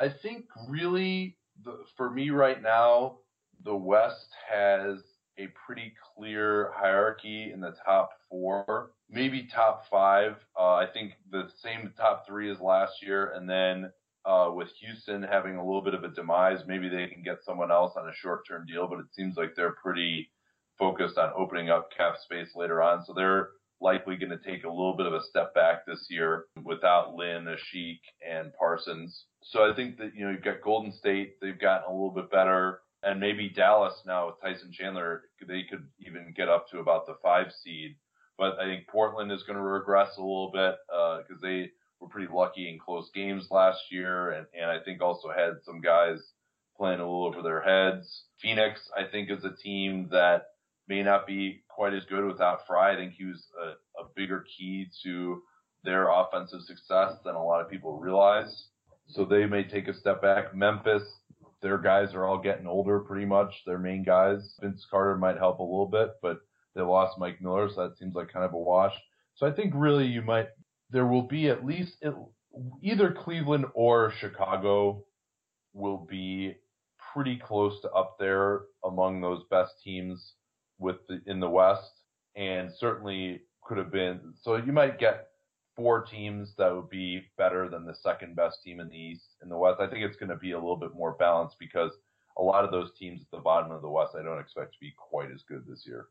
I 0.00 0.08
think 0.22 0.46
really 0.68 1.36
the, 1.64 1.84
for 1.96 2.10
me 2.10 2.30
right 2.30 2.60
now, 2.60 3.18
the 3.64 3.76
West 3.76 4.28
has 4.50 4.98
a 5.38 5.48
pretty 5.66 5.92
clear 6.16 6.72
hierarchy 6.74 7.50
in 7.52 7.60
the 7.60 7.74
top 7.84 8.10
four, 8.28 8.90
maybe 9.10 9.48
top 9.54 9.84
five. 9.90 10.36
Uh, 10.58 10.74
I 10.74 10.86
think 10.92 11.12
the 11.30 11.48
same 11.62 11.92
top 11.96 12.26
three 12.26 12.50
as 12.50 12.60
last 12.60 13.02
year, 13.02 13.32
and 13.34 13.48
then 13.48 13.92
uh, 14.24 14.50
with 14.54 14.68
Houston 14.80 15.22
having 15.22 15.56
a 15.56 15.64
little 15.64 15.82
bit 15.82 15.94
of 15.94 16.04
a 16.04 16.08
demise, 16.08 16.60
maybe 16.66 16.88
they 16.88 17.06
can 17.06 17.22
get 17.22 17.44
someone 17.44 17.70
else 17.70 17.94
on 17.96 18.08
a 18.08 18.14
short-term 18.14 18.66
deal. 18.66 18.86
But 18.88 19.00
it 19.00 19.12
seems 19.12 19.36
like 19.36 19.54
they're 19.54 19.76
pretty 19.82 20.30
focused 20.78 21.18
on 21.18 21.32
opening 21.36 21.70
up 21.70 21.90
cap 21.96 22.14
space 22.22 22.48
later 22.54 22.82
on, 22.82 23.04
so 23.04 23.12
they're 23.12 23.50
likely 23.82 24.16
going 24.16 24.30
to 24.30 24.38
take 24.38 24.64
a 24.64 24.68
little 24.68 24.94
bit 24.96 25.06
of 25.06 25.14
a 25.14 25.22
step 25.22 25.54
back 25.54 25.86
this 25.86 26.06
year 26.10 26.44
without 26.64 27.14
Lin, 27.14 27.46
Asik, 27.46 28.00
and 28.28 28.52
Parsons. 28.58 29.24
So 29.42 29.70
I 29.70 29.74
think 29.74 29.98
that 29.98 30.14
you 30.14 30.24
know 30.24 30.30
you've 30.30 30.44
got 30.44 30.60
Golden 30.62 30.92
State, 30.92 31.40
they've 31.40 31.58
gotten 31.58 31.88
a 31.88 31.92
little 31.92 32.12
bit 32.14 32.30
better 32.30 32.80
and 33.02 33.20
maybe 33.20 33.48
Dallas 33.48 33.94
now 34.06 34.26
with 34.26 34.40
Tyson 34.40 34.72
Chandler, 34.72 35.22
they 35.46 35.62
could 35.62 35.86
even 36.00 36.34
get 36.36 36.48
up 36.48 36.68
to 36.68 36.78
about 36.78 37.06
the 37.06 37.16
five 37.22 37.46
seed. 37.62 37.96
But 38.36 38.58
I 38.58 38.64
think 38.64 38.88
Portland 38.88 39.32
is 39.32 39.42
going 39.42 39.56
to 39.56 39.62
regress 39.62 40.16
a 40.16 40.20
little 40.20 40.50
bit 40.52 40.76
because 40.88 41.42
uh, 41.42 41.46
they 41.46 41.70
were 42.00 42.08
pretty 42.08 42.32
lucky 42.32 42.68
in 42.68 42.78
close 42.78 43.10
games 43.14 43.48
last 43.50 43.80
year, 43.90 44.30
and, 44.30 44.46
and 44.58 44.70
I 44.70 44.78
think 44.82 45.02
also 45.02 45.28
had 45.28 45.62
some 45.64 45.80
guys 45.80 46.18
playing 46.76 47.00
a 47.00 47.04
little 47.04 47.26
over 47.26 47.42
their 47.42 47.60
heads. 47.60 48.24
Phoenix, 48.40 48.80
I 48.96 49.04
think, 49.10 49.30
is 49.30 49.44
a 49.44 49.54
team 49.62 50.08
that 50.10 50.46
may 50.88 51.02
not 51.02 51.26
be 51.26 51.62
quite 51.68 51.94
as 51.94 52.04
good 52.06 52.24
without 52.24 52.66
Frye. 52.66 52.92
I 52.92 52.96
think 52.96 53.12
he 53.12 53.26
was 53.26 53.46
a, 53.62 54.00
a 54.00 54.06
bigger 54.16 54.44
key 54.56 54.86
to 55.04 55.42
their 55.84 56.08
offensive 56.10 56.62
success 56.62 57.14
than 57.24 57.34
a 57.34 57.44
lot 57.44 57.60
of 57.60 57.70
people 57.70 57.98
realize. 57.98 58.68
So 59.08 59.24
they 59.24 59.46
may 59.46 59.64
take 59.64 59.88
a 59.88 59.94
step 59.94 60.22
back. 60.22 60.54
Memphis, 60.54 61.02
their 61.62 61.78
guys 61.78 62.14
are 62.14 62.24
all 62.24 62.38
getting 62.38 62.66
older 62.66 63.00
pretty 63.00 63.26
much. 63.26 63.62
Their 63.66 63.78
main 63.78 64.02
guys. 64.02 64.56
Vince 64.60 64.86
Carter 64.90 65.16
might 65.16 65.36
help 65.36 65.58
a 65.58 65.62
little 65.62 65.88
bit, 65.88 66.10
but 66.22 66.38
they 66.74 66.82
lost 66.82 67.18
Mike 67.18 67.40
Miller, 67.40 67.68
so 67.68 67.88
that 67.88 67.98
seems 67.98 68.14
like 68.14 68.32
kind 68.32 68.44
of 68.44 68.54
a 68.54 68.58
wash. 68.58 68.94
So 69.34 69.46
I 69.46 69.52
think 69.52 69.72
really 69.76 70.06
you 70.06 70.22
might, 70.22 70.48
there 70.90 71.06
will 71.06 71.22
be 71.22 71.48
at 71.48 71.64
least 71.64 71.92
either 72.82 73.12
Cleveland 73.12 73.66
or 73.74 74.12
Chicago 74.18 75.04
will 75.72 75.98
be 75.98 76.56
pretty 77.12 77.36
close 77.36 77.80
to 77.82 77.90
up 77.92 78.16
there 78.18 78.62
among 78.84 79.20
those 79.20 79.42
best 79.50 79.72
teams 79.82 80.34
with 80.78 80.96
the, 81.08 81.20
in 81.26 81.40
the 81.40 81.48
West 81.48 81.92
and 82.36 82.70
certainly 82.78 83.42
could 83.62 83.78
have 83.78 83.92
been, 83.92 84.34
so 84.40 84.56
you 84.56 84.72
might 84.72 84.98
get 84.98 85.28
four 85.76 86.02
teams 86.02 86.52
that 86.58 86.74
would 86.74 86.90
be 86.90 87.22
better 87.38 87.68
than 87.68 87.86
the 87.86 87.94
second 87.94 88.36
best 88.36 88.62
team 88.62 88.80
in 88.80 88.88
the 88.88 88.96
East. 88.96 89.36
In 89.42 89.48
the 89.48 89.56
West, 89.56 89.80
I 89.80 89.86
think 89.86 90.04
it's 90.04 90.16
going 90.16 90.30
to 90.30 90.36
be 90.36 90.52
a 90.52 90.58
little 90.58 90.76
bit 90.76 90.94
more 90.94 91.12
balanced 91.12 91.56
because 91.58 91.92
a 92.38 92.42
lot 92.42 92.64
of 92.64 92.70
those 92.70 92.90
teams 92.98 93.20
at 93.22 93.30
the 93.30 93.42
bottom 93.42 93.70
of 93.70 93.82
the 93.82 93.88
West, 93.88 94.14
I 94.18 94.22
don't 94.22 94.40
expect 94.40 94.72
to 94.72 94.80
be 94.80 94.92
quite 94.96 95.30
as 95.30 95.42
good 95.48 95.64
this 95.66 95.84
year. 95.86 96.06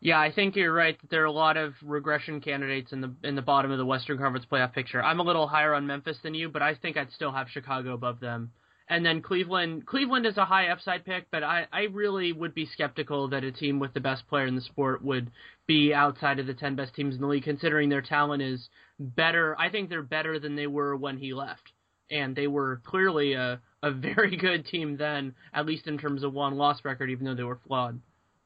Yeah, 0.00 0.20
I 0.20 0.30
think 0.30 0.56
you're 0.56 0.72
right 0.72 1.00
that 1.00 1.10
there 1.10 1.22
are 1.22 1.26
a 1.26 1.32
lot 1.32 1.56
of 1.56 1.74
regression 1.82 2.40
candidates 2.40 2.92
in 2.92 3.00
the 3.00 3.14
in 3.24 3.34
the 3.34 3.42
bottom 3.42 3.70
of 3.70 3.78
the 3.78 3.86
Western 3.86 4.18
Conference 4.18 4.46
playoff 4.50 4.72
picture. 4.74 5.02
I'm 5.02 5.20
a 5.20 5.24
little 5.24 5.48
higher 5.48 5.74
on 5.74 5.86
Memphis 5.86 6.18
than 6.22 6.34
you, 6.34 6.48
but 6.48 6.62
I 6.62 6.74
think 6.74 6.96
I'd 6.96 7.12
still 7.12 7.32
have 7.32 7.48
Chicago 7.48 7.94
above 7.94 8.20
them. 8.20 8.52
And 8.88 9.04
then 9.04 9.20
Cleveland, 9.20 9.84
Cleveland 9.86 10.26
is 10.26 10.36
a 10.36 10.44
high 10.44 10.68
upside 10.68 11.04
pick, 11.04 11.26
but 11.32 11.42
I, 11.42 11.66
I 11.72 11.84
really 11.84 12.32
would 12.32 12.54
be 12.54 12.66
skeptical 12.66 13.26
that 13.28 13.42
a 13.42 13.50
team 13.50 13.80
with 13.80 13.94
the 13.94 14.00
best 14.00 14.28
player 14.28 14.46
in 14.46 14.54
the 14.54 14.60
sport 14.60 15.02
would 15.02 15.30
be 15.66 15.92
outside 15.92 16.38
of 16.38 16.46
the 16.46 16.54
10 16.54 16.76
best 16.76 16.94
teams 16.94 17.16
in 17.16 17.20
the 17.20 17.26
league, 17.26 17.42
considering 17.42 17.88
their 17.88 18.02
talent 18.02 18.42
is 18.42 18.68
better. 19.00 19.58
I 19.58 19.70
think 19.70 19.88
they're 19.88 20.02
better 20.02 20.38
than 20.38 20.54
they 20.54 20.68
were 20.68 20.94
when 20.94 21.18
he 21.18 21.34
left. 21.34 21.72
And 22.12 22.36
they 22.36 22.46
were 22.46 22.80
clearly 22.84 23.32
a, 23.32 23.60
a 23.82 23.90
very 23.92 24.36
good 24.36 24.66
team 24.66 24.96
then, 24.96 25.34
at 25.52 25.66
least 25.66 25.88
in 25.88 25.98
terms 25.98 26.22
of 26.22 26.32
one 26.32 26.56
loss 26.56 26.84
record, 26.84 27.10
even 27.10 27.26
though 27.26 27.34
they 27.34 27.42
were 27.42 27.58
flawed. 27.66 28.00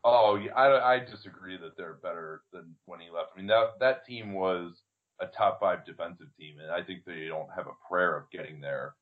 Oh, 0.04 0.36
yeah, 0.36 0.52
I, 0.54 0.94
I 0.94 0.98
disagree 0.98 1.58
that 1.58 1.76
they're 1.76 1.98
better 2.02 2.42
than 2.52 2.74
when 2.86 3.00
he 3.00 3.10
left. 3.10 3.30
I 3.34 3.38
mean, 3.38 3.46
that, 3.48 3.78
that 3.80 4.06
team 4.06 4.32
was 4.32 4.72
a 5.20 5.26
top 5.26 5.60
five 5.60 5.84
defensive 5.84 6.28
team, 6.38 6.56
and 6.60 6.70
I 6.70 6.82
think 6.82 7.04
they 7.04 7.26
don't 7.28 7.48
have 7.54 7.66
a 7.66 7.88
prayer 7.88 8.16
of 8.16 8.30
getting 8.30 8.60
there 8.60 8.94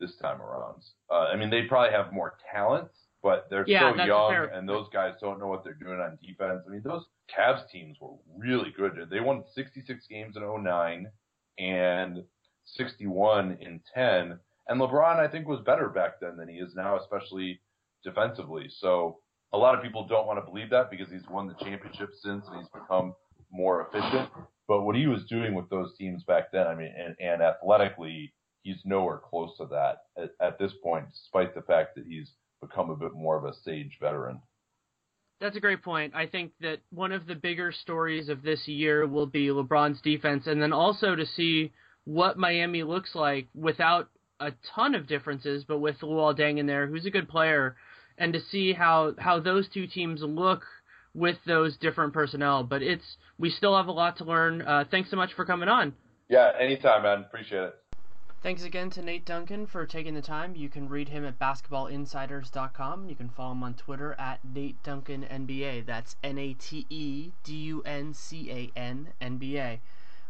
this 0.00 0.16
time 0.16 0.40
around. 0.40 0.82
Uh, 1.10 1.26
I 1.32 1.36
mean, 1.36 1.50
they 1.50 1.62
probably 1.62 1.90
have 1.90 2.12
more 2.12 2.36
talent, 2.52 2.88
but 3.22 3.46
they're 3.50 3.64
yeah, 3.66 3.92
so 3.96 4.04
young, 4.04 4.48
and 4.52 4.68
those 4.68 4.86
guys 4.92 5.14
don't 5.20 5.40
know 5.40 5.48
what 5.48 5.64
they're 5.64 5.74
doing 5.74 5.98
on 5.98 6.18
defense. 6.22 6.62
I 6.66 6.70
mean, 6.70 6.82
those 6.84 7.04
Cavs 7.36 7.68
teams 7.70 7.96
were 8.00 8.14
really 8.36 8.72
good. 8.76 8.92
They 9.10 9.20
won 9.20 9.44
66 9.54 10.06
games 10.08 10.36
in 10.36 10.42
09 10.62 11.08
and 11.58 12.22
61 12.64 13.58
in 13.60 13.80
10. 13.94 14.38
And 14.68 14.80
LeBron, 14.80 15.18
I 15.18 15.28
think, 15.28 15.46
was 15.46 15.60
better 15.60 15.88
back 15.88 16.20
then 16.20 16.36
than 16.36 16.48
he 16.48 16.56
is 16.56 16.74
now, 16.74 16.98
especially 16.98 17.60
defensively. 18.02 18.66
So 18.68 19.18
a 19.54 19.56
lot 19.56 19.76
of 19.76 19.82
people 19.82 20.04
don't 20.06 20.26
want 20.26 20.44
to 20.44 20.50
believe 20.50 20.68
that 20.70 20.90
because 20.90 21.08
he's 21.10 21.22
won 21.30 21.46
the 21.46 21.54
championship 21.64 22.10
since 22.20 22.44
and 22.48 22.58
he's 22.58 22.68
become 22.68 23.14
more 23.52 23.86
efficient. 23.86 24.28
But 24.66 24.82
what 24.82 24.96
he 24.96 25.06
was 25.06 25.24
doing 25.26 25.54
with 25.54 25.70
those 25.70 25.96
teams 25.96 26.24
back 26.24 26.50
then, 26.50 26.66
I 26.66 26.74
mean, 26.74 26.92
and, 26.98 27.14
and 27.20 27.40
athletically, 27.40 28.34
he's 28.62 28.80
nowhere 28.84 29.18
close 29.18 29.56
to 29.58 29.66
that 29.66 29.98
at, 30.20 30.30
at 30.44 30.58
this 30.58 30.72
point, 30.82 31.06
despite 31.12 31.54
the 31.54 31.62
fact 31.62 31.94
that 31.94 32.04
he's 32.06 32.32
become 32.60 32.90
a 32.90 32.96
bit 32.96 33.12
more 33.14 33.36
of 33.36 33.44
a 33.44 33.54
sage 33.64 33.96
veteran. 34.00 34.40
That's 35.40 35.56
a 35.56 35.60
great 35.60 35.82
point. 35.82 36.14
I 36.16 36.26
think 36.26 36.52
that 36.60 36.80
one 36.90 37.12
of 37.12 37.26
the 37.26 37.34
bigger 37.34 37.70
stories 37.70 38.28
of 38.28 38.42
this 38.42 38.66
year 38.66 39.06
will 39.06 39.26
be 39.26 39.48
LeBron's 39.48 40.00
defense, 40.00 40.46
and 40.46 40.60
then 40.60 40.72
also 40.72 41.14
to 41.14 41.26
see 41.26 41.72
what 42.04 42.38
Miami 42.38 42.82
looks 42.82 43.14
like 43.14 43.46
without 43.54 44.08
a 44.40 44.52
ton 44.74 44.94
of 44.94 45.06
differences, 45.06 45.64
but 45.66 45.78
with 45.78 45.96
Luol 46.00 46.36
Deng 46.36 46.58
in 46.58 46.66
there, 46.66 46.86
who's 46.86 47.06
a 47.06 47.10
good 47.10 47.28
player, 47.28 47.76
and 48.18 48.32
to 48.32 48.40
see 48.40 48.72
how 48.72 49.14
how 49.18 49.40
those 49.40 49.68
two 49.68 49.86
teams 49.86 50.22
look 50.22 50.64
with 51.14 51.36
those 51.46 51.76
different 51.76 52.12
personnel. 52.12 52.64
But 52.64 52.82
it's 52.82 53.16
we 53.38 53.50
still 53.50 53.76
have 53.76 53.86
a 53.86 53.92
lot 53.92 54.16
to 54.18 54.24
learn. 54.24 54.62
Uh, 54.62 54.84
thanks 54.90 55.10
so 55.10 55.16
much 55.16 55.32
for 55.34 55.44
coming 55.44 55.68
on. 55.68 55.94
Yeah, 56.28 56.52
anytime, 56.58 57.02
man. 57.02 57.20
Appreciate 57.20 57.62
it. 57.64 57.74
Thanks 58.42 58.62
again 58.62 58.90
to 58.90 59.00
Nate 59.00 59.24
Duncan 59.24 59.66
for 59.66 59.86
taking 59.86 60.12
the 60.12 60.20
time. 60.20 60.54
You 60.54 60.68
can 60.68 60.86
read 60.86 61.08
him 61.08 61.24
at 61.24 61.38
basketballinsiders.com. 61.38 63.08
You 63.08 63.14
can 63.14 63.30
follow 63.30 63.52
him 63.52 63.62
on 63.62 63.72
Twitter 63.72 64.14
at 64.18 64.44
Nate 64.44 64.82
Duncan 64.82 65.24
NBA. 65.30 65.86
That's 65.86 66.16
N 66.22 66.36
A 66.36 66.52
T 66.52 66.84
E 66.90 67.32
D 67.42 67.52
U 67.54 67.82
N 67.86 68.12
C 68.12 68.50
A 68.50 68.78
N 68.78 69.08
NBA. 69.22 69.74
It 69.74 69.80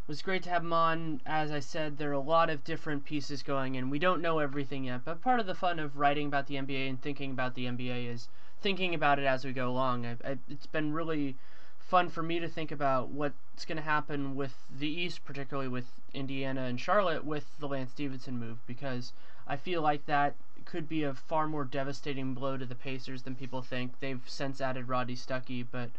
was 0.07 0.23
great 0.23 0.43
to 0.43 0.51
have 0.51 0.63
him 0.63 0.73
on. 0.73 1.21
As 1.25 1.51
I 1.51 1.61
said, 1.61 1.97
there 1.97 2.11
are 2.11 2.13
a 2.13 2.21
lot 2.21 2.51
of 2.51 2.65
different 2.65 3.05
pieces 3.05 3.43
going 3.43 3.75
in. 3.75 3.91
We 3.91 3.99
don't 3.99 4.21
know 4.21 4.39
everything 4.39 4.85
yet, 4.85 5.05
but 5.05 5.23
part 5.23 5.41
of 5.41 5.47
the 5.47 5.55
fun 5.55 5.79
of 5.79 5.97
writing 5.97 6.27
about 6.27 6.47
the 6.47 6.57
NBA 6.57 6.89
and 6.89 7.01
thinking 7.01 7.31
about 7.31 7.55
the 7.55 7.67
NBA 7.67 8.13
is 8.13 8.29
thinking 8.61 8.95
about 8.95 9.19
it 9.19 9.25
as 9.25 9.45
we 9.45 9.53
go 9.53 9.69
along. 9.69 10.05
I, 10.05 10.17
I, 10.25 10.39
it's 10.49 10.67
been 10.67 10.93
really 10.93 11.37
fun 11.79 12.09
for 12.09 12.23
me 12.23 12.39
to 12.39 12.49
think 12.49 12.71
about 12.73 13.09
what's 13.09 13.65
going 13.65 13.77
to 13.77 13.83
happen 13.83 14.35
with 14.35 14.55
the 14.71 14.89
East, 14.89 15.25
particularly 15.25 15.69
with 15.69 15.87
Indiana 16.13 16.63
and 16.65 16.81
Charlotte, 16.81 17.25
with 17.25 17.59
the 17.59 17.69
Lance 17.69 17.93
Stephenson 17.93 18.39
move, 18.39 18.59
because 18.67 19.13
I 19.47 19.57
feel 19.57 19.83
like 19.83 20.07
that 20.07 20.35
could 20.65 20.89
be 20.89 21.03
a 21.03 21.15
far 21.15 21.47
more 21.47 21.65
devastating 21.65 22.35
blow 22.35 22.57
to 22.57 22.65
the 22.65 22.75
Pacers 22.75 23.23
than 23.23 23.35
people 23.35 23.63
think. 23.63 24.01
They've 24.01 24.23
since 24.27 24.61
added 24.61 24.89
Rodney 24.89 25.15
Stuckey, 25.15 25.65
but 25.71 25.91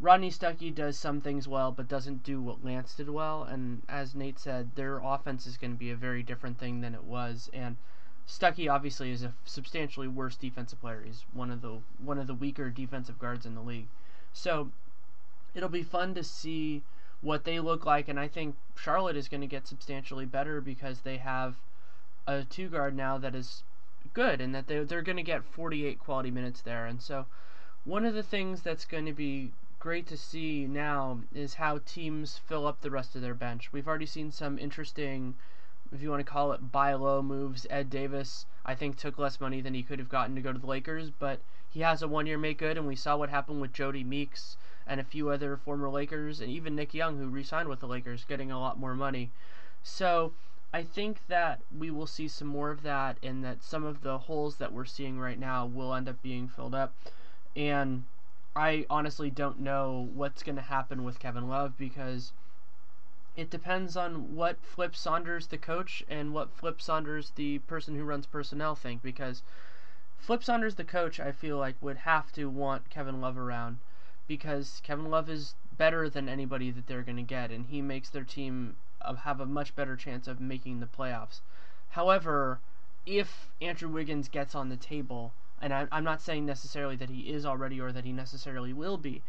Rodney 0.00 0.30
Stuckey 0.30 0.74
does 0.74 0.98
some 0.98 1.20
things 1.20 1.46
well, 1.46 1.70
but 1.70 1.88
doesn't 1.88 2.24
do 2.24 2.42
what 2.42 2.64
Lance 2.64 2.94
did 2.94 3.08
well. 3.08 3.44
And 3.44 3.82
as 3.88 4.14
Nate 4.14 4.38
said, 4.38 4.74
their 4.74 4.98
offense 4.98 5.46
is 5.46 5.56
going 5.56 5.72
to 5.72 5.78
be 5.78 5.90
a 5.90 5.96
very 5.96 6.22
different 6.22 6.58
thing 6.58 6.80
than 6.80 6.94
it 6.94 7.04
was. 7.04 7.48
And 7.52 7.76
Stuckey 8.26 8.70
obviously 8.70 9.10
is 9.10 9.22
a 9.22 9.34
substantially 9.44 10.08
worse 10.08 10.36
defensive 10.36 10.80
player. 10.80 11.02
He's 11.04 11.24
one 11.32 11.50
of 11.50 11.60
the 11.60 11.80
one 11.98 12.18
of 12.18 12.26
the 12.26 12.34
weaker 12.34 12.70
defensive 12.70 13.18
guards 13.18 13.46
in 13.46 13.54
the 13.54 13.62
league. 13.62 13.88
So 14.32 14.70
it'll 15.54 15.68
be 15.68 15.82
fun 15.82 16.14
to 16.14 16.24
see 16.24 16.82
what 17.20 17.44
they 17.44 17.60
look 17.60 17.86
like, 17.86 18.08
and 18.08 18.18
I 18.18 18.28
think 18.28 18.56
Charlotte 18.76 19.16
is 19.16 19.28
going 19.28 19.40
to 19.40 19.46
get 19.46 19.66
substantially 19.66 20.26
better 20.26 20.60
because 20.60 21.00
they 21.00 21.18
have 21.18 21.56
a 22.26 22.44
two 22.44 22.68
guard 22.68 22.96
now 22.96 23.16
that 23.18 23.34
is 23.34 23.62
good, 24.12 24.40
and 24.40 24.54
that 24.54 24.66
they 24.66 24.82
they're 24.84 25.02
going 25.02 25.16
to 25.16 25.22
get 25.22 25.44
48 25.44 25.98
quality 25.98 26.30
minutes 26.30 26.60
there, 26.60 26.86
and 26.86 27.00
so 27.00 27.26
one 27.84 28.04
of 28.04 28.14
the 28.14 28.22
things 28.22 28.62
that's 28.62 28.84
going 28.84 29.06
to 29.06 29.12
be 29.12 29.52
great 29.84 30.06
to 30.06 30.16
see 30.16 30.66
now 30.66 31.20
is 31.34 31.52
how 31.52 31.78
teams 31.84 32.40
fill 32.48 32.66
up 32.66 32.80
the 32.80 32.90
rest 32.90 33.14
of 33.14 33.20
their 33.20 33.34
bench. 33.34 33.70
We've 33.70 33.86
already 33.86 34.06
seen 34.06 34.32
some 34.32 34.58
interesting, 34.58 35.34
if 35.92 36.00
you 36.00 36.08
want 36.08 36.24
to 36.24 36.32
call 36.32 36.52
it 36.52 36.72
buy 36.72 36.94
low 36.94 37.20
moves. 37.20 37.66
Ed 37.68 37.90
Davis, 37.90 38.46
I 38.64 38.74
think, 38.74 38.96
took 38.96 39.18
less 39.18 39.42
money 39.42 39.60
than 39.60 39.74
he 39.74 39.82
could 39.82 39.98
have 39.98 40.08
gotten 40.08 40.34
to 40.36 40.40
go 40.40 40.54
to 40.54 40.58
the 40.58 40.66
Lakers, 40.66 41.10
but 41.10 41.40
he 41.68 41.80
has 41.80 42.00
a 42.00 42.08
one 42.08 42.26
year 42.26 42.38
make 42.38 42.56
good, 42.56 42.78
and 42.78 42.86
we 42.86 42.96
saw 42.96 43.18
what 43.18 43.28
happened 43.28 43.60
with 43.60 43.74
Jodie 43.74 44.06
Meeks 44.06 44.56
and 44.86 45.00
a 45.00 45.04
few 45.04 45.28
other 45.28 45.54
former 45.58 45.90
Lakers, 45.90 46.40
and 46.40 46.48
even 46.48 46.74
Nick 46.74 46.94
Young, 46.94 47.18
who 47.18 47.28
re 47.28 47.42
signed 47.42 47.68
with 47.68 47.80
the 47.80 47.86
Lakers, 47.86 48.24
getting 48.24 48.50
a 48.50 48.58
lot 48.58 48.78
more 48.78 48.94
money. 48.94 49.32
So 49.82 50.32
I 50.72 50.82
think 50.82 51.18
that 51.28 51.60
we 51.78 51.90
will 51.90 52.06
see 52.06 52.26
some 52.26 52.48
more 52.48 52.70
of 52.70 52.84
that, 52.84 53.18
and 53.22 53.44
that 53.44 53.62
some 53.62 53.84
of 53.84 54.00
the 54.00 54.16
holes 54.16 54.56
that 54.56 54.72
we're 54.72 54.86
seeing 54.86 55.18
right 55.18 55.38
now 55.38 55.66
will 55.66 55.92
end 55.92 56.08
up 56.08 56.22
being 56.22 56.48
filled 56.48 56.74
up. 56.74 56.94
And 57.54 58.04
I 58.56 58.86
honestly 58.88 59.30
don't 59.30 59.60
know 59.60 60.08
what's 60.14 60.44
going 60.44 60.56
to 60.56 60.62
happen 60.62 61.02
with 61.02 61.18
Kevin 61.18 61.48
Love 61.48 61.76
because 61.76 62.32
it 63.36 63.50
depends 63.50 63.96
on 63.96 64.36
what 64.36 64.62
Flip 64.62 64.94
Saunders, 64.94 65.48
the 65.48 65.58
coach, 65.58 66.04
and 66.08 66.32
what 66.32 66.52
Flip 66.52 66.80
Saunders, 66.80 67.30
the 67.30 67.58
person 67.60 67.96
who 67.96 68.04
runs 68.04 68.26
personnel, 68.26 68.76
think. 68.76 69.02
Because 69.02 69.42
Flip 70.18 70.44
Saunders, 70.44 70.76
the 70.76 70.84
coach, 70.84 71.18
I 71.18 71.32
feel 71.32 71.58
like 71.58 71.74
would 71.80 71.98
have 71.98 72.30
to 72.32 72.48
want 72.48 72.90
Kevin 72.90 73.20
Love 73.20 73.36
around 73.36 73.78
because 74.28 74.80
Kevin 74.84 75.10
Love 75.10 75.28
is 75.28 75.54
better 75.76 76.08
than 76.08 76.28
anybody 76.28 76.70
that 76.70 76.86
they're 76.86 77.02
going 77.02 77.16
to 77.16 77.22
get, 77.22 77.50
and 77.50 77.66
he 77.66 77.82
makes 77.82 78.08
their 78.08 78.24
team 78.24 78.76
have 79.24 79.40
a 79.40 79.46
much 79.46 79.74
better 79.74 79.96
chance 79.96 80.28
of 80.28 80.40
making 80.40 80.80
the 80.80 80.86
playoffs. 80.86 81.40
However, 81.90 82.60
if 83.04 83.50
Andrew 83.60 83.88
Wiggins 83.88 84.28
gets 84.28 84.54
on 84.54 84.68
the 84.68 84.76
table, 84.76 85.32
and 85.60 85.72
I, 85.72 85.86
I'm 85.92 86.04
not 86.04 86.20
saying 86.20 86.46
necessarily 86.46 86.96
that 86.96 87.10
he 87.10 87.32
is 87.32 87.46
already 87.46 87.80
or 87.80 87.92
that 87.92 88.04
he 88.04 88.12
necessarily 88.12 88.72
will 88.72 88.96
be, 88.96 89.22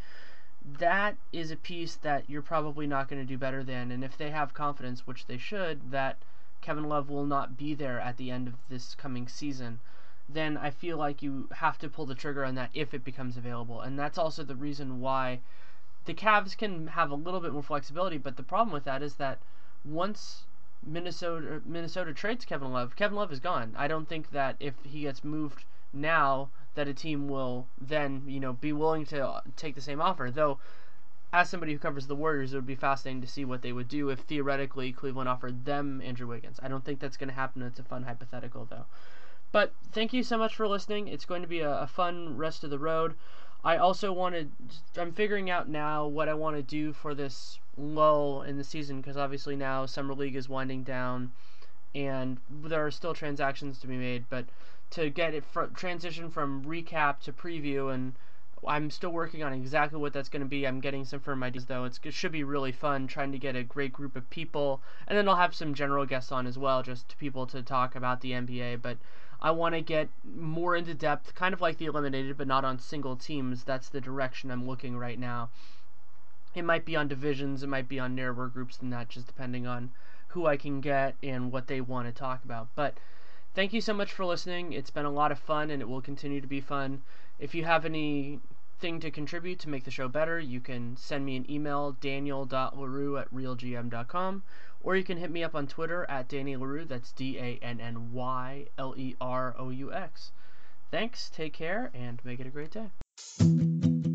that 0.79 1.15
is 1.31 1.51
a 1.51 1.55
piece 1.55 1.95
that 1.97 2.29
you're 2.29 2.41
probably 2.41 2.87
not 2.87 3.07
going 3.07 3.21
to 3.21 3.27
do 3.27 3.37
better 3.37 3.63
than. 3.63 3.91
And 3.91 4.03
if 4.03 4.17
they 4.17 4.31
have 4.31 4.53
confidence, 4.53 5.05
which 5.05 5.27
they 5.27 5.37
should, 5.37 5.91
that 5.91 6.17
Kevin 6.61 6.85
Love 6.85 7.09
will 7.09 7.25
not 7.25 7.57
be 7.57 7.75
there 7.75 7.99
at 7.99 8.17
the 8.17 8.31
end 8.31 8.47
of 8.47 8.55
this 8.69 8.95
coming 8.95 9.27
season, 9.27 9.79
then 10.27 10.57
I 10.57 10.71
feel 10.71 10.97
like 10.97 11.21
you 11.21 11.47
have 11.51 11.77
to 11.79 11.89
pull 11.89 12.07
the 12.07 12.15
trigger 12.15 12.43
on 12.43 12.55
that 12.55 12.71
if 12.73 12.93
it 12.93 13.03
becomes 13.03 13.37
available. 13.37 13.81
And 13.81 13.99
that's 13.99 14.17
also 14.17 14.43
the 14.43 14.55
reason 14.55 14.99
why 14.99 15.41
the 16.05 16.13
Cavs 16.15 16.57
can 16.57 16.87
have 16.87 17.11
a 17.11 17.15
little 17.15 17.39
bit 17.39 17.53
more 17.53 17.61
flexibility. 17.61 18.17
But 18.17 18.35
the 18.35 18.43
problem 18.43 18.73
with 18.73 18.85
that 18.85 19.03
is 19.03 19.15
that 19.15 19.39
once 19.83 20.45
Minnesota 20.83 21.61
Minnesota 21.65 22.13
trades 22.13 22.45
Kevin 22.45 22.73
Love, 22.73 22.95
Kevin 22.95 23.17
Love 23.17 23.31
is 23.31 23.39
gone. 23.39 23.73
I 23.77 23.87
don't 23.87 24.07
think 24.07 24.31
that 24.31 24.55
if 24.59 24.73
he 24.83 25.01
gets 25.01 25.23
moved 25.23 25.65
now 25.95 26.49
that 26.75 26.87
a 26.87 26.93
team 26.93 27.27
will 27.27 27.67
then, 27.79 28.23
you 28.27 28.39
know, 28.39 28.53
be 28.53 28.73
willing 28.73 29.05
to 29.05 29.25
uh, 29.25 29.41
take 29.55 29.75
the 29.75 29.81
same 29.81 30.01
offer. 30.01 30.29
Though 30.29 30.59
as 31.33 31.49
somebody 31.49 31.73
who 31.73 31.79
covers 31.79 32.07
the 32.07 32.15
Warriors, 32.15 32.53
it 32.53 32.57
would 32.57 32.65
be 32.65 32.75
fascinating 32.75 33.21
to 33.21 33.27
see 33.27 33.43
what 33.43 33.61
they 33.61 33.73
would 33.73 33.87
do 33.87 34.09
if 34.09 34.19
theoretically 34.19 34.91
Cleveland 34.91 35.27
offered 35.27 35.65
them 35.65 36.01
Andrew 36.01 36.27
Wiggins. 36.27 36.59
I 36.61 36.67
don't 36.67 36.85
think 36.85 36.99
that's 36.99 37.17
going 37.17 37.29
to 37.29 37.35
happen. 37.35 37.61
It's 37.61 37.79
a 37.79 37.83
fun 37.83 38.03
hypothetical, 38.03 38.65
though. 38.69 38.85
But 39.51 39.73
thank 39.91 40.13
you 40.13 40.23
so 40.23 40.37
much 40.37 40.55
for 40.55 40.67
listening. 40.67 41.07
It's 41.07 41.25
going 41.25 41.41
to 41.41 41.47
be 41.47 41.61
a, 41.61 41.79
a 41.79 41.87
fun 41.87 42.37
rest 42.37 42.63
of 42.63 42.69
the 42.69 42.79
road. 42.79 43.15
I 43.63 43.77
also 43.77 44.13
wanted, 44.13 44.51
I'm 44.95 45.11
figuring 45.11 45.49
out 45.49 45.67
now 45.67 46.05
what 46.05 46.29
I 46.29 46.35
want 46.35 46.55
to 46.55 46.61
do 46.61 46.93
for 46.93 47.15
this 47.15 47.59
lull 47.77 48.43
in 48.43 48.57
the 48.57 48.63
season 48.63 49.01
because 49.01 49.17
obviously 49.17 49.55
now 49.55 49.85
Summer 49.85 50.13
League 50.13 50.35
is 50.35 50.47
winding 50.47 50.83
down 50.83 51.31
and 51.95 52.37
there 52.49 52.85
are 52.85 52.91
still 52.91 53.13
transactions 53.13 53.79
to 53.79 53.87
be 53.87 53.97
made, 53.97 54.25
but 54.29 54.45
to 54.91 55.09
get 55.09 55.33
it 55.33 55.43
fr- 55.43 55.65
transition 55.75 56.29
from 56.29 56.63
recap 56.63 57.19
to 57.21 57.33
preview 57.33 57.93
and 57.93 58.13
I'm 58.67 58.89
still 58.89 59.11
working 59.11 59.43
on 59.43 59.53
exactly 59.53 59.99
what 59.99 60.13
that's 60.13 60.29
going 60.29 60.41
to 60.41 60.47
be. 60.47 60.65
I'm 60.65 60.79
getting 60.79 61.05
some 61.05 61.19
firm 61.19 61.43
ideas 61.43 61.65
though. 61.65 61.83
It's, 61.83 61.99
it 62.03 62.13
should 62.13 62.31
be 62.31 62.43
really 62.43 62.71
fun 62.71 63.05
trying 63.05 63.31
to 63.31 63.37
get 63.37 63.55
a 63.55 63.63
great 63.63 63.93
group 63.93 64.15
of 64.15 64.29
people, 64.29 64.81
and 65.07 65.17
then 65.17 65.29
I'll 65.29 65.35
have 65.35 65.53
some 65.53 65.75
general 65.75 66.05
guests 66.05 66.31
on 66.31 66.47
as 66.47 66.57
well, 66.57 66.81
just 66.81 67.17
people 67.19 67.45
to 67.47 67.61
talk 67.61 67.95
about 67.95 68.21
the 68.21 68.31
NBA. 68.31 68.81
But 68.81 68.97
I 69.39 69.51
want 69.51 69.75
to 69.75 69.81
get 69.81 70.09
more 70.23 70.75
into 70.75 70.95
depth, 70.95 71.35
kind 71.35 71.53
of 71.53 71.61
like 71.61 71.77
the 71.77 71.85
eliminated, 71.85 72.37
but 72.37 72.47
not 72.47 72.65
on 72.65 72.79
single 72.79 73.15
teams. 73.15 73.63
That's 73.63 73.89
the 73.89 74.01
direction 74.01 74.49
I'm 74.49 74.65
looking 74.65 74.97
right 74.97 75.19
now. 75.19 75.49
It 76.55 76.63
might 76.63 76.85
be 76.85 76.95
on 76.95 77.07
divisions, 77.07 77.61
it 77.61 77.69
might 77.69 77.87
be 77.87 77.99
on 77.99 78.15
narrower 78.15 78.47
groups 78.47 78.77
than 78.77 78.89
that, 78.91 79.09
just 79.09 79.27
depending 79.27 79.67
on 79.67 79.91
who 80.29 80.47
I 80.47 80.57
can 80.57 80.81
get 80.81 81.15
and 81.21 81.51
what 81.51 81.67
they 81.67 81.81
want 81.81 82.07
to 82.07 82.13
talk 82.13 82.43
about. 82.43 82.69
But 82.75 82.97
thank 83.55 83.73
you 83.73 83.81
so 83.81 83.93
much 83.93 84.11
for 84.11 84.25
listening. 84.25 84.73
It's 84.73 84.91
been 84.91 85.05
a 85.05 85.11
lot 85.11 85.31
of 85.31 85.39
fun, 85.39 85.71
and 85.71 85.81
it 85.81 85.87
will 85.87 86.01
continue 86.01 86.41
to 86.41 86.47
be 86.47 86.61
fun. 86.61 87.01
If 87.39 87.55
you 87.55 87.63
have 87.65 87.85
anything 87.85 88.99
to 88.99 89.09
contribute 89.09 89.59
to 89.59 89.69
make 89.69 89.85
the 89.85 89.91
show 89.91 90.07
better, 90.07 90.39
you 90.39 90.59
can 90.59 90.95
send 90.97 91.25
me 91.25 91.37
an 91.37 91.49
email, 91.49 91.93
daniel.leroux 91.93 93.17
at 93.17 93.33
realgm.com, 93.33 94.43
or 94.81 94.95
you 94.95 95.03
can 95.03 95.17
hit 95.17 95.31
me 95.31 95.43
up 95.43 95.55
on 95.55 95.67
Twitter 95.67 96.05
at 96.09 96.27
Danny 96.27 96.55
Leroux. 96.55 96.85
That's 96.85 97.11
D 97.13 97.39
A 97.39 97.57
N 97.63 97.79
N 97.79 98.11
Y 98.13 98.67
L 98.77 98.93
E 98.97 99.15
R 99.19 99.55
O 99.57 99.69
U 99.69 99.91
X. 99.91 100.31
Thanks, 100.91 101.29
take 101.29 101.53
care, 101.53 101.89
and 101.93 102.21
make 102.23 102.39
it 102.39 102.47
a 102.47 102.51
great 102.51 102.71
day. 102.71 104.14